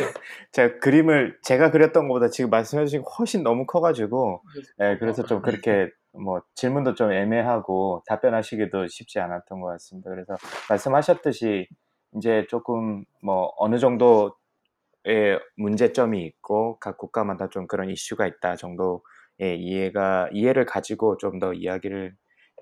제가 0.52 0.80
그림을 0.80 1.40
제가 1.42 1.72
그렸던 1.72 2.08
것보다 2.08 2.30
지금 2.30 2.50
말씀해 2.52 2.86
주신 2.86 3.02
훨씬 3.18 3.44
너무 3.44 3.66
커가지고 3.66 4.44
네, 4.78 4.98
그래서 5.00 5.24
좀 5.24 5.42
그렇게 5.42 5.90
뭐 6.14 6.42
질문도 6.56 6.94
좀 6.96 7.12
애매하고 7.12 8.04
답변하시기도 8.06 8.88
쉽지 8.88 9.20
않았던 9.20 9.62
것 9.62 9.68
같습니다. 9.70 10.10
그래서 10.12 10.36
말씀하셨듯이 10.70 11.68
이제 12.18 12.46
조금 12.50 13.06
뭐 13.24 13.52
어느 13.58 13.80
정도의 13.80 14.32
문제점이 15.56 16.24
있고 16.26 16.78
각 16.80 16.98
국가마다 16.98 17.50
좀 17.50 17.66
그런 17.68 17.90
이슈가 17.90 18.28
있다 18.28 18.56
정도의 18.58 19.02
이해가 19.60 20.30
이해를 20.34 20.66
가지고 20.66 21.18
좀 21.18 21.40
더 21.40 21.54
이야기를 21.54 22.14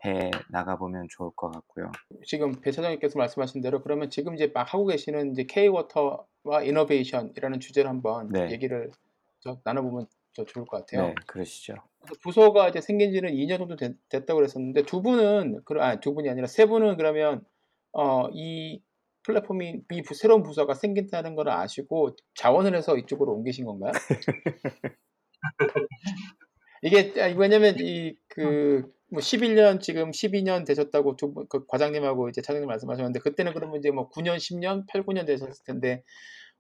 해 0.06 0.32
나가 0.50 0.78
보면 0.78 1.08
좋을 1.10 1.32
것 1.36 1.52
같고요. 1.52 1.92
지금 2.26 2.60
배 2.62 2.72
차장님께서 2.72 3.18
말씀하신 3.18 3.62
대로 3.62 3.82
그러면 3.82 4.10
지금 4.10 4.36
이제 4.36 4.48
막 4.54 4.74
하고 4.74 4.86
계시는 4.86 5.32
이제 5.32 5.44
K-water 5.44 6.26
혁신과 6.44 6.64
이노베이션이라는 6.64 7.60
주제를 7.60 7.90
한번 7.90 8.30
네. 8.30 8.52
얘기를 8.52 8.92
저 9.40 9.60
나눠보면 9.64 10.08
더 10.36 10.44
좋을 10.46 10.66
것 10.66 10.78
같아요. 10.86 11.08
네, 11.08 11.16
그러시죠. 11.28 11.76
부서가 12.22 12.70
이제 12.70 12.82
생긴 12.82 13.12
지는 13.12 13.32
2년 13.34 13.58
정도 13.60 13.76
됐, 13.76 13.96
다고 14.26 14.36
그랬었는데 14.36 14.84
두 14.84 15.02
분은 15.02 15.62
그 15.66 15.76
아니 15.80 16.00
두 16.00 16.14
분이 16.14 16.30
아니라 16.30 16.48
세 16.48 16.66
분은 16.66 16.98
그러면 16.98 17.46
어 17.92 18.30
이 18.34 18.82
플랫폼이 19.24 19.82
이 19.92 20.02
부- 20.02 20.14
새로운 20.16 20.44
부서가 20.44 20.74
생긴다는 20.74 21.36
걸 21.36 21.50
아시고 21.50 22.16
자원을 22.36 22.74
해서 22.74 22.98
이쪽으로 22.98 23.34
옮기신 23.34 23.66
건가요? 23.66 23.92
이게 26.82 27.14
아, 27.22 27.28
왜냐면 27.38 27.76
이그 27.80 28.92
뭐 29.12 29.22
11년 29.22 29.82
지금 29.82 30.12
12년 30.12 30.66
되셨다고 30.66 31.16
두 31.16 31.34
분 31.34 31.48
그 31.50 31.66
과장님하고 31.68 32.30
이제 32.30 32.42
차장님 32.42 32.68
말씀하셨는데 32.68 33.20
그때는 33.20 33.54
그러면 33.54 33.80
이제 33.80 33.92
뭐 33.92 34.10
9년 34.10 34.38
10년 34.38 34.86
8, 34.88 35.04
9년 35.04 35.26
되셨을 35.26 35.64
텐데 35.66 36.04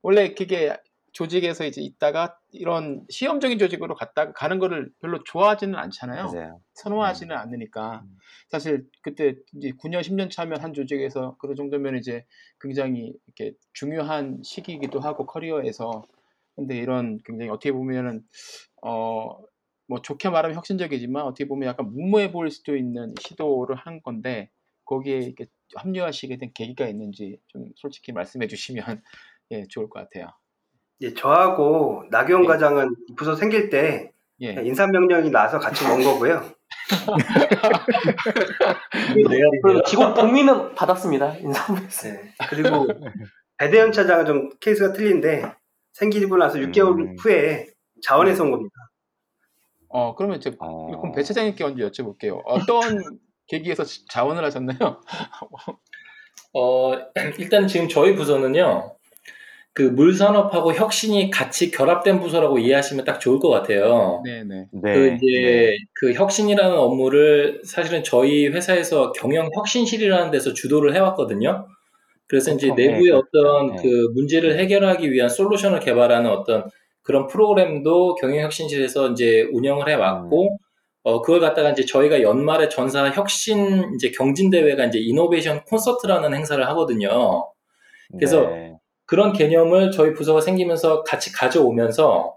원래 0.01 0.33
그게 0.33 0.75
조직에서 1.13 1.65
이제 1.65 1.81
있다가 1.81 2.37
이런 2.51 3.03
시험적인 3.09 3.57
조직으로 3.59 3.95
갔다가 3.95 4.31
가는 4.33 4.59
거를 4.59 4.91
별로 5.01 5.23
좋아하지는 5.23 5.75
않잖아요. 5.75 6.25
맞아요. 6.31 6.61
선호하지는 6.75 7.35
않으니까 7.35 8.01
음. 8.05 8.17
사실 8.49 8.85
그때 9.01 9.33
이제 9.57 9.71
9년 9.81 10.01
10년 10.01 10.29
차면 10.31 10.61
한 10.61 10.73
조직에서 10.73 11.35
그런 11.39 11.55
정도면 11.55 11.97
이제 11.97 12.25
굉장히 12.61 13.13
이렇게 13.27 13.55
중요한 13.73 14.39
시기이기도 14.43 14.99
하고 14.99 15.25
커리어에서 15.25 16.03
근데 16.55 16.77
이런 16.77 17.19
굉장히 17.25 17.49
어떻게 17.49 17.71
보면은 17.71 18.21
어 18.83 19.37
뭐 19.89 20.01
좋게 20.01 20.29
말하면 20.29 20.55
혁신적이지만 20.55 21.23
어떻게 21.23 21.47
보면 21.47 21.67
약간 21.67 21.91
무모해 21.91 22.31
보일 22.31 22.51
수도 22.51 22.77
있는 22.77 23.13
시도를 23.19 23.75
한 23.75 24.01
건데 24.03 24.51
거기에 24.85 25.17
이렇게 25.17 25.47
합류하시게 25.75 26.37
된 26.37 26.51
계기가 26.53 26.87
있는지 26.87 27.39
좀 27.47 27.65
솔직히 27.75 28.11
말씀해 28.11 28.47
주시면 28.47 28.83
예 29.51 29.65
좋을 29.67 29.89
것 29.89 29.99
같아요. 30.01 30.27
예, 31.01 31.13
저하고 31.13 32.03
나경원 32.11 32.43
예. 32.43 32.47
과장은 32.47 32.95
부서 33.17 33.35
생길 33.35 33.69
때 33.69 34.11
예. 34.41 34.61
인사 34.63 34.85
명령이 34.85 35.31
나서 35.31 35.57
같이 35.57 35.83
온 35.85 36.03
거고요. 36.03 36.43
그리고 39.63 39.83
직원 39.83 40.13
동의는 40.13 40.75
받았습니다. 40.75 41.35
인사부에서. 41.37 42.09
네. 42.09 42.33
그리고 42.49 42.87
배대현 43.57 43.91
차장은 43.91 44.25
좀 44.25 44.49
케이스가 44.59 44.93
틀린데 44.93 45.51
생기고 45.93 46.37
나서 46.37 46.59
6개월 46.59 46.99
음. 46.99 47.15
후에 47.19 47.67
자원해서 48.03 48.43
온 48.43 48.51
겁니다. 48.51 48.75
어 49.89 50.15
그러면 50.15 50.37
이제 50.37 50.51
어, 50.59 50.87
그럼 50.87 51.13
배 51.13 51.23
차장님께 51.23 51.63
먼저 51.63 51.89
여쭤볼게요. 51.89 52.41
어떤 52.45 52.79
계기에서 53.47 53.83
지- 53.83 54.05
자원을 54.07 54.43
하셨나요? 54.43 55.01
어, 56.53 56.93
일단 57.37 57.67
지금 57.67 57.87
저희 57.87 58.15
부서는요, 58.15 58.95
그 59.73 59.83
물산업하고 59.83 60.73
혁신이 60.73 61.29
같이 61.29 61.71
결합된 61.71 62.19
부서라고 62.19 62.57
이해하시면 62.59 63.05
딱 63.05 63.19
좋을 63.19 63.39
것 63.39 63.49
같아요. 63.49 64.21
네네. 64.25 64.67
네. 64.71 64.93
그 64.93 65.07
이제 65.15 65.41
네. 65.41 65.77
그 65.93 66.13
혁신이라는 66.13 66.77
업무를 66.77 67.61
사실은 67.65 68.03
저희 68.03 68.47
회사에서 68.47 69.11
경영 69.13 69.49
혁신실이라는 69.55 70.31
데서 70.31 70.53
주도를 70.53 70.95
해왔거든요. 70.95 71.67
그래서 72.27 72.51
이제 72.51 72.67
보통, 72.69 72.83
내부의 72.85 73.03
네, 73.05 73.11
어떤 73.11 73.67
그렇죠. 73.69 73.83
그 73.83 74.11
문제를 74.13 74.59
해결하기 74.59 75.11
위한 75.11 75.29
솔루션을 75.29 75.79
개발하는 75.79 76.29
어떤 76.29 76.69
그런 77.03 77.27
프로그램도 77.27 78.15
경영 78.15 78.43
혁신실에서 78.45 79.09
이제 79.11 79.47
운영을 79.53 79.89
해왔고, 79.89 80.57
어, 81.03 81.21
그걸 81.21 81.39
갖다가 81.39 81.71
이제 81.71 81.85
저희가 81.85 82.21
연말에 82.21 82.69
전사 82.69 83.09
혁신 83.09 83.93
이제 83.95 84.11
경진 84.11 84.49
대회가 84.49 84.85
이제 84.85 84.99
Innovation 84.99 85.63
Concert라는 85.65 86.33
행사를 86.33 86.65
하거든요. 86.69 87.47
그래서 88.11 88.41
네. 88.41 88.73
그런 89.05 89.33
개념을 89.33 89.91
저희 89.91 90.13
부서가 90.13 90.41
생기면서 90.41 91.03
같이 91.03 91.31
가져오면서 91.31 92.35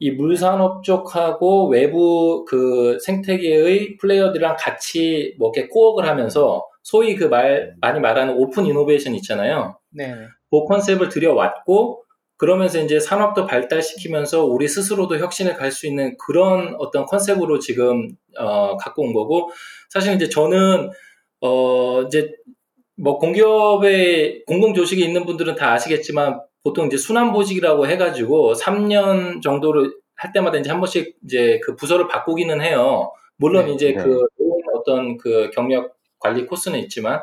이 0.00 0.10
물산업 0.10 0.82
쪽하고 0.82 1.68
외부 1.68 2.44
그 2.46 2.98
생태계의 3.04 3.98
플레이어들이랑 3.98 4.56
같이 4.58 5.34
뭐 5.38 5.52
이렇게 5.54 5.68
co-op을 5.68 6.06
하면서 6.08 6.66
소위 6.82 7.14
그 7.16 7.26
말 7.26 7.74
많이 7.80 8.00
말하는 8.00 8.34
open 8.36 8.66
innovation 8.66 9.14
있잖아요. 9.16 9.78
네네. 9.90 10.26
그 10.50 10.64
컨셉을 10.64 11.08
들여왔고 11.10 12.02
그러면서 12.40 12.80
이제 12.80 12.98
산업도 12.98 13.44
발달시키면서 13.46 14.46
우리 14.46 14.66
스스로도 14.66 15.18
혁신을 15.18 15.56
갈 15.56 15.70
수 15.70 15.86
있는 15.86 16.16
그런 16.16 16.74
어떤 16.78 17.04
컨셉으로 17.04 17.58
지금 17.58 18.08
어, 18.38 18.78
갖고 18.78 19.02
온 19.02 19.12
거고 19.12 19.50
사실 19.90 20.14
이제 20.14 20.30
저는 20.30 20.90
어 21.42 22.02
이제 22.02 22.32
뭐 22.96 23.18
공기업에 23.18 24.42
공공 24.46 24.72
조직에 24.72 25.04
있는 25.04 25.26
분들은 25.26 25.54
다 25.54 25.72
아시겠지만 25.74 26.40
보통 26.64 26.86
이제 26.86 26.96
순환 26.96 27.32
보직이라고 27.32 27.86
해가지고 27.86 28.54
3년 28.54 29.42
정도를 29.42 29.92
할 30.16 30.32
때마다 30.32 30.58
이제 30.58 30.70
한 30.70 30.80
번씩 30.80 31.16
이제 31.24 31.60
그 31.62 31.76
부서를 31.76 32.08
바꾸기는 32.08 32.62
해요. 32.62 33.12
물론 33.36 33.66
네, 33.66 33.72
이제 33.72 33.92
네. 33.92 34.02
그 34.02 34.26
어떤 34.74 35.18
그 35.18 35.50
경력 35.52 35.94
관리 36.18 36.46
코스는 36.46 36.78
있지만 36.80 37.20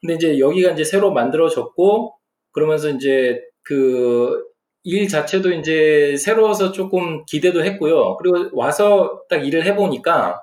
근데 0.00 0.14
이제 0.14 0.38
여기가 0.38 0.70
이제 0.72 0.84
새로 0.84 1.12
만들어졌고 1.12 2.14
그러면서 2.52 2.90
이제 2.90 3.40
그 3.64 4.54
일 4.84 5.08
자체도 5.08 5.52
이제 5.52 6.14
새로워서 6.18 6.70
조금 6.72 7.24
기대도 7.24 7.64
했고요. 7.64 8.16
그리고 8.18 8.50
와서 8.52 9.22
딱 9.30 9.46
일을 9.46 9.64
해보니까 9.64 10.40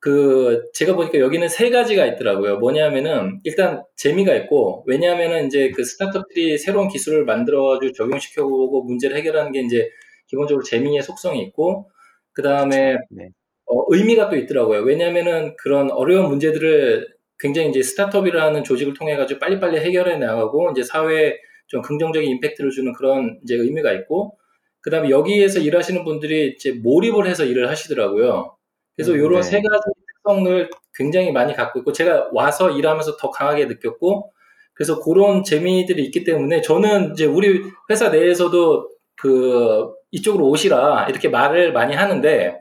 그 0.00 0.64
제가 0.74 0.96
보니까 0.96 1.20
여기는 1.20 1.48
세 1.48 1.70
가지가 1.70 2.04
있더라고요. 2.06 2.58
뭐냐면은 2.58 3.40
일단 3.44 3.84
재미가 3.96 4.34
있고 4.34 4.84
왜냐하면은 4.88 5.46
이제 5.46 5.70
그 5.70 5.84
스타트업들이 5.84 6.58
새로운 6.58 6.88
기술을 6.88 7.24
만들어가지고 7.24 7.92
적용시켜보고 7.92 8.82
문제를 8.82 9.16
해결하는 9.16 9.52
게 9.52 9.60
이제 9.60 9.88
기본적으로 10.26 10.64
재미의 10.64 11.02
속성이 11.02 11.40
있고 11.42 11.88
그 12.32 12.42
다음에 12.42 12.96
네. 13.10 13.28
어, 13.66 13.84
의미가 13.90 14.28
또 14.28 14.36
있더라고요. 14.36 14.80
왜냐하면은 14.82 15.54
그런 15.56 15.92
어려운 15.92 16.26
문제들을 16.28 17.06
굉장히 17.38 17.70
이제 17.70 17.82
스타트업이라는 17.82 18.64
조직을 18.64 18.94
통해 18.94 19.16
가지고 19.16 19.38
빨리빨리 19.38 19.78
해결해 19.78 20.16
나가고 20.18 20.72
이제 20.72 20.82
사회에 20.82 21.36
좀 21.72 21.80
긍정적인 21.80 22.28
임팩트를 22.28 22.70
주는 22.70 22.92
그런 22.92 23.40
이제 23.42 23.54
의미가 23.54 23.92
있고 23.92 24.36
그다음에 24.82 25.08
여기에서 25.08 25.58
일하시는 25.58 26.04
분들이 26.04 26.48
이제 26.54 26.72
몰입을 26.72 27.26
해서 27.26 27.46
일을 27.46 27.70
하시더라고요. 27.70 28.54
그래서 28.94 29.12
음, 29.12 29.16
이런 29.16 29.32
네. 29.36 29.42
세 29.42 29.62
가지 29.62 29.84
특성을 30.06 30.70
굉장히 30.94 31.32
많이 31.32 31.54
갖고 31.54 31.78
있고 31.78 31.92
제가 31.92 32.28
와서 32.34 32.70
일하면서 32.70 33.16
더 33.16 33.30
강하게 33.30 33.64
느꼈고 33.64 34.32
그래서 34.74 35.00
그런 35.00 35.44
재미들이 35.44 36.04
있기 36.04 36.24
때문에 36.24 36.60
저는 36.60 37.12
이제 37.12 37.24
우리 37.24 37.62
회사 37.88 38.10
내에서도 38.10 38.90
그 39.16 39.94
이쪽으로 40.10 40.46
오시라 40.50 41.06
이렇게 41.08 41.30
말을 41.30 41.72
많이 41.72 41.94
하는데 41.94 42.60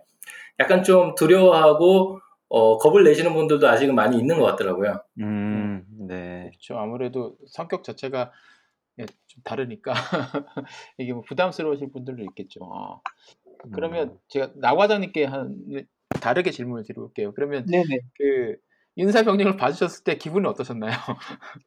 약간 0.57 0.83
좀 0.83 1.15
두려워하고 1.15 2.21
어, 2.47 2.77
겁을 2.77 3.03
내시는 3.03 3.33
분들도 3.33 3.67
아직은 3.67 3.93
많이 3.93 4.17
있는 4.17 4.39
것 4.39 4.45
같더라고요. 4.45 5.01
음, 5.19 5.83
네. 6.07 6.51
그렇죠. 6.51 6.77
아무래도 6.77 7.35
성격 7.47 7.83
자체가 7.83 8.21
예, 8.21 8.31
좀 9.31 9.41
다르니까 9.43 9.93
이게 10.97 11.13
뭐 11.13 11.21
부담스러우실 11.27 11.91
분들도 11.91 12.23
있겠죠. 12.23 12.59
어. 12.63 13.01
그러면 13.73 14.09
음. 14.09 14.17
제가 14.29 14.51
나 14.55 14.75
과장님께 14.75 15.25
한 15.25 15.55
다르게 16.21 16.51
질문을 16.51 16.83
드려볼게요. 16.83 17.31
그러면 17.33 17.65
네네. 17.65 17.99
그 18.17 18.55
인사 18.97 19.23
병력을 19.23 19.55
봐주셨을 19.55 20.03
때 20.03 20.17
기분이 20.17 20.45
어떠셨나요? 20.47 20.91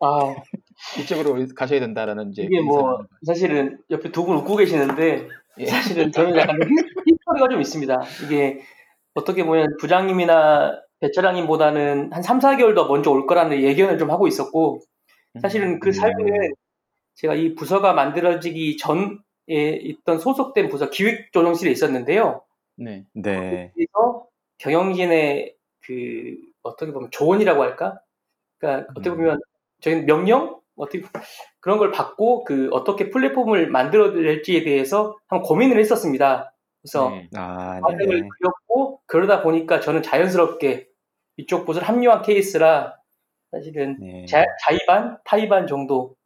아, 0.01 0.35
이쪽으로 1.01 1.37
가셔야 1.57 1.81
된다라는 1.81 2.31
이제 2.31 2.43
이게 2.43 2.61
뭐, 2.61 2.99
사실은 3.27 3.79
옆에 3.91 4.11
두 4.13 4.27
분 4.27 4.37
웃고 4.39 4.57
계시는데, 4.57 5.29
예. 5.61 5.67
사실은 5.67 6.13
저는 6.13 6.37
약간 6.37 6.59
히스토리가 7.07 7.49
좀 7.51 7.61
있습니다. 7.63 7.97
이게 8.27 8.61
어떻게 9.15 9.45
보면 9.45 9.77
부장님이나 9.81 10.79
배차장님보다는 11.01 12.13
한 12.13 12.23
3, 12.23 12.41
4개월 12.41 12.75
더 12.75 12.87
먼저 12.89 13.11
올 13.11 13.27
거라는 13.27 13.63
예견을 13.63 13.99
좀 13.99 14.11
하고 14.11 14.27
있었고, 14.27 14.81
사실은 15.41 15.81
그 15.81 15.89
음. 15.89 15.93
사이에 15.93 16.15
제가 17.15 17.35
이 17.35 17.55
부서가 17.55 17.93
만들어지기 17.93 18.77
전에 18.77 19.17
있던 19.49 20.19
소속된 20.19 20.69
부서 20.69 20.91
기획조정실에 20.91 21.71
있었는데요. 21.71 22.43
네. 22.77 23.05
네. 23.13 23.73
그래서 23.75 24.27
경영진의 24.59 25.55
그 25.81 26.37
어떻게 26.63 26.93
보면 26.93 27.11
조언이라고 27.11 27.63
할까? 27.63 28.01
그러니까 28.59 28.91
어떻게 28.93 29.11
음. 29.11 29.17
보면 29.17 29.41
저희는 29.81 30.07
명령 30.07 30.61
어떻게 30.77 31.03
그런 31.61 31.79
걸 31.79 31.93
받고 31.93 32.45
그 32.45 32.69
어떻게 32.73 33.11
플랫폼을 33.11 33.69
만들어낼지에 33.69 34.65
대해서 34.65 35.17
한번 35.29 35.47
고민을 35.47 35.79
했었습니다. 35.79 36.53
그래서 36.83 37.11
네. 37.11 37.29
아, 37.35 37.81
과정을 37.81 38.23
네. 38.23 38.29
그렸고 38.39 39.01
그러다 39.07 39.43
보니까 39.43 39.81
저는 39.81 40.03
자연스럽게 40.03 40.89
이쪽 41.37 41.65
부서를 41.65 41.87
합류한 41.89 42.23
케이스라 42.23 42.97
사실은 43.51 43.97
네. 44.01 44.27
자, 44.27 44.45
자의반, 44.67 45.19
타의반 45.25 45.67
정도 45.67 46.17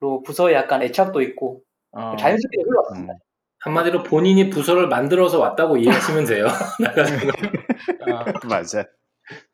로 0.00 0.22
부서에 0.22 0.52
약간 0.54 0.82
애착도 0.82 1.22
있고 1.22 1.62
어, 1.92 2.16
자연스럽게 2.16 2.58
흘러왔습니다. 2.62 3.14
음. 3.14 3.18
한마디로 3.60 4.02
본인이 4.02 4.50
부서를 4.50 4.88
만들어서 4.88 5.40
왔다고 5.40 5.78
이해하시면 5.78 6.26
돼요. 6.26 6.46
아, 8.06 8.24
맞아. 8.46 8.84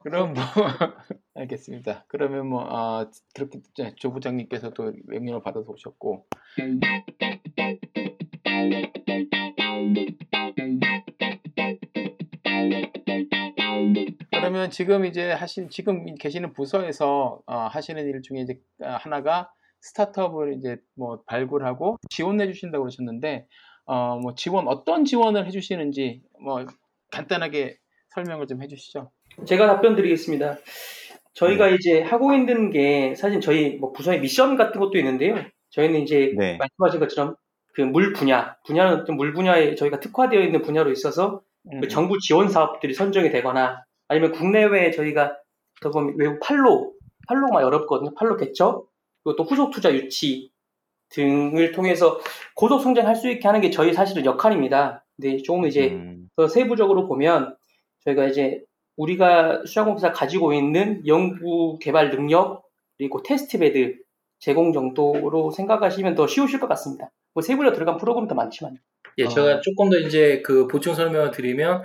그럼 0.00 0.34
뭐 0.34 0.42
알겠습니다. 1.34 2.04
그러면 2.08 2.48
뭐 2.48 2.66
아, 2.68 3.08
그렇게 3.34 3.60
이제 3.70 3.94
조 3.96 4.12
부장님께서도 4.12 4.92
명령을 5.06 5.42
받아서 5.42 5.70
오셨고 5.70 6.26
그러면 14.32 14.70
지금 14.70 15.06
이제 15.06 15.30
하신 15.30 15.70
지금 15.70 16.14
계시는 16.16 16.52
부서에서 16.52 17.40
어, 17.46 17.56
하시는 17.68 18.04
일 18.04 18.20
중에 18.20 18.40
이제 18.40 18.58
아, 18.82 18.96
하나가 18.96 19.50
스타트업을 19.82 20.54
이제 20.54 20.78
뭐 20.96 21.22
발굴하고 21.26 21.98
지원해 22.10 22.46
주신다고 22.46 22.84
그러셨는데 22.84 23.46
어, 23.84 24.16
뭐 24.18 24.34
지원 24.34 24.68
어떤 24.68 25.04
지원을 25.04 25.46
해 25.46 25.50
주시는지 25.50 26.22
뭐 26.42 26.64
간단하게 27.10 27.76
설명을 28.14 28.46
좀 28.46 28.62
해 28.62 28.68
주시죠. 28.68 29.10
제가 29.46 29.66
답변 29.66 29.96
드리겠습니다. 29.96 30.58
저희가 31.34 31.68
이제 31.68 32.02
하고 32.02 32.34
있는 32.34 32.70
게 32.70 33.14
사실 33.14 33.40
저희 33.40 33.76
뭐 33.76 33.92
부서의 33.92 34.20
미션 34.20 34.56
같은 34.56 34.80
것도 34.80 34.98
있는데요. 34.98 35.36
저희는 35.70 36.00
이제 36.00 36.34
네. 36.36 36.58
말씀하신 36.58 37.00
것처럼 37.00 37.36
그 37.74 37.80
물 37.82 38.12
분야, 38.12 38.56
분야는 38.66 39.00
어떤 39.00 39.16
물 39.16 39.32
분야에 39.32 39.74
저희가 39.74 39.98
특화되어 40.00 40.42
있는 40.42 40.60
분야로 40.62 40.90
있어서 40.92 41.40
음, 41.72 41.80
그 41.80 41.88
정부 41.88 42.18
지원 42.20 42.50
사업들이 42.50 42.92
선정이 42.92 43.30
되거나 43.30 43.82
아니면 44.08 44.32
국내외에 44.32 44.90
저희가 44.90 45.38
더 45.80 45.90
보면 45.90 46.14
외국 46.18 46.38
판로, 46.40 46.92
판로가 47.28 47.54
막 47.54 47.64
어렵거든요. 47.64 48.12
판로 48.14 48.36
개척, 48.36 48.88
그리고 49.22 49.36
또 49.36 49.44
후속 49.44 49.70
투자 49.70 49.92
유치 49.92 50.50
등을 51.10 51.72
통해서 51.72 52.20
고속 52.54 52.80
성장할 52.80 53.16
수 53.16 53.30
있게 53.30 53.46
하는 53.46 53.60
게 53.60 53.70
저희 53.70 53.92
사실은 53.92 54.24
역할입니다. 54.24 55.04
근데 55.16 55.42
조금 55.42 55.66
이제 55.66 55.90
음, 55.90 56.28
더 56.36 56.48
세부적으로 56.48 57.06
보면 57.06 57.54
저희가 58.04 58.26
이제 58.26 58.62
우리가 58.96 59.62
수자원공사 59.66 60.12
가지고 60.12 60.52
있는 60.52 61.06
연구 61.06 61.78
개발 61.80 62.10
능력 62.10 62.64
그리고 62.96 63.22
test 63.22 63.58
bed 63.58 63.96
제공 64.38 64.72
정도로 64.72 65.50
생각하시면 65.50 66.14
더 66.14 66.26
쉬우실 66.26 66.60
것 66.60 66.68
같습니다. 66.68 67.10
뭐 67.34 67.42
세부로 67.42 67.72
들어간 67.72 67.96
프로그램 67.96 68.26
도 68.26 68.34
많지만 68.34 68.76
예, 69.18 69.24
어. 69.24 69.28
제가 69.28 69.60
조금 69.60 69.90
더 69.90 69.98
이제 69.98 70.42
그 70.44 70.66
보충 70.66 70.94
설명을 70.94 71.30
드리면 71.30 71.82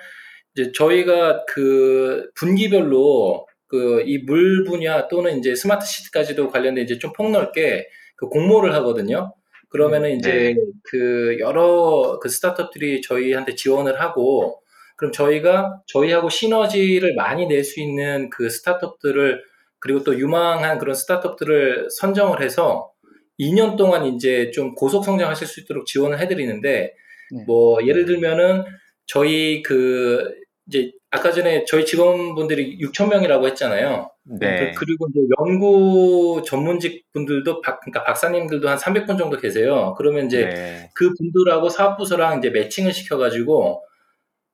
이제 0.56 0.72
저희가 0.72 1.46
그 1.46 2.30
분기별로 2.36 3.46
그 3.68 4.02
이 4.06 4.20
물 4.26 4.64
분야 4.64 5.08
또는 5.08 5.40
이제 5.40 5.56
스마트 5.56 5.86
시티까지도 5.86 6.50
관련된 6.50 6.84
이제 6.86 6.98
좀 6.98 7.12
폭넓게 7.14 7.88
그 8.16 8.28
공모를 8.28 8.74
하거든요. 8.76 9.34
그러면은 9.70 10.12
이제 10.18 10.56
그 10.84 11.38
여러 11.40 12.20
그 12.22 12.30
스타트업들이 12.30 13.02
저희한테 13.02 13.56
지원을 13.56 14.00
하고 14.02 14.62
그럼 14.96 15.12
저희가 15.12 15.82
저희하고 15.88 16.30
시너지를 16.30 17.16
많이 17.16 17.46
낼 17.48 17.64
수 17.64 17.80
있는 17.82 18.30
그 18.30 18.50
스타트업들을 18.50 19.42
그리고 19.80 20.04
또 20.04 20.18
유망한 20.18 20.80
그런 20.80 20.96
스타트업들을 20.96 21.90
선정을 21.92 22.42
해서 22.42 22.92
2년 23.40 23.78
동안 23.78 24.06
이제 24.06 24.50
좀 24.52 24.74
고속 24.74 25.04
성장하실 25.06 25.46
수 25.48 25.60
있도록 25.62 25.86
지원을 25.86 26.20
해드리는데 26.20 26.94
네. 27.32 27.44
뭐 27.46 27.86
예를 27.86 28.06
들면은 28.06 28.64
저희 29.06 29.62
그 29.62 30.34
이제 30.68 30.92
아까 31.10 31.32
전에 31.32 31.64
저희 31.66 31.86
직원분들이 31.86 32.80
6천 32.80 33.10
명이라고 33.10 33.48
했잖아요. 33.48 34.12
네. 34.26 34.72
그- 34.74 34.80
그리고 34.80 35.08
이제 35.10 35.22
연구 35.40 36.42
전문직 36.46 37.06
분들도 37.14 37.62
박, 37.62 37.80
그러니까 37.80 38.04
박사님들도 38.04 38.68
한 38.68 38.78
300분 38.78 39.18
정도 39.18 39.38
계세요. 39.38 39.96
그러면 39.98 40.26
이제 40.26 40.46
네. 40.50 40.90
그 40.94 41.14
분들하고 41.18 41.70
사업부서랑 41.70 42.40
이제 42.40 42.50
매칭을 42.50 42.92
시켜가지고 42.94 43.84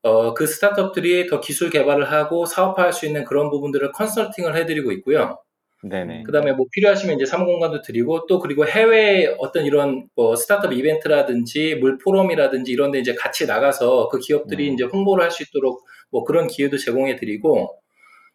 어, 0.04 0.34
그 0.34 0.46
스타트업들이 0.46 1.28
더 1.28 1.40
기술 1.40 1.70
개발을 1.70 2.12
하고 2.12 2.46
사업화할 2.46 2.92
수 2.94 3.06
있는 3.08 3.24
그런 3.24 3.50
부분들을 3.50 3.92
컨설팅을 3.94 4.56
해드리고 4.58 4.92
있고요. 4.94 5.40
네네. 5.82 6.24
그다음에 6.24 6.54
뭐 6.54 6.66
필요하시면 6.72 7.16
이제 7.16 7.26
사무 7.26 7.46
공간도 7.46 7.82
드리고 7.82 8.26
또 8.28 8.40
그리고 8.40 8.66
해외 8.68 9.36
어떤 9.40 9.66
이런 9.66 10.08
뭐 10.16 10.36
스타트업 10.36 10.72
이벤트라든지 10.74 11.76
물 11.76 11.98
포럼이라든지 11.98 12.72
이런 12.72 12.92
데 12.92 13.00
이제 13.00 13.16
같이 13.16 13.46
나가서 13.48 14.08
그 14.10 14.20
기업들이 14.20 14.70
음. 14.70 14.74
이제 14.76 14.84
홍보를 14.86 15.24
할 15.24 15.32
수 15.32 15.44
있도록 15.44 15.84
뭐 16.14 16.24
그런 16.24 16.48
기회도 16.48 16.78
제공해 16.78 17.16
드리고 17.16 17.82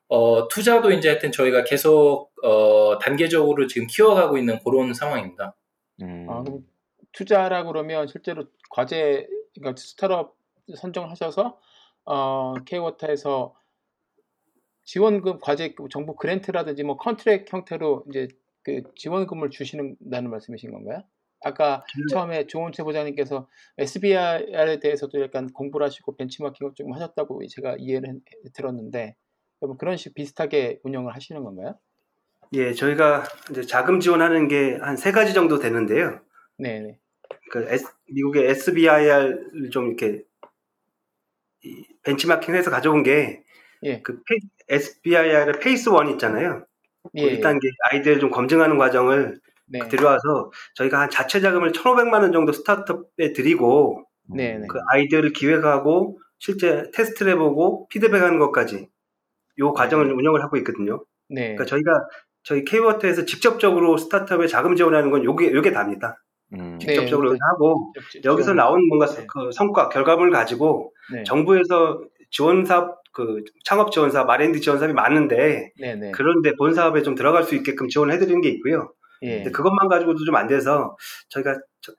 어 0.08 0.48
투자도 0.48 0.90
이제 0.90 1.08
하여튼 1.08 1.30
저희가 1.32 1.64
계속 1.64 2.30
어 2.42 2.98
단계적으로 2.98 3.68
지금 3.68 3.86
키워가고 3.86 4.36
있는 4.36 4.58
그런 4.64 4.92
상황입니다. 4.92 5.54
음, 6.02 6.26
아, 6.28 6.42
그럼 6.42 6.66
투자라 7.12 7.64
그러면 7.64 8.08
실제로 8.08 8.44
과제 8.68 9.26
그러니까 9.54 9.80
스타트업 9.80 10.36
선정을 10.76 11.10
하셔서 11.10 11.58
어, 12.04 12.54
K워터에서 12.66 13.54
지원금 14.84 15.38
과제 15.40 15.74
정부 15.90 16.16
그랜트라든지 16.16 16.82
뭐 16.82 16.96
컨트랙 16.96 17.52
형태로 17.52 18.06
이제 18.08 18.28
그 18.62 18.82
지원금을 18.96 19.50
주시는다는 19.50 20.30
말씀이신 20.30 20.72
건가요? 20.72 21.02
아까 21.40 21.84
처음에 22.10 22.46
조은채 22.46 22.82
부장님께서 22.82 23.48
SBI에 23.78 24.78
대해서도 24.80 25.20
약간 25.22 25.48
공부를 25.52 25.86
하시고 25.86 26.16
벤치마킹을 26.16 26.72
좀 26.74 26.92
하셨다고 26.92 27.40
제가 27.48 27.76
이해를 27.78 28.08
했- 28.10 28.52
들었는데 28.54 29.14
그럼 29.60 29.76
그런 29.78 29.96
식 29.96 30.14
비슷하게 30.14 30.80
운영을 30.82 31.14
하시는 31.14 31.42
건가요? 31.42 31.78
예, 32.54 32.72
저희가 32.72 33.24
이제 33.50 33.62
자금 33.62 34.00
지원하는 34.00 34.48
게 34.48 34.78
한 34.80 34.96
세 34.96 35.12
가지 35.12 35.34
정도 35.34 35.58
되는데요. 35.58 36.20
네네. 36.58 36.98
그 37.50 37.66
S- 37.68 37.92
미국의 38.06 38.48
SBIR을 38.50 39.70
좀 39.70 39.88
이렇게 39.88 40.22
이 41.64 41.84
벤치마킹해서 42.04 42.70
가져온 42.70 43.02
게 43.02 43.42
예. 43.84 44.00
그 44.02 44.20
SBIR의 44.68 45.60
Phase 45.60 45.88
One 45.88 46.08
있잖아요. 46.10 46.64
예. 47.14 47.22
그 47.22 47.40
1단계 47.40 47.60
아이디어를 47.90 48.20
좀 48.20 48.30
검증하는 48.30 48.76
과정을 48.78 49.40
네. 49.70 49.86
들어와서 49.88 50.50
저희가 50.74 51.00
한 51.00 51.10
자체 51.10 51.40
자금을 51.40 51.72
1,500만 51.72 52.22
원 52.22 52.32
정도 52.32 52.52
스타트업에 52.52 53.32
드리고 53.32 54.04
네 54.34 54.58
네. 54.58 54.66
그 54.68 54.78
아이디어를 54.92 55.32
기획하고 55.32 56.18
실제 56.38 56.84
테스트를 56.94 57.32
해보고 57.32 57.88
피드백하는 57.88 58.38
것까지 58.38 58.88
요 59.58 59.72
과정을 59.72 60.12
운영을 60.12 60.42
하고 60.42 60.56
있거든요. 60.58 61.04
네. 61.28 61.54
그러니까 61.54 61.64
저희가 61.64 61.90
저희 62.42 62.64
K-water에서 62.64 63.24
직접적으로 63.24 63.96
스타트업에 63.96 64.46
자금 64.46 64.76
지원하는 64.76 65.10
건 65.10 65.24
요게 65.24 65.52
요게 65.52 65.72
답니다. 65.72 66.22
음, 66.54 66.78
네. 66.78 66.86
직접적으로 66.86 67.36
하고 67.38 67.92
직접 68.10 68.30
여기서. 68.30 68.54
나온 68.54 68.86
뭔가 68.88 69.06
네. 69.06 69.26
그 69.26 69.50
성과 69.52 69.88
결과물을 69.88 70.32
가지고 70.32 70.92
네. 71.12 71.22
정부에서 71.24 72.00
지원 72.30 72.64
사업 72.64 73.02
그 73.12 73.42
창업 73.64 73.90
지원 73.90 74.10
사업, 74.10 74.30
R&D 74.30 74.60
지원 74.60 74.78
사업이 74.78 74.94
많은데 74.94 75.72
네네. 75.80 76.12
그런데 76.12 76.54
본 76.56 76.74
사업에 76.74 77.02
좀 77.02 77.14
들어갈 77.14 77.42
수 77.42 77.54
있게끔 77.54 77.88
지원을 77.88 78.14
해드리는 78.14 78.40
게 78.40 78.48
있고요. 78.50 78.92
예. 79.22 79.36
근데 79.36 79.50
그것만 79.50 79.88
가지고도 79.88 80.24
좀 80.24 80.34
안 80.36 80.46
돼서 80.46 80.96
저희가 81.28 81.58
저- 81.80 81.92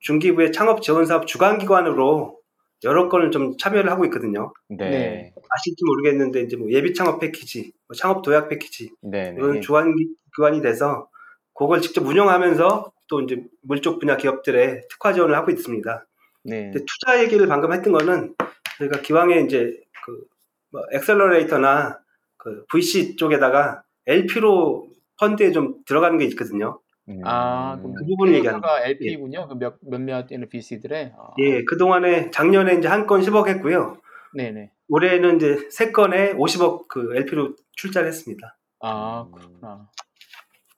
중기부의 0.00 0.52
창업 0.52 0.82
지원 0.82 1.06
사업 1.06 1.26
주관 1.26 1.58
기관으로 1.58 2.38
여러 2.84 3.08
건을 3.08 3.30
좀 3.32 3.56
참여를 3.58 3.90
하고 3.90 4.04
있거든요. 4.06 4.52
네. 4.68 4.90
네. 4.90 5.34
아실지 5.50 5.84
모르겠는데 5.84 6.42
이제 6.42 6.56
뭐 6.56 6.70
예비 6.70 6.94
창업 6.94 7.18
패키지, 7.18 7.72
뭐 7.88 7.94
창업 7.96 8.22
도약 8.22 8.48
패키지 8.48 8.90
네. 9.02 9.30
네. 9.32 9.34
이런 9.36 9.56
예. 9.56 9.60
주관 9.60 9.94
기- 9.96 10.14
기관이 10.36 10.60
돼서 10.62 11.08
그걸 11.54 11.80
직접 11.80 12.06
운영하면서 12.06 12.92
또 13.08 13.20
이제 13.22 13.42
물쪽 13.62 13.98
분야 13.98 14.16
기업들의 14.16 14.82
특화 14.90 15.12
지원을 15.12 15.34
하고 15.34 15.50
있습니다. 15.50 16.06
네. 16.44 16.70
근데 16.70 16.78
투자 16.86 17.20
얘기를 17.22 17.46
방금 17.48 17.72
했던 17.72 17.92
거는 17.92 18.34
저희가 18.78 19.00
기왕에 19.00 19.40
이제 19.40 19.74
그 20.04 20.28
뭐 20.70 20.82
엑셀러레이터나 20.92 21.98
그 22.36 22.64
VC 22.70 23.16
쪽에다가 23.16 23.82
LP로 24.06 24.90
펀드에 25.18 25.52
좀 25.52 25.76
들어가는 25.86 26.18
게 26.18 26.24
있거든요. 26.26 26.80
음, 27.08 27.20
아, 27.24 27.78
그 27.80 28.04
부분 28.04 28.34
얘기하는 28.34 28.60
가 28.60 28.84
LP군요. 28.84 29.48
그 29.48 29.54
몇, 29.54 29.78
몇몇 29.82 30.26
NPC들의. 30.30 31.12
아, 31.16 31.30
예, 31.38 31.64
그동안에 31.64 32.30
작년에 32.30 32.74
이제 32.74 32.88
한 32.88 33.06
건 33.06 33.22
10억 33.22 33.48
했고요. 33.48 34.00
네네. 34.34 34.70
올해는 34.88 35.36
이제 35.36 35.68
세 35.70 35.90
건에 35.90 36.34
50억 36.34 36.88
그 36.88 37.14
LP로 37.16 37.54
출자를 37.72 38.08
했습니다. 38.08 38.56
아, 38.80 39.22
음. 39.26 39.32
그렇구나. 39.32 39.88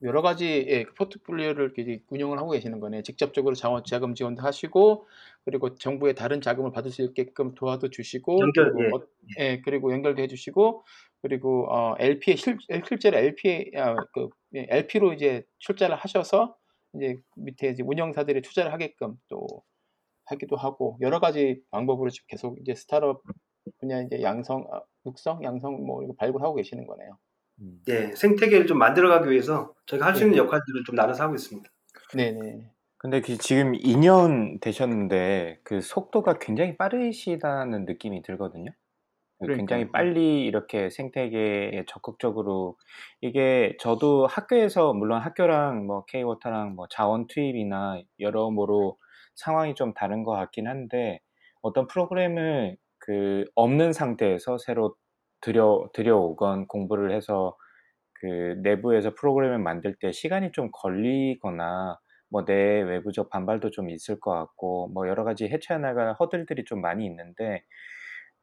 여러 0.03 0.22
가지 0.22 0.64
예, 0.68 0.84
그 0.84 0.95
포트폴리오를 0.95 1.74
운영을 2.09 2.38
하고 2.38 2.53
계시는 2.53 2.80
거네. 2.80 3.03
직접적으로 3.03 3.55
자원, 3.55 3.82
자금 3.84 4.14
지원도 4.14 4.41
하시고, 4.43 5.07
그리고 5.45 5.74
정부의 5.74 6.14
다른 6.14 6.41
자금을 6.41 6.70
받을 6.72 6.91
수 6.91 7.03
있게끔 7.03 7.55
도와도 7.55 7.91
주시고, 7.91 8.38
연결, 8.41 8.72
그리고, 8.72 8.97
어- 8.97 9.03
예, 9.38 9.61
그리고 9.62 9.93
연결도 9.93 10.22
해주시고, 10.22 10.84
그리고 11.23 11.66
어, 11.73 11.97
LP에 11.99 12.37
실, 12.37 12.59
실제로 12.87 13.18
LP 13.18 13.73
아, 13.77 13.95
그 14.14 14.29
예, 14.55 14.66
LP로 14.71 15.12
이제 15.12 15.45
출자를 15.59 15.97
하셔서 15.97 16.57
이제 16.95 17.16
밑에 17.37 17.68
이제 17.71 17.83
운영사들이 17.85 18.43
투자를 18.43 18.73
하게끔 18.73 19.16
또 19.29 19.47
하기도 20.27 20.57
하고 20.57 20.99
여러 21.01 21.21
가지 21.21 21.62
방법으로 21.71 22.11
지금 22.11 22.27
계속 22.29 22.59
이제 22.61 22.75
스타트업 22.75 23.23
분야 23.81 24.03
이제 24.03 24.23
양성, 24.23 24.66
아, 24.73 24.81
육성, 25.07 25.45
양성 25.45 25.85
뭐 25.87 26.03
이거 26.05 26.14
발굴하고 26.18 26.55
계시는 26.57 26.87
거네요. 26.87 27.18
음. 27.61 27.81
예, 27.89 28.12
생태계를 28.14 28.66
좀 28.66 28.79
만들어가기 28.79 29.31
위해서 29.31 29.75
저희가 29.87 30.07
할 30.07 30.14
수 30.16 30.25
있는 30.25 30.37
네. 30.37 30.39
역할들을 30.39 30.85
좀 30.87 30.95
나눠서 30.97 31.25
하고 31.25 31.35
있습니다. 31.35 31.68
네네. 32.14 32.71
근데 32.99 33.21
그 33.23 33.37
지금 33.39 33.75
2년 33.75 34.61
되셨는데 34.61 35.61
그 35.64 35.81
속도가 35.81 36.39
굉장히 36.39 36.77
빠르시다는 36.77 37.87
느낌이 37.87 38.23
들거든요. 38.23 38.71
굉장히 39.53 39.91
그러니까요. 39.91 39.91
빨리 39.91 40.45
이렇게 40.47 40.91
생태계에 40.91 41.84
적극적으로 41.88 42.76
이게 43.20 43.76
저도 43.80 44.26
학교에서 44.26 44.93
물론 44.95 45.20
학교랑 45.22 45.86
뭐 45.86 46.05
K워터랑 46.07 46.74
뭐 46.74 46.86
자원 46.91 47.26
투입이나 47.26 48.01
여러모로 48.20 48.99
상황이 49.36 49.74
좀 49.74 49.95
다른 49.95 50.24
것 50.24 50.32
같긴 50.32 50.66
한데 50.68 51.20
어떤 51.62 51.86
프로그램을 51.86 52.76
그 52.99 53.45
없는 53.55 53.93
상태에서 53.93 54.59
새로 54.59 54.97
들여 55.41 55.91
들여오건 55.95 56.66
공부를 56.68 57.12
해서 57.12 57.57
그 58.14 58.57
내부에서 58.62 59.14
프로그램을 59.14 59.59
만들 59.59 59.97
때 59.99 60.12
시간이 60.12 60.53
좀 60.53 60.70
걸리거나 60.72 61.99
뭐 62.30 62.45
내 62.45 62.55
외부적 62.82 63.28
반발도 63.30 63.70
좀 63.70 63.91
있을 63.91 64.20
것 64.20 64.32
같고 64.32 64.88
뭐 64.88 65.09
여러 65.09 65.24
가지 65.24 65.47
헤쳐야 65.49 65.78
나갈 65.78 66.12
허들들이 66.14 66.64
좀 66.64 66.80
많이 66.80 67.05
있는데 67.07 67.64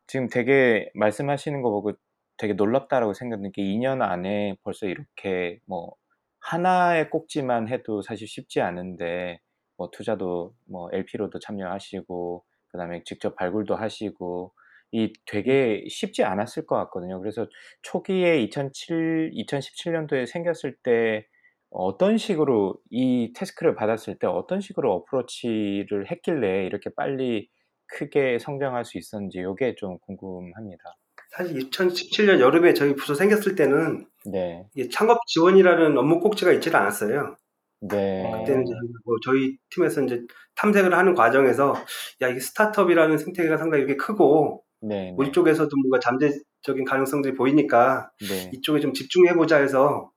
지금 0.07 0.29
되게 0.29 0.89
말씀하시는 0.95 1.61
거 1.61 1.69
보고 1.69 1.93
되게 2.37 2.53
놀랍다라고 2.53 3.13
생각드는 3.13 3.51
게 3.51 3.61
2년 3.63 4.01
안에 4.01 4.55
벌써 4.63 4.87
이렇게 4.87 5.59
뭐 5.65 5.95
하나의 6.39 7.09
꼭지만 7.09 7.67
해도 7.67 8.01
사실 8.01 8.27
쉽지 8.27 8.61
않은데 8.61 9.39
뭐 9.77 9.89
투자도 9.91 10.53
뭐 10.69 10.89
LP로도 10.93 11.39
참여하시고 11.39 12.43
그다음에 12.69 13.03
직접 13.05 13.35
발굴도 13.35 13.75
하시고 13.75 14.53
이 14.91 15.11
되게 15.25 15.83
쉽지 15.89 16.23
않았을 16.23 16.65
것 16.65 16.75
같거든요. 16.77 17.19
그래서 17.19 17.47
초기에 17.81 18.41
2007, 18.43 19.31
2017년도에 19.35 20.25
생겼을 20.25 20.77
때 20.83 21.25
어떤 21.69 22.17
식으로 22.17 22.75
이 22.89 23.33
태스크를 23.35 23.75
받았을 23.75 24.17
때 24.19 24.27
어떤 24.27 24.61
식으로 24.61 24.93
어프로치를 24.93 26.09
했길래 26.09 26.65
이렇게 26.65 26.89
빨리 26.95 27.49
크게 27.87 28.39
성장할 28.39 28.85
수 28.85 28.97
있었는지 28.97 29.39
이게 29.39 29.75
좀 29.75 29.97
궁금합니다. 29.99 30.83
사실 31.31 31.57
2017년 31.57 32.39
여름에 32.39 32.73
저희 32.73 32.95
부서 32.95 33.13
생겼을 33.13 33.55
때는 33.55 34.07
네, 34.25 34.65
이게 34.75 34.89
창업 34.89 35.19
지원이라는 35.27 35.97
업무 35.97 36.19
꼭지가 36.19 36.51
있지는 36.53 36.79
않았어요. 36.79 37.35
네, 37.81 38.31
그때는 38.39 38.63
이제 38.63 38.73
뭐 39.05 39.15
저희 39.23 39.57
팀에서 39.69 40.01
이제 40.03 40.21
탐색을 40.55 40.93
하는 40.93 41.13
과정에서 41.13 41.75
야 42.21 42.27
이게 42.27 42.39
스타트업이라는 42.39 43.17
생태계가 43.17 43.57
상당히 43.57 43.83
이렇게 43.83 43.97
크고 43.97 44.63
네, 44.81 45.13
우리 45.17 45.31
쪽에서도 45.31 45.69
뭔가 45.75 45.99
잠재적인 45.99 46.85
가능성들이 46.85 47.35
보이니까 47.35 48.09
네, 48.27 48.49
이쪽에 48.53 48.79
좀 48.79 48.93
집중해 48.93 49.33
보자 49.33 49.57
해서 49.57 50.11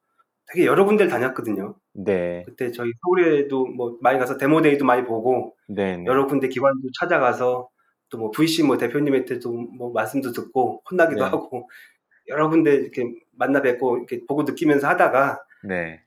되게 0.52 0.66
여러 0.66 0.84
군데를 0.84 1.10
다녔거든요. 1.10 1.76
네, 1.92 2.44
그때 2.46 2.70
저희 2.70 2.90
서울에도 3.02 3.66
뭐 3.66 3.98
많이 4.00 4.18
가서 4.18 4.36
데모데이도 4.38 4.84
많이 4.84 5.04
보고 5.04 5.56
네, 5.68 5.96
네, 5.96 6.04
여러 6.06 6.26
군데 6.26 6.48
기관도 6.48 6.88
찾아가서 6.98 7.68
또 8.10 8.18
뭐 8.18 8.30
VC 8.32 8.64
뭐 8.64 8.76
대표님한테도 8.76 9.52
뭐 9.52 9.92
말씀도 9.92 10.32
듣고 10.32 10.82
혼나기도 10.90 11.24
네. 11.24 11.30
하고 11.30 11.68
여러 12.28 12.48
군데 12.48 12.74
이렇게 12.74 13.04
만나 13.32 13.62
뵙고 13.62 13.98
이렇게 13.98 14.20
보고 14.26 14.42
느끼면서 14.42 14.88
하다가 14.88 15.40
네, 15.62 16.00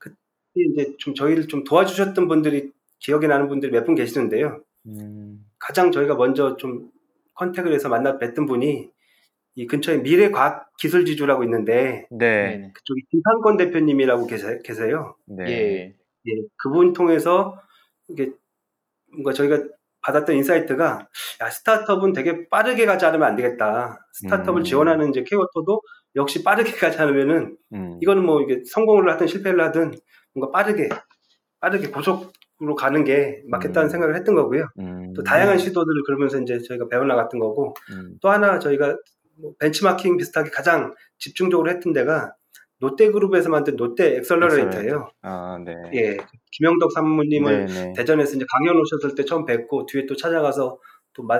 이제 0.55 0.95
좀 0.99 1.15
저희를 1.15 1.47
좀 1.47 1.63
도와주셨던 1.63 2.27
분들이 2.27 2.71
기억에 2.99 3.27
나는 3.27 3.47
분들이 3.47 3.71
몇 3.71 3.85
분 3.85 3.95
계시는데요. 3.95 4.61
음, 4.87 5.45
가장 5.59 5.91
저희가 5.93 6.15
먼저 6.15 6.57
좀 6.57 6.89
contact을 7.35 7.73
해서 7.73 7.87
만나 7.89 8.17
뵀던 8.19 8.47
분이 8.47 8.89
이 9.55 9.67
근처에 9.67 9.97
미래과학기술지주라고 9.97 11.43
있는데 11.43 12.07
네. 12.11 12.71
그쪽에 12.73 13.01
김상권 13.11 13.57
대표님이라고 13.57 14.25
계세, 14.27 14.59
계세 14.63 14.89
요. 14.91 15.15
네, 15.27 15.45
예. 15.47 15.95
예, 16.25 16.31
그분 16.57 16.93
통해서 16.93 17.59
이게 18.07 18.31
뭔가 19.11 19.31
저희가 19.33 19.63
받았던 20.01 20.35
insight가 20.35 21.07
야 21.41 21.49
스타트업은 21.49 22.13
되게 22.13 22.49
빠르게 22.49 22.85
가지 22.85 23.05
않으면 23.05 23.27
안 23.27 23.35
되겠다. 23.35 24.05
스타트업을 24.13 24.61
음. 24.61 24.63
지원하는 24.63 25.09
이제 25.09 25.23
케이워터도 25.23 25.81
역시 26.15 26.43
빠르게 26.43 26.71
가지 26.77 26.99
않으면은 26.99 27.57
음, 27.73 27.99
이거는 28.01 28.25
뭐 28.25 28.41
이게 28.41 28.63
성공을 28.65 29.09
하든 29.11 29.27
실패를 29.27 29.61
하든 29.65 29.91
뭔가 30.33 30.51
빠르게 30.51 30.89
빠르게 31.59 31.87
고속으로 31.89 32.75
가는 32.75 33.03
게 33.03 33.43
맞겠다는 33.47 33.87
음. 33.87 33.89
생각을 33.89 34.15
했던 34.15 34.35
거고요. 34.35 34.67
음, 34.79 35.13
또 35.13 35.23
다양한 35.23 35.57
시도들을 35.57 36.03
그러면서 36.05 36.39
이제 36.41 36.59
저희가 36.59 36.87
배워나갔던 36.89 37.39
거고 37.39 37.73
음, 37.91 38.17
또 38.21 38.29
하나 38.29 38.59
저희가 38.59 38.87
뭐 38.87 38.97
벤치마킹 39.59 40.17
비슷하게 40.17 40.49
가장 40.51 40.93
집중적으로 41.17 41.69
했던 41.69 41.93
데가 41.93 42.35
롯데그룹에서 42.79 43.49
만든 43.49 43.75
롯데 43.77 44.17
엑셀러레이터예요. 44.17 45.09
아, 45.21 45.57
네, 45.63 45.73
예, 45.93 46.17
김영덕 46.51 46.91
사모님을 46.91 47.65
네, 47.65 47.73
네, 47.73 47.93
대전에서 47.95 48.35
이제 48.35 48.45
강연 48.51 48.77
오셨을 48.77 49.15
때 49.15 49.23
처음 49.23 49.45
뵙고 49.45 49.85
뒤에 49.85 50.05
또 50.05 50.15
찾아가서 50.15 50.79
또, 51.13 51.23
마, 51.23 51.39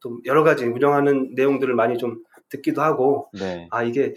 또 0.00 0.20
여러 0.26 0.44
가지 0.44 0.64
운영하는 0.64 1.34
내용들을 1.34 1.74
많이 1.74 1.98
좀 1.98 2.22
듣기도 2.48 2.82
하고 2.82 3.28
네, 3.32 3.66
아 3.70 3.82
이게 3.82 4.14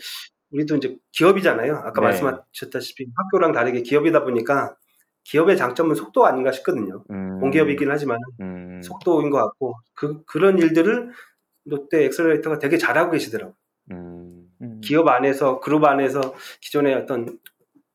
우리도 0.52 0.78
이제 0.78 0.96
기업이잖아요. 1.12 1.76
아까 1.76 2.02
네. 2.02 2.02
말씀하셨다시피 2.02 3.08
학교랑 3.16 3.52
다르게 3.52 3.82
기업이다 3.82 4.24
보니까 4.24 4.76
기업의 5.24 5.58
장점은 5.58 5.96
속도 5.96 6.26
아닌가 6.26 6.52
싶거든요. 6.52 7.04
음, 7.12 7.40
공기업이긴 7.40 7.90
하지만 7.90 8.20
음, 8.42 8.82
속도인 8.84 9.30
것 9.30 9.38
같고 9.38 9.76
그 9.94 10.24
그런 10.26 10.58
일들을 10.58 11.12
롯데 11.70 12.06
Accelerator가 12.06 12.60
되게 12.60 12.78
잘하고 12.78 13.12
계시더라고요. 13.12 13.56
음, 13.92 14.48
음. 14.62 14.82
기업 14.84 15.08
안에서 15.08 15.60
그룹 15.60 15.86
안에서 15.86 16.34
기존의 16.62 16.94
어떤 16.96 17.38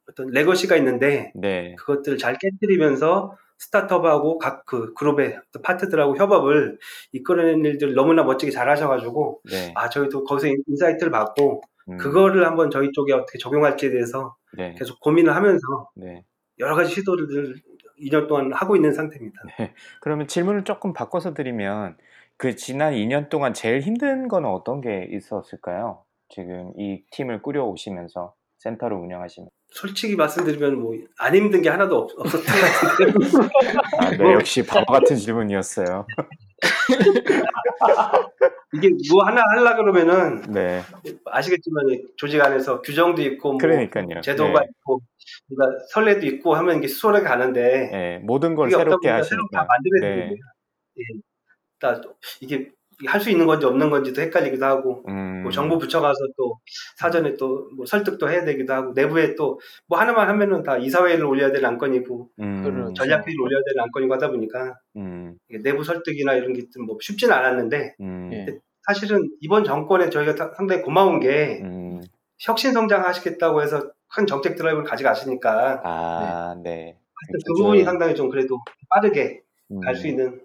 어떤 0.08 0.28
레거시가 0.28 0.76
있는데 0.76 1.32
네, 1.34 1.74
그것들을 1.76 2.18
잘 2.18 2.36
깨뜨리면서 2.38 3.36
스타트업하고 3.58 4.38
각 4.38 4.64
그 4.66 4.92
그룹의 4.94 5.38
파트들하고 5.62 6.16
협업을 6.16 6.78
이끌어내는 7.12 7.64
일들 7.64 7.94
너무나 7.94 8.22
멋지게 8.24 8.50
잘 8.50 8.68
하셔가지고 8.68 9.40
네, 9.50 9.72
아 9.76 9.88
저희도 9.88 10.24
거기서 10.24 10.48
in- 10.48 10.62
insight를 10.66 11.10
받고 11.12 11.62
음, 11.90 11.96
그거를 11.98 12.46
한번 12.46 12.70
저희 12.70 12.90
쪽에 12.92 13.12
어떻게 13.12 13.38
적용할지에 13.38 13.90
대해서 13.90 14.36
네, 14.56 14.74
계속 14.78 15.00
고민을 15.00 15.34
하면서 15.34 15.60
네. 15.96 16.24
여러 16.58 16.74
가지 16.74 16.92
시도를 16.94 17.54
2년 18.00 18.26
동안 18.26 18.52
하고 18.52 18.74
있는 18.76 18.92
상태입니다. 18.92 19.40
그러면 20.00 20.26
질문을 20.26 20.64
조금 20.64 20.92
바꿔서 20.92 21.32
드리면 21.32 21.96
그 22.36 22.56
지난 22.56 22.94
2년 22.94 23.28
동안 23.28 23.54
제일 23.54 23.80
힘든 23.80 24.26
건 24.28 24.44
어떤 24.44 24.80
게 24.80 25.08
있었을까요? 25.12 26.02
지금 26.28 26.72
이 26.78 27.02
팀을 27.10 27.42
꾸려 27.42 27.64
오시면서 27.64 28.34
센터를 28.58 28.96
운영하시면 28.96 29.48
솔직히 29.68 30.16
말씀드리면 30.16 30.80
뭐 30.80 30.94
안 31.18 31.34
힘든 31.34 31.62
게 31.62 31.68
하나도 31.68 31.96
없, 31.96 32.10
었던 32.18 32.30
것 32.30 32.38
같은데요. 32.38 33.48
아, 33.98 34.10
네, 34.10 34.32
역시 34.34 34.64
바보 34.66 34.92
같은 34.92 35.16
질문이었어요. 35.16 36.06
이게 38.74 38.88
뭐 39.12 39.24
하나 39.24 39.40
하려 39.56 39.76
그러면은 39.76 40.42
네, 40.52 40.80
아시겠지만 41.26 41.88
이 41.90 42.02
조직 42.16 42.40
안에서 42.40 42.82
규정도 42.82 43.22
있고 43.22 43.50
뭐 43.52 43.58
그러니까요. 43.58 44.20
제도가 44.22 44.60
네, 44.60 44.66
있고 44.70 45.00
뭔가 45.48 45.78
선례도 45.92 46.26
있고 46.26 46.54
하면 46.56 46.78
이게 46.78 46.88
수월하게 46.88 47.24
가는데 47.24 47.88
네, 47.92 48.18
모든 48.18 48.54
걸 48.56 48.70
새롭게. 48.70 49.08
만들어야 49.08 49.22
네, 50.00 50.00
되는데 50.00 50.34
예. 50.34 51.04
다 51.04 51.12
이게 52.40 52.70
할 53.08 53.20
수 53.20 53.28
있는 53.28 53.46
건지 53.46 53.66
없는 53.66 53.90
건지도 53.90 54.22
헷갈리기도 54.22 54.64
하고 54.64 55.02
음, 55.08 55.42
뭐 55.42 55.50
정부 55.50 55.78
부처 55.78 56.00
가서 56.00 56.14
또 56.36 56.60
사전에 56.96 57.36
또 57.36 57.68
뭐 57.76 57.84
설득도 57.86 58.30
해야 58.30 58.44
되기도 58.44 58.72
하고 58.72 58.92
내부에 58.92 59.34
또 59.34 59.58
뭐 59.88 59.98
하나만 59.98 60.28
하면은 60.28 60.62
다 60.62 60.76
이사회를 60.78 61.24
올려야 61.24 61.50
되는 61.50 61.68
안건이고 61.70 62.30
음, 62.40 62.62
그렇죠. 62.62 62.92
전략회의를 62.94 63.40
올려야 63.42 63.62
되는 63.66 63.82
안건이고 63.82 64.14
하다 64.14 64.30
보니까 64.30 64.78
음, 64.96 65.36
이게 65.48 65.60
내부 65.62 65.82
설득이나 65.82 66.34
이런 66.34 66.52
게 66.52 66.62
좀 66.72 66.86
뭐 66.86 66.96
쉽지는 67.00 67.34
않았는데 67.34 67.96
음, 68.00 68.30
예. 68.32 68.46
사실은 68.86 69.28
이번 69.40 69.64
정권에 69.64 70.08
저희가 70.10 70.36
사- 70.36 70.52
상당히 70.56 70.82
고마운 70.82 71.18
게 71.18 71.60
음, 71.64 72.00
혁신 72.38 72.72
성장하시겠다고 72.72 73.60
해서 73.62 73.90
큰 74.14 74.26
정책 74.28 74.54
드라이브를 74.56 74.84
가져가시니까 74.88 75.80
아, 75.84 76.54
네. 76.62 76.70
하여튼 77.16 77.40
그. 77.44 77.54
부분이 77.56 77.82
상당히 77.82 78.14
좀 78.14 78.28
그래도 78.30 78.58
빠르게 78.88 79.40
갈수 79.82 80.06
음, 80.06 80.10
있는 80.10 80.40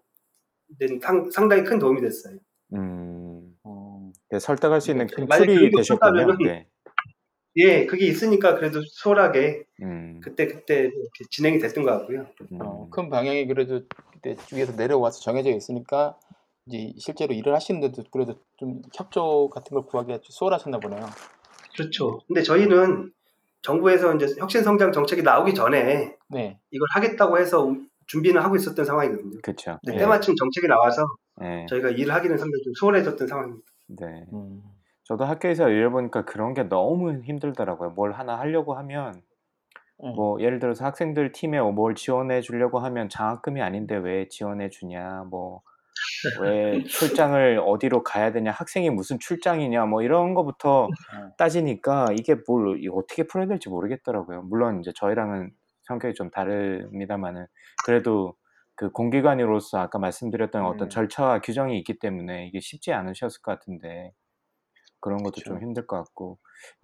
상, 1.02 1.30
상당히 1.32 1.64
큰 1.64 1.80
도움이 1.80 2.02
됐어요. 2.02 2.38
음, 2.74 3.56
어, 3.64 4.12
네, 4.30 4.40
설득할 4.40 4.82
수 4.82 4.92
있는 4.92 5.08
큰 5.08 5.26
만약에 5.26 5.54
tool이 5.54 5.72
되셨군요. 5.72 6.38
네, 6.44 6.68
예, 7.58 7.86
그게 7.86 8.06
있으니까 8.06 8.56
그래도 8.56 8.82
수월하게 8.82 9.64
음, 9.82 10.20
그때 10.24 10.48
그때 10.48 10.84
이렇게 10.84 11.26
진행이 11.30 11.60
됐던 11.60 11.84
것 11.84 11.92
같고요. 11.92 12.28
어, 12.60 12.84
음, 12.86 12.90
큰 12.90 13.10
방향이 13.10 13.48
그래도 13.48 13.82
그때 14.12 14.36
위에서 14.54 14.74
내려와서 14.74 15.20
정해져 15.22 15.50
있으니까 15.52 16.18
이제 16.68 16.94
실제로 17.00 17.34
일을 17.34 17.54
하시는데도 17.56 18.04
그래도 18.12 18.36
좀 18.58 18.82
협조 18.94 19.50
같은 19.50 19.76
걸 19.76 19.86
구하기가 19.86 20.20
좀 20.20 20.26
수월하셨나 20.30 20.80
보네요. 20.80 21.06
그렇죠. 21.76 22.20
근데 22.28 22.44
저희는 22.44 23.12
정부에서 23.62 24.16
이제 24.16 24.28
혁신 24.38 24.64
성장 24.64 24.92
정책이 24.92 25.24
나오기 25.24 25.54
전에 25.54 26.16
네. 26.30 26.60
이걸 26.72 26.88
하겠다고 26.94 27.40
해서 27.40 27.76
준비는 28.10 28.42
하고 28.42 28.56
있었던 28.56 28.84
상황이거든요. 28.84 29.40
근데 29.82 29.98
네. 29.98 30.04
때마침 30.04 30.36
정책이 30.36 30.68
나와서 30.68 31.04
네, 31.38 31.66
저희가 31.70 31.90
일을 31.90 32.14
하기는 32.14 32.38
상당히 32.38 32.62
좀 32.64 32.74
수월해졌던 32.74 33.28
상황입니다. 33.28 33.66
네. 33.88 34.26
음. 34.34 34.62
저도 35.04 35.26
학교에서 35.26 35.70
일해보니까 35.70 36.26
그런 36.26 36.54
게 36.54 36.64
너무 36.64 37.22
힘들더라고요. 37.22 37.92
뭘 37.92 38.12
하나 38.12 38.38
하려고 38.38 38.76
하면, 38.76 39.14
음. 40.04 40.14
뭐, 40.16 40.40
예를 40.40 40.60
들어서 40.60 40.86
학생들 40.86 41.32
팀에 41.32 41.60
뭘 41.62 41.96
지원해 41.96 42.42
주려고 42.42 42.80
하면 42.80 43.10
장학금이 43.10 43.62
아닌데 43.62 43.96
왜 43.96 44.28
지원해 44.28 44.70
주냐, 44.70 45.26
뭐, 45.30 45.62
왜 46.42 46.84
출장을 46.86 47.60
어디로 47.66 48.04
가야 48.04 48.32
되냐, 48.32 48.52
학생이 48.52 48.90
무슨 48.92 49.20
출장이냐, 49.20 49.86
뭐 49.86 50.02
이런 50.04 50.34
거부터 50.34 50.88
따지니까 51.38 52.08
이게 52.18 52.36
뭘 52.48 52.80
이거 52.84 52.98
어떻게 52.98 53.24
풀어야 53.24 53.48
될지 53.48 53.70
모르겠더라고요. 53.70 54.44
물론 54.44 54.80
이제 54.80 54.92
저희랑은 54.96 55.52
성격이 55.90 56.14
좀 56.16 56.32
다릅니다만은 56.32 57.48
그래도 57.86 58.36
그 58.76 58.92
공기관으로서 58.92 59.80
아까 59.80 60.00
말씀드렸던 60.00 60.66
어떤 60.66 60.88
음. 60.88 60.90
절차와 60.90 61.42
규정이 61.42 61.78
있기 61.80 62.00
때문에 62.00 62.48
이게 62.48 62.62
쉽지 62.62 62.94
않으셨을 62.94 63.42
것 63.42 63.52
같은데 63.60 64.14
그런 65.02 65.24
것도 65.24 65.42
좀 65.42 65.58
그쵸. 65.58 65.62
힘들 65.62 65.88
것 65.88 65.98
같고 65.98 66.40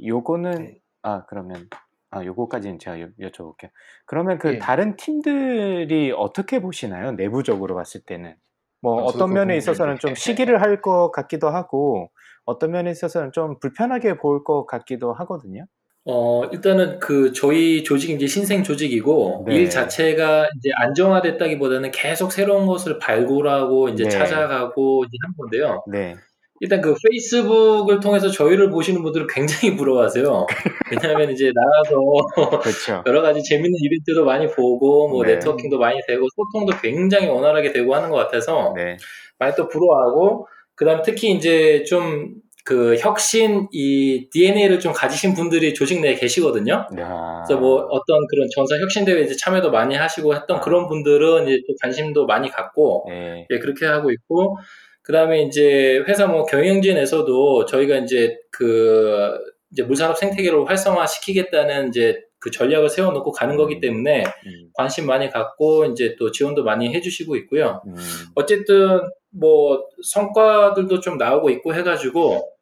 요거는 0.06 0.52
네. 0.66 0.80
아 1.04 1.26
그러면 1.28 1.70
아 2.12 2.24
요거까지는 2.26 2.80
제가 2.80 3.02
여, 3.02 3.08
여쭤볼게요. 3.20 3.70
그러면 4.06 4.38
그 4.40 4.56
예. 4.56 4.60
다른 4.60 4.96
팀들이 4.98 6.12
어떻게 6.16 6.60
보시나요? 6.62 7.12
내부적으로 7.14 7.76
봤을 7.76 8.02
때는 8.02 8.36
뭐 8.82 9.02
아, 9.02 9.06
어떤 9.06 9.34
면에 9.34 9.58
있어서는 9.58 10.00
좀. 10.00 10.14
시기를 10.16 10.62
할 10.62 10.82
것 10.82 11.12
같기도 11.12 11.50
하고 11.50 12.12
어떤 12.46 12.72
면에 12.72 12.92
있어서는 12.92 13.32
좀 13.32 13.60
불편하게 13.60 14.18
볼것 14.18 14.68
같기도 14.68 15.14
하거든요. 15.14 15.66
어, 16.08 16.46
일단은 16.52 17.00
그 17.00 17.34
저희 17.34 17.84
조직이 17.84 18.14
이제 18.14 18.28
신생 18.28 18.64
조직이고 18.64 19.46
네. 19.48 19.56
일 19.56 19.70
자체가 19.70 20.48
이제 20.56 20.70
안정화됐다기보다는 20.76 21.92
계속 21.92 22.32
새로운 22.32 22.68
것을 22.68 23.00
발굴하고 23.00 23.90
이제 23.90 24.04
네. 24.04 24.10
찾아가고 24.10 25.04
이제 25.06 25.18
한 25.24 25.34
건데요. 25.36 25.84
네. 25.92 26.16
일단 26.62 26.80
그 26.80 26.94
페이스북을 27.04 28.00
통해서 28.00 28.30
저희를 28.30 28.70
보시는 28.70 29.02
분들은 29.02 29.28
굉장히 29.28 29.76
부러워하세요. 29.76 30.46
왜냐하면 30.92 31.32
이제 31.32 31.52
나가서 31.54 32.60
그렇죠. 32.62 33.04
여러 33.08 33.22
가지 33.22 33.44
재밌는 33.44 33.72
이벤트도 33.82 34.24
많이 34.24 34.48
보고 34.48 35.10
뭐 35.10 35.26
네. 35.26 35.34
네트워킹도 35.34 35.80
많이 35.80 36.00
되고 36.08 36.26
소통도 36.36 36.80
굉장히 36.82 37.28
원활하게 37.28 37.72
되고 37.72 37.96
하는 37.96 38.10
것 38.12 38.18
같아서 38.18 38.74
네. 38.76 38.98
많이 39.40 39.54
또 39.56 39.68
부러워하고 39.68 40.48
그다음 40.76 41.02
특히 41.04 41.32
이제 41.32 41.84
좀 41.84 42.36
그 42.66 42.98
혁신 42.98 43.68
이 43.72 44.28
DNA를 44.32 44.80
좀 44.80 44.92
가지신 44.92 45.36
분들이 45.36 45.76
조직 45.76 46.02
내에 46.02 46.16
계시거든요. 46.16 46.88
야. 47.00 47.44
그래서 47.46 47.62
뭐 47.62 47.86
어떤 47.92 48.26
그런 48.28 48.48
전사 48.56 48.76
혁신 48.80 49.06
대회 49.06 49.22
이제 49.22 49.36
참여도 49.36 49.70
많이 49.70 49.96
하시고 49.96 50.34
했던 50.34 50.58
아. 50.58 50.60
그런 50.62 50.88
분들은 50.88 51.48
이제 51.48 51.62
또 51.68 51.76
관심도 51.80 52.26
많이 52.26 52.50
갖고 52.50 53.06
네. 53.08 53.46
예, 53.52 53.60
그렇게 53.60 53.86
하고 53.86 54.12
있고 54.12 54.58
그다음에 55.04 55.44
이제 55.44 56.04
회사 56.08 56.26
뭐 56.26 56.44
경영진에서도 56.46 57.66
저희가 57.66 57.98
이제 57.98 58.36
그 58.52 59.38
이제 59.72 59.84
물산업 59.84 60.18
생태계를 60.18 60.68
활성화 60.68 61.06
시키겠다는 61.06 61.90
이제 61.90 62.20
그 62.40 62.50
전략을 62.50 62.90
세워놓고 62.90 63.32
가는 63.32 63.58
거기 63.58 63.80
때문에 63.80 64.24
음, 64.24 64.70
관심 64.74 65.06
많이 65.06 65.30
갖고 65.30 65.86
이제 65.86 66.16
또 66.18 66.32
지원도 66.32 66.64
많이 66.64 66.92
해주시고 66.96 67.36
있고요. 67.36 67.84
음, 67.86 67.96
어쨌든 68.34 69.02
뭐 69.30 69.86
성과들도 70.04 71.00
좀 71.02 71.20
나오고 71.20 71.52
있고 71.52 71.76
해가지고 71.76 72.55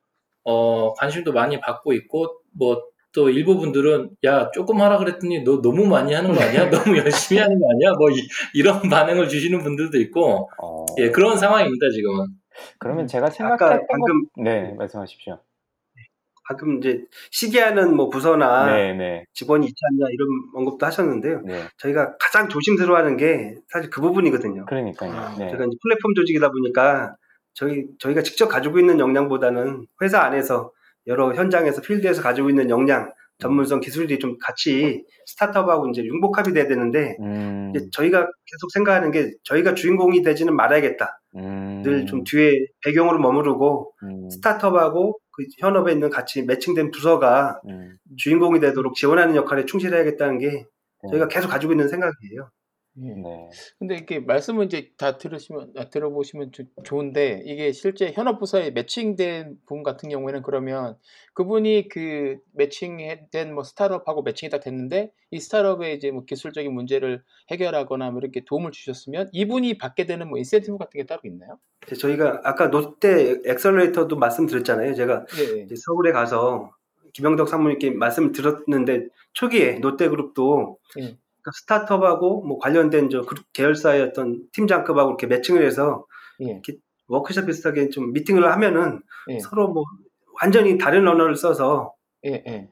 어 0.44 0.94
관심도 0.94 1.32
많이 1.34 1.60
받고 1.60 1.94
있고 1.94 2.41
뭐 2.52 2.94
또 3.14 3.30
일부 3.30 3.58
분들은 3.58 4.10
야 4.26 4.50
조금 4.52 4.82
하라 4.82 4.98
그랬더니 4.98 5.44
너 5.44 5.62
너무 5.62 5.86
많이 5.86 6.14
하는 6.14 6.34
거 6.34 6.41
아니야? 6.41 6.70
너무 6.70 6.98
열심히 6.98 7.39
하는 7.39 7.60
거 7.60 7.66
아니야? 7.72 7.94
뭐 7.98 8.10
이, 8.10 8.62
런 8.64 8.82
반응을 8.89 9.30
주시는 9.30 9.60
분들도 9.64 9.98
있고 10.00 10.50
어, 10.62 10.86
예 10.98 11.12
그런 11.12 11.38
상황입니다 11.38 11.89
지금은. 11.91 12.26
그러면 12.80 13.08
제가 13.08 13.30
생각했던 13.30 13.88
방금 13.89 14.24
것, 14.24 14.44
네, 14.44 14.74
말씀하십시오. 14.78 15.39
방금 16.46 16.80
이제 16.80 17.06
시기하는 17.32 17.96
뭐 17.96 18.10
부서나 18.10 18.66
네, 18.76 18.94
네, 18.94 19.26
직원이 19.34 19.66
있지 19.66 19.76
않냐 19.91 20.12
이런 20.12 20.28
언급도 20.56 20.86
하셨는데요. 20.86 21.41
네. 21.46 21.64
저희가 21.78 22.18
가장 22.18 22.50
조심스러워하는 22.50 23.16
게 23.16 23.56
사실 23.72 23.89
그 23.89 24.02
부분이거든요. 24.02 24.66
그러니까요. 24.66 25.12
네. 25.38 25.48
저희가 25.50 25.66
이제 25.66 25.78
플랫폼 25.82 26.14
조직이다 26.16 26.50
보니까 26.50 27.16
저희 27.54 27.86
저희가 27.99 28.24
직접 28.24 28.47
가지고 28.47 28.80
있는 28.80 28.99
역량보다는 28.99 29.86
회사 30.01 30.22
안에서 30.22 30.72
여러 31.08 31.34
현장에서 31.34 31.82
필드에서 31.82 32.22
가지고 32.22 32.49
있는 32.49 32.70
역량, 32.70 33.12
전문성, 33.39 33.82
기술들이 33.82 34.20
좀 34.20 34.38
같이 34.39 35.04
스타트업하고 35.26 35.89
이제 35.89 36.04
융복합이 36.04 36.54
돼야 36.54 36.68
되는데 36.68 37.18
음, 37.20 37.74
저희가 37.91 38.20
계속 38.20 38.72
생각하는 38.74 39.12
게 39.12 39.32
저희가 39.43 39.74
주인공이 39.76 40.22
되지는 40.24 40.56
말아야겠다. 40.56 41.20
음, 41.36 41.82
늘좀 41.84 42.24
뒤에 42.24 42.54
배경으로 42.86 43.20
머무르고 43.20 43.93
음, 44.04 44.30
스타트업하고 44.30 45.20
그 45.32 45.43
현업에 45.60 45.91
있는 45.91 46.10
같이 46.10 46.43
매칭된 46.43 46.91
부서가 46.91 47.60
음, 47.68 47.97
주인공이 48.18 48.60
되도록 48.60 48.95
지원하는 48.95 49.36
역할에 49.36 49.66
충실해야겠다는 49.66 50.38
게 50.38 50.47
네. 50.51 51.10
저희가 51.10 51.28
계속 51.28 51.49
가지고 51.49 51.74
있는 51.74 51.89
생각이에요. 51.89 52.49
예. 53.02 53.10
네. 53.10 53.50
근데 53.80 53.96
이렇게 53.96 54.20
말씀을 54.20 54.66
이제 54.66 54.91
다 54.98 55.18
들으시면 55.18 55.74
아, 55.78 55.89
들어보시면 55.89 56.52
조- 56.52 56.64
좋은데 56.84 57.41
이게 57.46 57.72
실제 57.72 58.12
현업부서에 58.12 58.70
matching된 58.72 59.58
분 59.66 59.82
같은 59.82 60.10
경우에는 60.10 60.44
그러면 60.44 60.96
그분이 61.34 61.89
그 61.89 62.38
matching된 62.54 63.54
뭐 63.56 63.64
스타트업하고 63.64 64.22
matching이 64.22 64.51
다 64.52 64.60
됐는데 64.60 65.12
이 65.32 65.39
스타트업의 65.39 65.96
이제 65.96 66.12
뭐 66.12 66.24
기술적인 66.26 66.72
문제를 66.72 67.24
해결하거나 67.50 68.12
뭐 68.12 68.20
이렇게 68.22 68.46
도움을 68.46 68.72
주셨으면 68.72 69.30
이분이 69.32 69.80
받게 69.80 70.06
되는 70.06 70.30
뭐 70.30 70.38
인센티브 70.38 70.78
같은 70.78 71.00
게 71.00 71.06
따로 71.08 71.22
있나요? 71.26 71.58
저희가 72.00 72.41
아까 72.44 72.68
롯데 72.68 73.38
Accelerator도 73.45 74.18
말씀드렸잖아요. 74.18 74.94
제가 74.94 75.26
예. 75.39 75.62
예. 75.62 75.76
서울에 75.76 76.12
가서 76.12 76.72
김영덕 77.14 77.50
사무님께 77.50 77.91
말씀을 77.91 78.32
들었는데 78.32 79.08
초기에 79.34 79.80
롯데그룹도 79.80 80.78
예. 81.00 81.18
그 81.44 81.52
스타트업하고 81.54 82.44
뭐 82.46 82.58
관련된 82.58 83.10
저 83.10 83.24
계열사의 83.54 84.02
어떤 84.02 84.41
팀장급하고 84.54 85.12
이렇게 85.12 85.28
매칭을 85.28 85.66
해서 85.66 86.06
예. 86.41 86.62
워크숍 87.08 87.46
비슷하게 87.46 87.89
좀 87.89 88.14
미팅을 88.14 88.50
하면은 88.52 89.02
예. 89.30 89.39
서로 89.39 89.68
뭐 89.68 89.84
완전히 90.41 90.78
다른 90.78 91.08
언어를 91.08 91.36
써서 91.36 91.94
예. 92.26 92.44
예. 92.48 92.70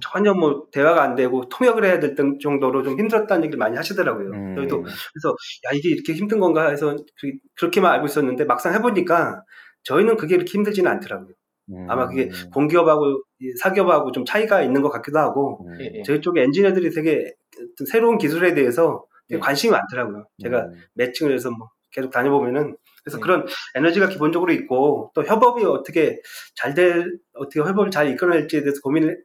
전혀 0.00 0.32
뭐 0.32 0.68
대화가 0.70 1.02
안 1.02 1.16
되고 1.16 1.48
통역을 1.48 1.84
해야 1.84 1.98
될 1.98 2.14
정도로 2.40 2.84
좀 2.84 2.96
힘들었다는 2.98 3.44
얘기를 3.44 3.58
많이 3.58 3.76
하시더라고요. 3.76 4.30
음, 4.30 4.54
저희도 4.54 4.82
그래서 4.82 5.28
야 5.66 5.70
이게 5.74 5.88
이렇게 5.90 6.12
힘든 6.12 6.38
건가 6.38 6.68
해서 6.68 6.94
그- 7.20 7.32
그렇게만 7.56 7.92
알고 7.92 8.06
있었는데 8.06 8.44
막상 8.44 8.72
해보니까 8.74 9.42
저희는 9.82 10.16
그게 10.16 10.36
이렇게 10.36 10.52
힘들지는 10.52 10.88
않더라고요. 10.92 11.34
음, 11.70 11.86
아마 11.88 12.06
그게 12.06 12.30
공기업하고 12.52 13.22
이 13.40 13.52
사기업하고 13.60 14.12
좀 14.12 14.24
차이가 14.24 14.62
있는 14.62 14.82
것 14.82 14.90
같기도 14.90 15.18
하고 15.18 15.66
음, 15.66 15.80
예. 15.80 15.90
예. 15.98 16.02
저희 16.02 16.20
쪽에 16.20 16.42
엔지니어들이 16.42 16.90
되게 16.90 17.32
어떤 17.56 17.86
새로운 17.86 18.18
기술에 18.18 18.54
대해서 18.54 19.04
되게 19.28 19.38
네. 19.38 19.40
관심이 19.40 19.70
많더라고요. 19.72 20.26
제가 20.42 20.64
음, 20.64 20.72
매칭을 20.94 21.32
해서 21.32 21.50
뭐 21.50 21.70
계속 21.90 22.10
다녀보면은 22.10 22.76
그래서 23.02 23.18
네. 23.18 23.22
그런 23.22 23.46
에너지가 23.74 24.08
기본적으로 24.08 24.52
있고 24.52 25.10
또 25.14 25.24
협업이 25.24 25.64
어떻게 25.64 26.20
잘 26.54 26.74
될 26.74 27.18
어떻게 27.34 27.60
협업을 27.60 27.90
잘 27.90 28.08
이끌어낼지에 28.10 28.60
대해서 28.62 28.80
고민을 28.82 29.22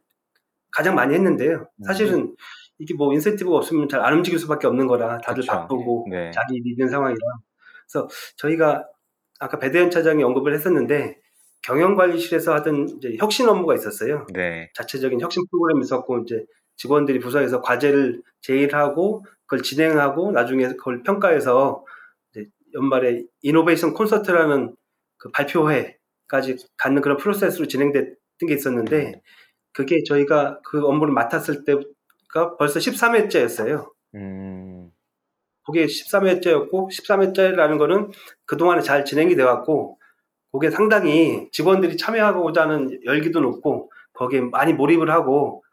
가장 0.71 0.95
많이 0.95 1.13
했는데요. 1.15 1.67
사실은 1.85 2.35
이게 2.77 2.93
뭐 2.93 3.11
인센티브가 3.13 3.57
없으면 3.57 3.89
잘 3.89 4.01
안 4.01 4.13
움직일 4.13 4.39
수밖에 4.39 4.67
없는 4.67 4.87
거라 4.87 5.17
다들 5.19 5.41
그쵸. 5.41 5.51
바쁘고 5.51 6.07
네. 6.11 6.31
자기 6.31 6.55
일이 6.55 6.71
있는 6.71 6.87
상황이라 6.89 7.19
그래서 7.91 8.07
저희가 8.37 8.85
아까 9.39 9.57
배대현 9.59 9.89
차장이 9.91 10.23
언급을 10.23 10.53
했었는데 10.53 11.17
경영관리실에서 11.69 12.55
하던 12.55 12.89
이제 12.97 13.15
혁신 13.19 13.47
업무가 13.47 13.75
있었어요. 13.75 14.25
네. 14.33 14.71
자체적인 14.73 15.21
혁신 15.21 15.43
프로그램이 15.51 15.83
있었고 15.83 16.23
이제 16.23 16.43
직원들이 16.77 17.19
부서에서 17.19 17.61
과제를 17.61 18.23
제일하고 18.41 19.23
그걸 19.45 19.61
진행하고 19.61 20.31
나중에 20.31 20.67
그걸 20.69 21.03
평가해서 21.03 21.85
연말에 22.73 23.23
이노베이션 23.41 23.93
콘서트라는 23.93 24.75
그 25.17 25.31
발표회까지 25.31 26.57
갖는 26.77 27.01
그런 27.01 27.17
프로세스로 27.17 27.67
진행됐던 27.67 28.17
게 28.47 28.53
있었는데 28.53 29.21
그게 29.73 30.03
저희가 30.07 30.59
그 30.63 30.85
업무를 30.85 31.13
맡았을 31.13 31.65
때가 31.65 32.57
벌써 32.57 32.79
13회째였어요. 32.79 33.91
음, 34.15 34.91
그게 35.65 35.85
13회째였고 35.85 36.89
13회째라는 36.89 37.77
거는 37.77 38.11
그동안에 38.45 38.81
잘 38.81 39.05
진행이 39.05 39.35
돼 39.35 39.43
왔고 39.43 39.98
그게 40.51 40.69
상당히 40.71 41.49
직원들이 41.51 41.97
참여하고자 41.97 42.63
하는 42.63 42.99
열기도 43.05 43.39
높고 43.39 43.91
거기에 44.13 44.41
많이 44.41 44.73
몰입을 44.73 45.09
하고 45.11 45.63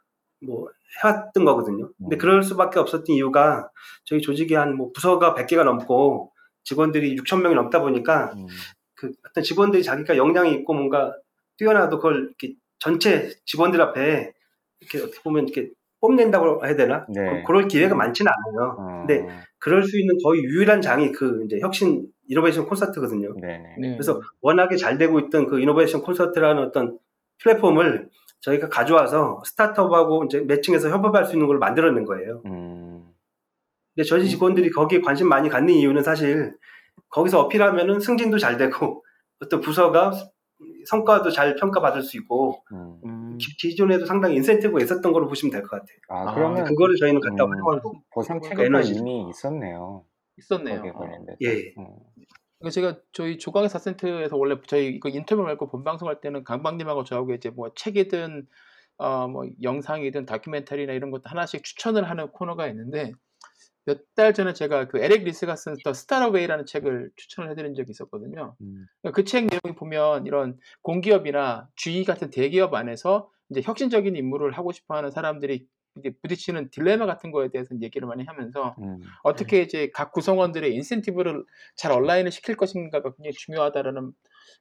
뭐 0.45 0.69
해왔던 1.03 1.45
거거든요. 1.45 1.91
근데 1.99 2.17
음. 2.17 2.19
그럴 2.19 2.43
수밖에 2.43 2.79
없었던 2.79 3.07
이유가 3.09 3.71
저희 4.05 4.21
조직이 4.21 4.55
한 4.55 4.75
뭐 4.77 4.91
부서가 4.95 5.35
100개가 5.35 5.65
넘고 5.65 6.33
직원들이 6.65 7.17
6천 7.17 7.43
명이 7.43 7.55
넘다 7.55 7.81
보니까 7.81 8.33
음, 8.35 8.47
그 8.95 9.13
어떤 9.29 9.45
직원들이 9.45 9.83
자기가 9.83 10.17
역량이 10.17 10.53
있고 10.55 10.75
뭔가 10.75 11.15
뛰어나도 11.59 11.99
그걸 11.99 12.27
이렇게 12.39 12.55
전체 12.79 13.31
직원들 13.47 13.81
앞에 13.81 14.33
이렇게 14.81 14.99
어떻게 14.99 15.21
보면 15.23 15.49
이렇게 15.49 15.71
뽐낸다고 16.07 16.65
해야 16.65 16.77
되나? 16.77 17.07
네. 17.09 17.43
그, 17.45 17.53
럴 17.53 17.67
기회가 17.69 17.95
많지는 17.95 18.31
않아요. 18.31 18.77
어, 18.79 19.07
근데 19.07 19.27
그럴 19.59 19.83
수 19.83 19.99
있는 19.99 20.17
거의 20.23 20.43
유일한 20.45 20.81
장이 20.81 21.13
그 21.13 21.43
이제 21.45 21.59
혁신 21.61 22.07
이노베이션 22.29 22.67
콘서트거든요. 22.67 23.35
네네. 23.41 23.77
네. 23.79 23.91
그래서 23.93 24.21
워낙에 24.41 24.77
잘 24.77 24.99
되고 24.99 25.19
있던 25.19 25.47
그 25.47 25.61
이노베이션 25.61 26.03
콘서트라는 26.03 26.63
어떤 26.63 26.99
플랫폼을 27.43 28.09
저희가 28.41 28.69
가져와서 28.69 29.43
스타트업하고 29.45 30.25
이제 30.25 30.41
매칭해서 30.41 30.91
협업할 30.91 31.25
수 31.25 31.35
있는 31.35 31.47
걸 31.49 31.59
만들어낸 31.59 32.05
거예요. 32.05 32.43
음, 32.47 33.05
근데 33.95 34.07
저희 34.07 34.29
직원들이 34.29 34.71
거기에 34.71 35.01
관심 35.01 35.29
많이 35.29 35.49
갖는 35.49 35.75
이유는 35.75 36.03
사실 36.03 36.55
거기서 37.09 37.41
어필하면은 37.41 38.01
승진도 38.01 38.39
잘 38.39 38.57
되고 38.57 39.05
어떤 39.41 39.61
부서가 39.61 40.13
성과도 40.87 41.31
잘 41.31 41.57
평가받을 41.57 42.03
수 42.03 42.17
있고 42.17 42.63
음. 42.73 43.01
음, 43.37 43.39
기- 43.39 43.57
기존에도 43.71 44.05
상당히 44.07 44.37
인센티브가 44.37 44.81
있었던 44.83 45.13
걸로 45.13 45.29
보시면 45.29 45.53
될 45.53 45.63
것 45.63 45.71
같아요. 45.71 45.97
아, 46.09 46.31
아, 46.31 46.35
그러면 46.35 46.65
그거를 46.65 46.97
저희는 46.97 47.21
갖다 47.21 47.45
음, 47.45 47.51
활용하고 47.53 47.95
보상 48.13 48.41
그 48.41 48.49
체계가 48.49 48.65
에너지. 48.65 48.95
이미 48.95 49.29
있었네요. 49.31 50.05
있었네요. 50.39 50.81
어. 50.95 50.99
관련돼서. 50.99 51.37
예. 51.43 51.73
음. 51.79 52.69
제가 52.71 52.99
저희 53.13 53.39
조광의 53.39 53.69
4센트에서 53.69 54.37
원래 54.39 54.57
저희 54.67 54.89
이거 54.89 55.09
인터뷰 55.09 55.43
말고 55.43 55.69
본방송 55.69 56.09
할 56.09 56.21
때는 56.21 56.43
강박님하고 56.45 57.05
저하고 57.05 57.35
이제 57.35 57.51
뭐 57.51 57.71
책이든 57.75 58.47
어 58.99 59.29
뭐 59.29 59.45
영상이든 59.63 60.25
다큐멘터리나 60.25 60.95
이런 60.95 61.11
것도 61.11 61.25
하나씩 61.27 61.63
추천을 61.63 62.09
하는 62.09 62.29
코너가 62.33 62.67
있는데 62.69 63.13
몇 63.87 63.99
달 64.17 64.35
전에 64.35 64.53
제가 64.53 64.89
그 64.89 64.99
에릭 64.99 65.25
리스가 65.25 65.57
쓴 65.57 65.77
The 65.85 65.93
Startup 65.95 66.26
Way라는 66.26 66.67
책을 66.67 67.11
추천을 67.17 67.51
해드린 67.51 67.75
적이 67.75 67.91
있었거든요. 67.91 68.57
음. 68.61 68.87
그책 69.13 69.47
내용이 69.47 69.77
보면 69.77 70.27
이런 70.27 70.59
공기업이나 70.83 71.69
GE 71.77 72.05
같은 72.05 72.31
대기업 72.31 72.75
안에서 72.75 73.31
이제 73.51 73.63
혁신적인 73.63 74.17
임무를 74.17 74.53
하고 74.53 74.73
싶어하는 74.73 75.11
사람들이 75.11 75.67
부딪히는 76.23 76.71
딜레마 76.71 77.07
같은 77.07 77.31
거에 77.31 77.49
대해서 77.49 77.75
얘기를 77.81 78.07
많이 78.09 78.25
하면서 78.25 78.75
음. 78.83 78.99
어떻게 79.23 79.63
이제 79.63 79.91
각 79.95 80.13
구성원들의 80.13 80.75
인센티브를 80.75 81.45
잘 81.77 81.93
온라인을 81.93 82.31
시킬 82.33 82.57
것인가가 82.57 83.15
굉장히 83.15 83.33
중요하다라는 83.33 84.13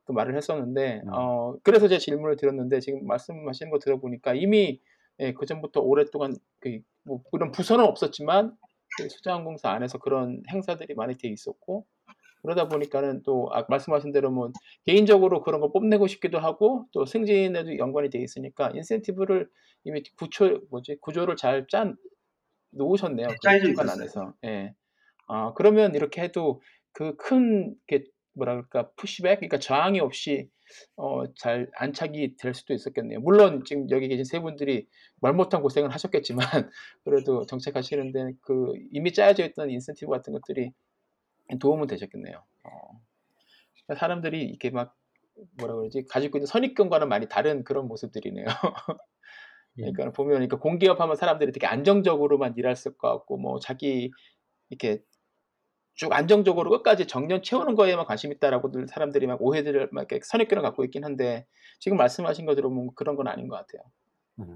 그 0.05 0.11
말을 0.11 0.38
했었는데 0.38 1.01
음. 1.03 1.09
어 1.13 1.55
그래서 1.63 1.88
제가 1.88 1.99
질문을 1.99 2.38
드렸는데 2.38 2.80
지금 2.80 3.05
말씀하시는 3.07 3.71
거 3.71 3.80
들어보니까 3.80 4.34
이미 4.36 4.80
예, 5.19 5.34
그 5.34 5.45
전부터 5.45 5.82
오랫동안 5.82 6.36
그 6.59 6.80
뭐 7.07 7.21
그런 7.32 7.51
부서는 7.51 7.86
없었지만 7.86 8.53
그 8.98 9.10
수자항공사 9.10 9.72
안에서 9.72 9.98
그런 10.00 10.43
행사들이 10.52 10.96
많이 10.96 11.18
돼 11.18 11.28
있었고 11.30 11.86
그러다 12.43 12.68
보니까는 12.70 13.24
또 13.24 13.50
아, 13.52 13.66
말씀하신 13.68 14.12
대로 14.12 14.32
뭐 14.32 14.52
개인적으로 14.86 15.41
그런 15.41 15.62
걸 15.62 15.72
뽐내고 15.74 16.08
싶기도 16.08 16.39
하고 16.39 16.86
또 16.91 17.06
승진에도 17.06 17.78
연관이 17.80 18.10
돼 18.10 18.20
있으니까 18.20 18.72
인센티브를 18.76 19.50
이미 19.84 20.04
구조 20.18 20.62
뭐지 20.70 20.98
구조를 21.02 21.36
잘 21.38 21.68
짠 21.68 21.98
놓으셨네요. 22.72 23.28
그 23.28 23.36
있었어요. 23.72 23.91
안에서. 23.91 24.34
예. 24.46 24.74
아 25.28 25.54
그러면 25.56 25.96
이렇게 25.96 26.22
해도 26.22 26.62
그큰게 26.93 28.04
뭐라 28.34 28.54
그럴까 28.54 28.91
푸시백 28.96 29.39
그러니까 29.39 29.60
저항이 29.60 30.00
없이 30.00 30.50
어 30.95 31.26
잘 31.36 31.70
안착이 31.76 32.38
될 32.38 32.53
수도 32.53 32.74
있었겠네요. 32.74 33.20
물론 33.22 33.63
지금 33.66 33.89
여기 33.91 34.07
계신 34.07 34.24
세 34.26 34.39
분들이 34.39 34.88
말 35.22 35.34
못한 35.34 35.61
고생을 35.61 35.91
하셨겠지만 35.91 36.38
그래도 37.03 37.45
정책하시는데 37.45 38.34
그 38.41 38.74
이미 38.91 39.13
짜여져 39.13 39.45
있던 39.45 39.70
인센티브 39.70 40.11
같은 40.11 40.34
것들이 40.34 40.72
도움은 41.59 41.88
되셨겠네요. 41.88 42.43
어. 42.63 42.70
그러니까 43.86 43.99
사람들이 43.99 44.43
이렇게 44.43 44.70
막 44.70 44.95
뭐라 45.57 45.76
그러지 45.76 46.05
가지고 46.09 46.38
있는 46.38 46.47
선입견과는 46.47 47.09
많이 47.09 47.28
다른 47.28 47.63
그런 47.63 47.88
모습들이네요. 47.88 48.45
그러니까 49.76 50.11
보면 50.11 50.36
그러니까 50.36 50.57
공기업 50.57 51.01
하면 51.01 51.16
사람들이 51.16 51.51
되게 51.51 51.68
안정적으로만 51.68 52.53
일할 52.57 52.76
것 52.97 53.09
같고 53.09 53.38
뭐 53.38 53.59
자기 53.59 54.11
이렇게 54.70 55.01
쭉 55.96 56.12
안정적으로 56.14 56.70
끝까지 56.72 57.08
정년 57.08 57.41
채우는 57.41 57.76
거에만 57.76 58.06
관심 58.06 58.32
있다라고 58.32 58.72
들 58.72 58.88
사람들이 58.88 59.28
막 59.28 59.41
오해들을 59.41 59.89
막 59.91 60.02
이렇게 60.02 60.20
선입견을 60.24 60.62
갖고 60.62 60.84
있긴 60.84 61.04
한데 61.04 61.46
지금 61.80 61.98
말씀하신 61.98 62.46
거 62.46 62.56
들어보면 62.56 62.89
그런 62.96 63.16
건 63.16 63.28
아닌 63.28 63.48
것 63.48 63.56
같아요. 63.56 63.82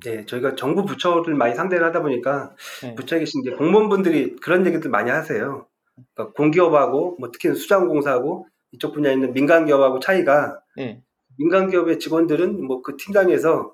네, 0.04 0.26
저희가 0.26 0.56
정부 0.56 0.84
부처를 0.86 1.36
많이 1.36 1.56
상대를 1.56 1.86
하다 1.88 2.02
보니까 2.02 2.54
네. 2.82 2.96
부처에 2.96 3.20
계신 3.20 3.42
이제 3.42 3.52
공무원분들이 3.56 4.36
그런 4.38 4.66
얘기들 4.68 4.92
많이 4.92 5.10
하세요. 5.10 5.68
그러니까 6.14 6.34
공기업하고 6.36 7.16
뭐 7.20 7.32
특히 7.32 7.54
수자항공사하고 7.56 8.46
이쪽 8.74 8.94
분야에 8.94 9.14
있는 9.14 9.34
민간 9.34 9.66
기업하고 9.66 10.00
차이가 10.00 10.60
예. 10.78 11.02
민간 11.38 11.70
기업의 11.70 12.00
직원들은 12.00 12.66
뭐 12.66 12.82
그 12.82 12.98
팀장에서 12.98 13.74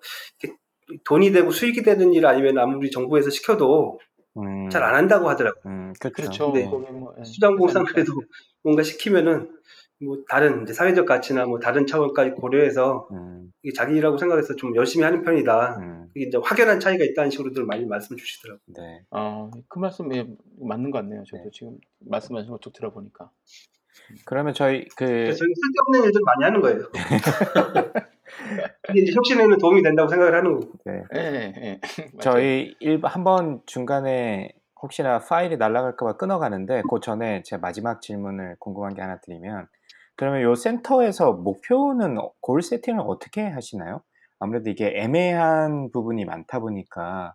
돈이 1.04 1.32
되고 1.32 1.50
수익이 1.50 1.82
되는 1.82 2.14
일 2.14 2.28
아니면 2.28 2.60
아무리 2.60 2.92
정부에서 2.92 3.32
시켜도 3.32 4.00
음. 4.38 4.70
잘안 4.70 4.96
한다고 4.96 5.30
하더라고요. 5.30 5.64
음, 5.66 5.94
그렇죠. 6.00 6.16
그렇죠. 6.16 6.52
네. 6.54 6.66
뭐, 6.66 7.16
예. 7.18 7.24
그러니까. 7.40 7.84
그래도 7.84 8.14
뭔가 8.64 8.84
시키면은 8.84 9.50
뭐 10.02 10.18
다른 10.28 10.64
이제 10.64 10.74
사회적 10.74 11.06
가치나 11.06 11.46
뭐 11.46 11.60
다른 11.60 11.88
차원까지 11.88 12.32
고려해서 12.32 13.08
음, 13.12 13.52
이게 13.64 13.74
자기 13.74 13.96
일하고 13.96 14.18
생각해서 14.18 14.56
좀 14.56 14.76
열심히 14.76 15.06
하는 15.06 15.22
편이다. 15.22 15.78
음, 15.80 16.08
이게 16.14 16.28
이제 16.28 16.38
확연한 16.42 16.80
차이가 16.80 17.06
있다는 17.06 17.32
식으로들 17.32 17.66
많이 17.66 17.86
말씀 17.86 18.18
주시더라고요. 18.18 18.62
네. 18.78 19.04
아, 19.12 19.50
그 19.70 19.80
말씀 19.80 20.14
예, 20.14 20.28
맞는 20.60 20.92
것 20.92 21.00
같네요. 21.00 21.24
저도 21.26 21.44
네. 21.44 21.50
지금 21.54 21.78
말씀하신 22.00 22.52
거쭉 22.52 22.74
들어보니까. 22.74 23.32
그러면 24.26 24.54
저희 24.54 24.86
그 24.98 25.06
그래서 25.06 25.40
저희 25.40 25.54
쓸데없는 25.56 26.04
일들 26.08 26.22
많이 26.26 26.44
하는 26.44 26.62
거예요. 26.62 26.92
이게 28.90 29.02
이제 29.02 29.14
혁신에는 29.16 29.58
도움이 29.58 29.82
된다고 29.82 30.10
생각을 30.10 30.36
하는 30.36 30.60
거고. 30.60 30.74
네. 30.86 31.02
예, 31.16 31.54
예. 31.58 31.80
맞아요. 32.14 32.20
저희 32.22 32.76
일 32.80 33.00
한번 33.04 33.62
중간에 33.66 34.50
혹시나 34.82 35.20
파일이 35.20 35.58
날아갈까봐 35.58 36.18
끊어가는데 36.18 36.84
그 36.90 37.00
전에 37.02 37.42
제 37.44 37.58
마지막 37.58 38.02
질문을 38.02 38.58
궁금한 38.60 38.94
게 38.94 39.02
하나 39.02 39.20
드리면 39.20 39.68
그러면 40.16 40.42
요 40.44 40.56
센터에서 40.56 41.34
목표는 41.34 42.18
어- 42.20 42.32
골 42.42 42.62
세팅을 42.62 43.04
어떻게 43.06 43.46
하시나요? 43.48 44.02
아무래도 44.40 44.70
이게 44.70 44.94
애매한 44.96 45.92
부분이 45.92 46.26
많다 46.26 46.60
보니까 46.60 47.34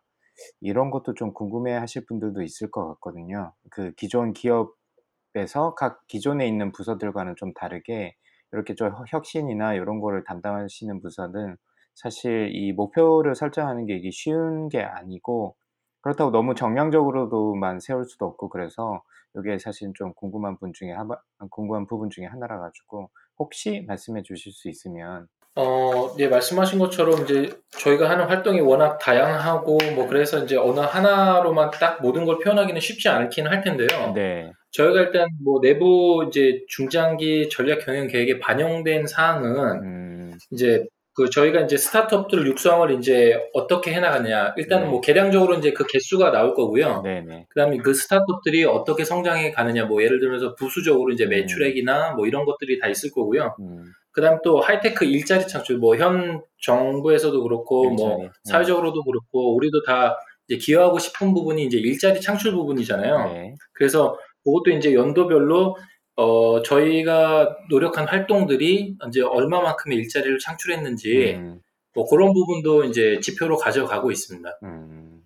이런 0.61 0.91
것도 0.91 1.15
좀 1.15 1.33
궁금해 1.35 1.73
하실 1.73 2.05
분들도 2.07 2.43
있을 2.43 2.71
것 2.71 2.87
같거든요. 2.89 3.53
그 3.71 3.93
기존 3.97 4.33
기업에서 4.33 5.75
각 5.77 6.07
기존에 6.09 6.47
있는 6.47 6.73
부서들과는 6.73 7.35
좀 7.37 7.53
다르게 7.55 8.15
이렇게 8.53 8.75
좀 8.75 8.93
혁신이나 9.09 9.75
이런 9.75 10.01
거를 10.01 10.25
담당하시는 10.25 11.01
부서는 11.01 11.57
사실 11.95 12.51
이 12.53 12.73
목표를 12.73 13.35
설정하는 13.35 13.87
게 13.87 13.97
이게 13.97 14.11
쉬운 14.11 14.69
게 14.69 14.83
아니고 14.83 15.57
그렇다고 16.01 16.31
너무 16.31 16.55
정량적으로도만 16.55 17.81
세울 17.81 18.05
수도 18.05 18.27
없고 18.27 18.49
그래서 18.49 19.03
이게 19.37 19.59
사실 19.59 19.93
좀 19.95 20.13
궁금한 20.15 20.57
분 20.59 20.73
중에 20.73 20.93
한 20.93 21.09
궁금한 21.51 21.87
부분 21.87 22.11
중에 22.11 22.27
하나라 22.27 22.59
가지고 22.59 23.11
혹시 23.39 23.85
말씀해 23.87 24.23
주실 24.23 24.53
수 24.53 24.69
있으면 24.69 25.29
어, 25.57 26.15
예, 26.19 26.29
말씀하신 26.29 26.79
것처럼 26.79 27.25
이제 27.25 27.51
저희가 27.71 28.09
하는 28.09 28.27
활동이 28.27 28.61
워낙 28.61 28.99
다양하고 28.99 29.79
뭐 29.95 30.07
그래서 30.07 30.39
이제 30.39 30.57
어느 30.57 30.81
하나로만 30.81 31.73
딱 31.73 32.01
모든 32.01 32.25
걸 32.25 32.39
표현하기는 32.39 32.81
쉽지 32.81 33.09
않긴 33.09 33.47
할 33.49 33.61
텐데요. 33.61 34.15
네, 34.15 34.53
저희가 34.73 35.01
일단 35.01 35.29
뭐 35.45 35.61
내부 35.61 36.25
이제 36.29 36.65
중장기 36.69 37.49
전략 37.51 37.85
경영 37.85 38.07
계획에 38.07 38.39
반영된 38.39 39.07
사항은 39.07 39.83
음, 39.83 40.39
이제 40.53 40.87
그 41.13 41.29
저희가 41.29 41.63
이제 41.63 41.77
스타트업들 41.77 42.47
육성을 42.47 42.89
이제 42.93 43.37
어떻게 43.53 43.93
해나가느냐. 43.93 44.55
일단은 44.57 44.85
네. 44.85 44.91
뭐 44.91 45.01
계량적으로 45.01 45.55
이제 45.57 45.73
그 45.73 45.85
개수가 45.87 46.31
나올 46.31 46.55
거고요. 46.55 47.03
네, 47.05 47.21
네, 47.23 47.47
그다음에 47.51 47.79
그 47.79 47.93
스타트업들이 47.93 48.65
어떻게 48.65 49.05
성장해 49.05 49.51
가느냐. 49.51 49.87
뭐 49.87 50.03
예를 50.03 50.21
들면서 50.21 50.55
부수적으로 50.55 51.13
이제 51.13 51.25
음. 51.25 51.31
매출액이나 51.31 52.13
뭐 52.13 52.27
이런 52.27 52.45
것들이 52.45 52.79
다 52.79 52.87
있을 52.89 53.11
거고요. 53.11 53.57
음, 53.61 53.85
그다음 54.13 54.39
또 54.45 54.61
하이테크 54.61 55.05
일자리 55.05 55.47
창출. 55.49 55.79
뭐 55.79 55.97
현 55.97 56.43
정부에서도 56.63 57.43
그렇고 57.43 57.91
뭐 57.91 58.11
일자리, 58.13 58.23
네. 58.23 58.31
사회적으로도 58.45 59.03
그렇고 59.03 59.57
우리도 59.57 59.83
다 59.83 60.17
이제 60.49 60.59
기여하고 60.59 60.99
싶은 61.01 61.35
부분이 61.35 61.65
이제 61.65 61.77
일자리 61.79 62.21
창출 62.21 62.53
부분이잖아요. 62.53 63.33
네, 63.33 63.55
그래서 63.75 64.17
그것도 64.45 64.71
이제 64.77 64.95
연도별로 64.95 65.77
어 66.17 66.63
저희가 66.63 67.57
노력한 67.71 68.07
활동들이 68.09 68.97
이제 69.09 69.23
얼마만큼의 69.23 69.97
일자리를 69.99 70.39
창출했는지 70.39 71.35
음, 71.37 71.61
뭐 71.95 72.07
그런 72.09 72.33
부분도 72.35 72.85
이제 72.85 73.19
지표로 73.21 73.57
가져가고 73.57 74.11
있습니다. 74.11 74.59
음, 74.65 75.23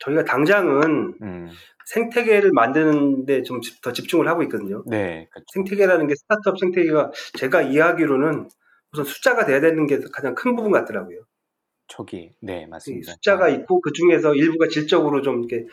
저희가 0.00 0.24
당장은 0.24 1.14
음, 1.22 1.48
생태계를 1.86 2.52
만드는데 2.52 3.42
좀 3.42 3.60
더 3.82 3.92
집중을 3.92 4.28
하고 4.28 4.42
있거든요. 4.44 4.82
네, 4.86 5.26
그렇죠. 5.30 5.44
생태계라는 5.52 6.06
게 6.06 6.14
스타트업 6.14 6.58
생태계가 6.58 7.10
제가 7.34 7.62
이해하기로는 7.62 8.48
우선 8.92 9.04
숫자가 9.04 9.44
돼야 9.44 9.60
되는 9.60 9.86
게 9.86 9.98
가장 10.12 10.34
큰 10.34 10.56
부분 10.56 10.72
같더라고요. 10.72 11.20
초기, 11.88 12.30
네, 12.40 12.62
이 12.62 12.66
맞습니다. 12.66 13.12
숫자가 13.12 13.48
있고 13.48 13.80
그 13.80 13.92
중에서 13.92 14.34
일부가 14.34 14.68
질적으로 14.68 15.22
좀 15.22 15.44
이렇게 15.44 15.66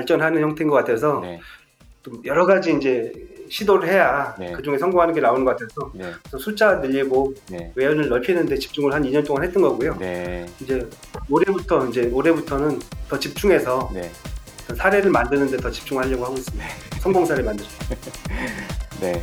발전하는 0.00 0.42
형태인 0.42 0.68
것 0.68 0.76
같아서 0.76 1.20
네, 1.20 1.40
좀 2.02 2.20
여러 2.26 2.44
가지 2.44 2.70
이제 2.74 3.10
시도를 3.48 3.88
해야 3.88 4.34
네. 4.38 4.52
그 4.52 4.62
중에 4.62 4.76
성공하는 4.76 5.14
게 5.14 5.20
나오는 5.22 5.42
것 5.42 5.52
같아서 5.56 5.90
네, 5.94 6.12
그래서 6.22 6.36
숫자 6.38 6.74
늘리고 6.76 7.32
네, 7.48 7.72
외연을 7.74 8.08
넓히는 8.10 8.44
데 8.44 8.58
집중을 8.58 8.92
한 8.92 9.02
2년 9.04 9.24
동안 9.26 9.44
했던 9.44 9.62
거고요. 9.62 9.96
네, 9.98 10.44
이제 10.60 10.86
올해부터 11.30 11.86
이제 11.86 12.10
올해부터는 12.12 12.78
더 13.08 13.18
집중해서 13.18 13.90
네, 13.94 14.10
사례를 14.76 15.10
만드는 15.10 15.50
데 15.50 15.56
더 15.56 15.70
집중하려고 15.70 16.26
하고 16.26 16.34
있습니다. 16.34 16.66
성공 17.00 17.24
사례 17.24 17.42
만들고. 17.42 17.70
네. 19.00 19.22